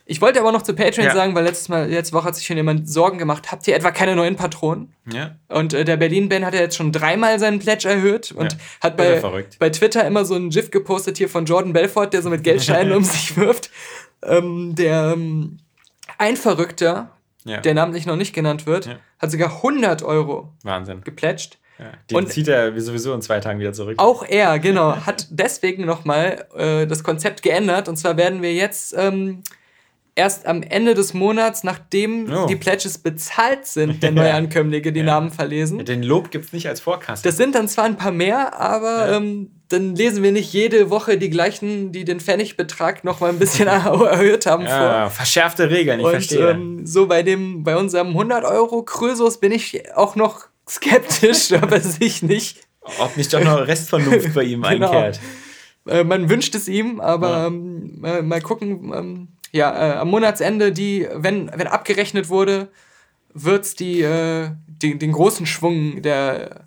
[0.06, 1.14] Ich wollte aber noch zu Patreon Ja.
[1.14, 3.52] sagen, weil letztes Mal, letzte Woche hat sich schon jemand Sorgen gemacht.
[3.52, 4.94] Habt ihr etwa keine neuen Patronen?
[5.12, 5.36] Ja.
[5.50, 8.60] Und äh, der Berlin-Ben hat ja jetzt schon dreimal seinen Pledge erhöht und Ja.
[8.82, 9.22] hat bei,
[9.60, 12.94] bei Twitter immer so ein GIF gepostet hier von Jordan Belfort, der so mit Geldscheinen
[12.98, 13.70] um sich wirft.
[14.24, 15.58] Ähm, der ähm,
[16.18, 17.12] ein Verrückter,
[17.44, 17.62] ja.
[17.62, 18.96] der namentlich noch nicht genannt wird, Ja.
[19.20, 21.02] hat sogar 100 Euro Wahnsinn.
[21.04, 21.58] geplätscht.
[21.80, 21.86] Ja.
[22.10, 23.96] Den Und- zieht er sowieso in zwei Tagen wieder zurück.
[23.98, 27.90] Auch er, genau, hat deswegen nochmal äh, das Konzept geändert.
[27.90, 29.42] Und zwar werden wir jetzt ähm,
[30.16, 32.46] erst am Ende des Monats, nachdem Oh.
[32.46, 35.84] die Pledges bezahlt sind, der Neuankömmlinge die Namen verlesen.
[35.84, 37.24] Den Lob gibt es nicht als Vorkasse.
[37.24, 39.18] Das sind dann zwar ein paar mehr, aber Ja.
[39.18, 43.40] ähm, dann lesen wir nicht jede Woche die gleichen, die den Pfennigbetrag noch mal ein
[43.40, 46.14] bisschen erhöht haben ja, verschärfte Regeln, ich vor.
[46.14, 46.50] Und verstehe.
[46.52, 51.80] ähm, so bei dem, bei unserem 100 Euro Krösus bin ich auch noch skeptisch, aber
[51.80, 52.58] sich nicht.
[53.00, 54.92] Ob nicht doch noch Restvernunft bei ihm Genau.
[54.92, 55.20] einkehrt.
[55.88, 57.48] Äh, man wünscht es ihm, aber Ja.
[57.48, 58.92] ähm, mal, mal gucken.
[58.96, 62.68] Ähm, ja, äh, am Monatsende, die, wenn, wenn abgerechnet wurde,
[63.34, 66.65] wird's die, äh, die, den großen Schwung der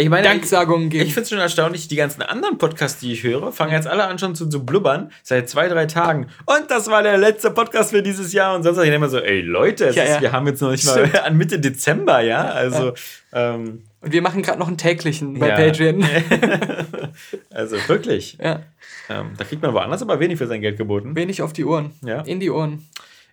[0.00, 1.04] Ich meine, Danksagungen ich, geben.
[1.06, 4.04] ich finde es schon erstaunlich, die ganzen anderen Podcasts, die ich höre, fangen jetzt alle
[4.04, 6.28] an schon zu, zu blubbern, seit zwei, drei Tagen.
[6.46, 8.54] Und das war der letzte Podcast für dieses Jahr.
[8.56, 10.20] Und sonst sage ich immer so, ey Leute, Ja, ist, ja.
[10.20, 12.44] wir haben jetzt noch nicht mal an Mitte Dezember, ja.
[12.44, 12.94] Also,
[13.32, 15.56] ähm, Und wir machen gerade noch einen täglichen bei Ja.
[15.56, 16.04] Patreon.
[17.50, 18.38] also wirklich.
[18.42, 18.60] ja.
[19.08, 21.16] Ähm, da kriegt man woanders aber wenig für sein Geld geboten.
[21.16, 21.90] Wenig auf die Ohren.
[22.04, 22.20] Ja.
[22.22, 22.86] In die Ohren.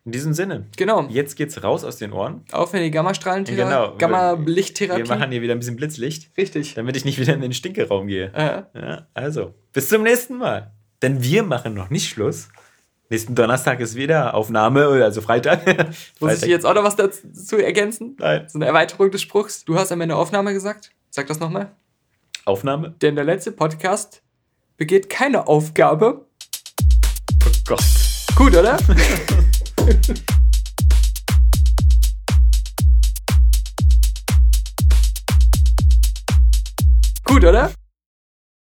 [0.08, 0.68] In diesem Sinne.
[0.78, 1.06] Genau.
[1.10, 2.46] Jetzt geht's raus aus den Ohren.
[2.54, 3.62] Auf in die Gammastrahlentherapie.
[3.70, 3.92] Genau.
[3.92, 5.04] Wir Gamma-Lichttherapie.
[5.04, 6.76] machen hier wieder ein bisschen Blitzlicht, Richtig.
[6.76, 8.32] damit ich nicht wieder in den Stinkeraum gehe.
[8.34, 10.72] Äh, Ja, also, bis zum nächsten Mal.
[11.02, 12.48] Denn wir machen noch nicht Schluss.
[13.10, 15.66] Nächsten Donnerstag ist wieder Aufnahme, also Freitag.
[16.22, 18.16] muss ich jetzt auch noch was dazu ergänzen?
[18.18, 18.46] Nein.
[18.48, 19.66] So eine Erweiterung des Spruchs.
[19.66, 20.92] Du hast am Ende Aufnahme gesagt.
[21.10, 21.74] Sag das nochmal.
[22.46, 22.96] Aufnahme?
[23.02, 24.22] Denn der letzte Podcast
[24.78, 26.28] begeht keine Aufgabe.
[27.46, 27.84] Oh Gott.
[28.38, 28.78] Gut, oder?
[37.24, 37.72] Gut, oder?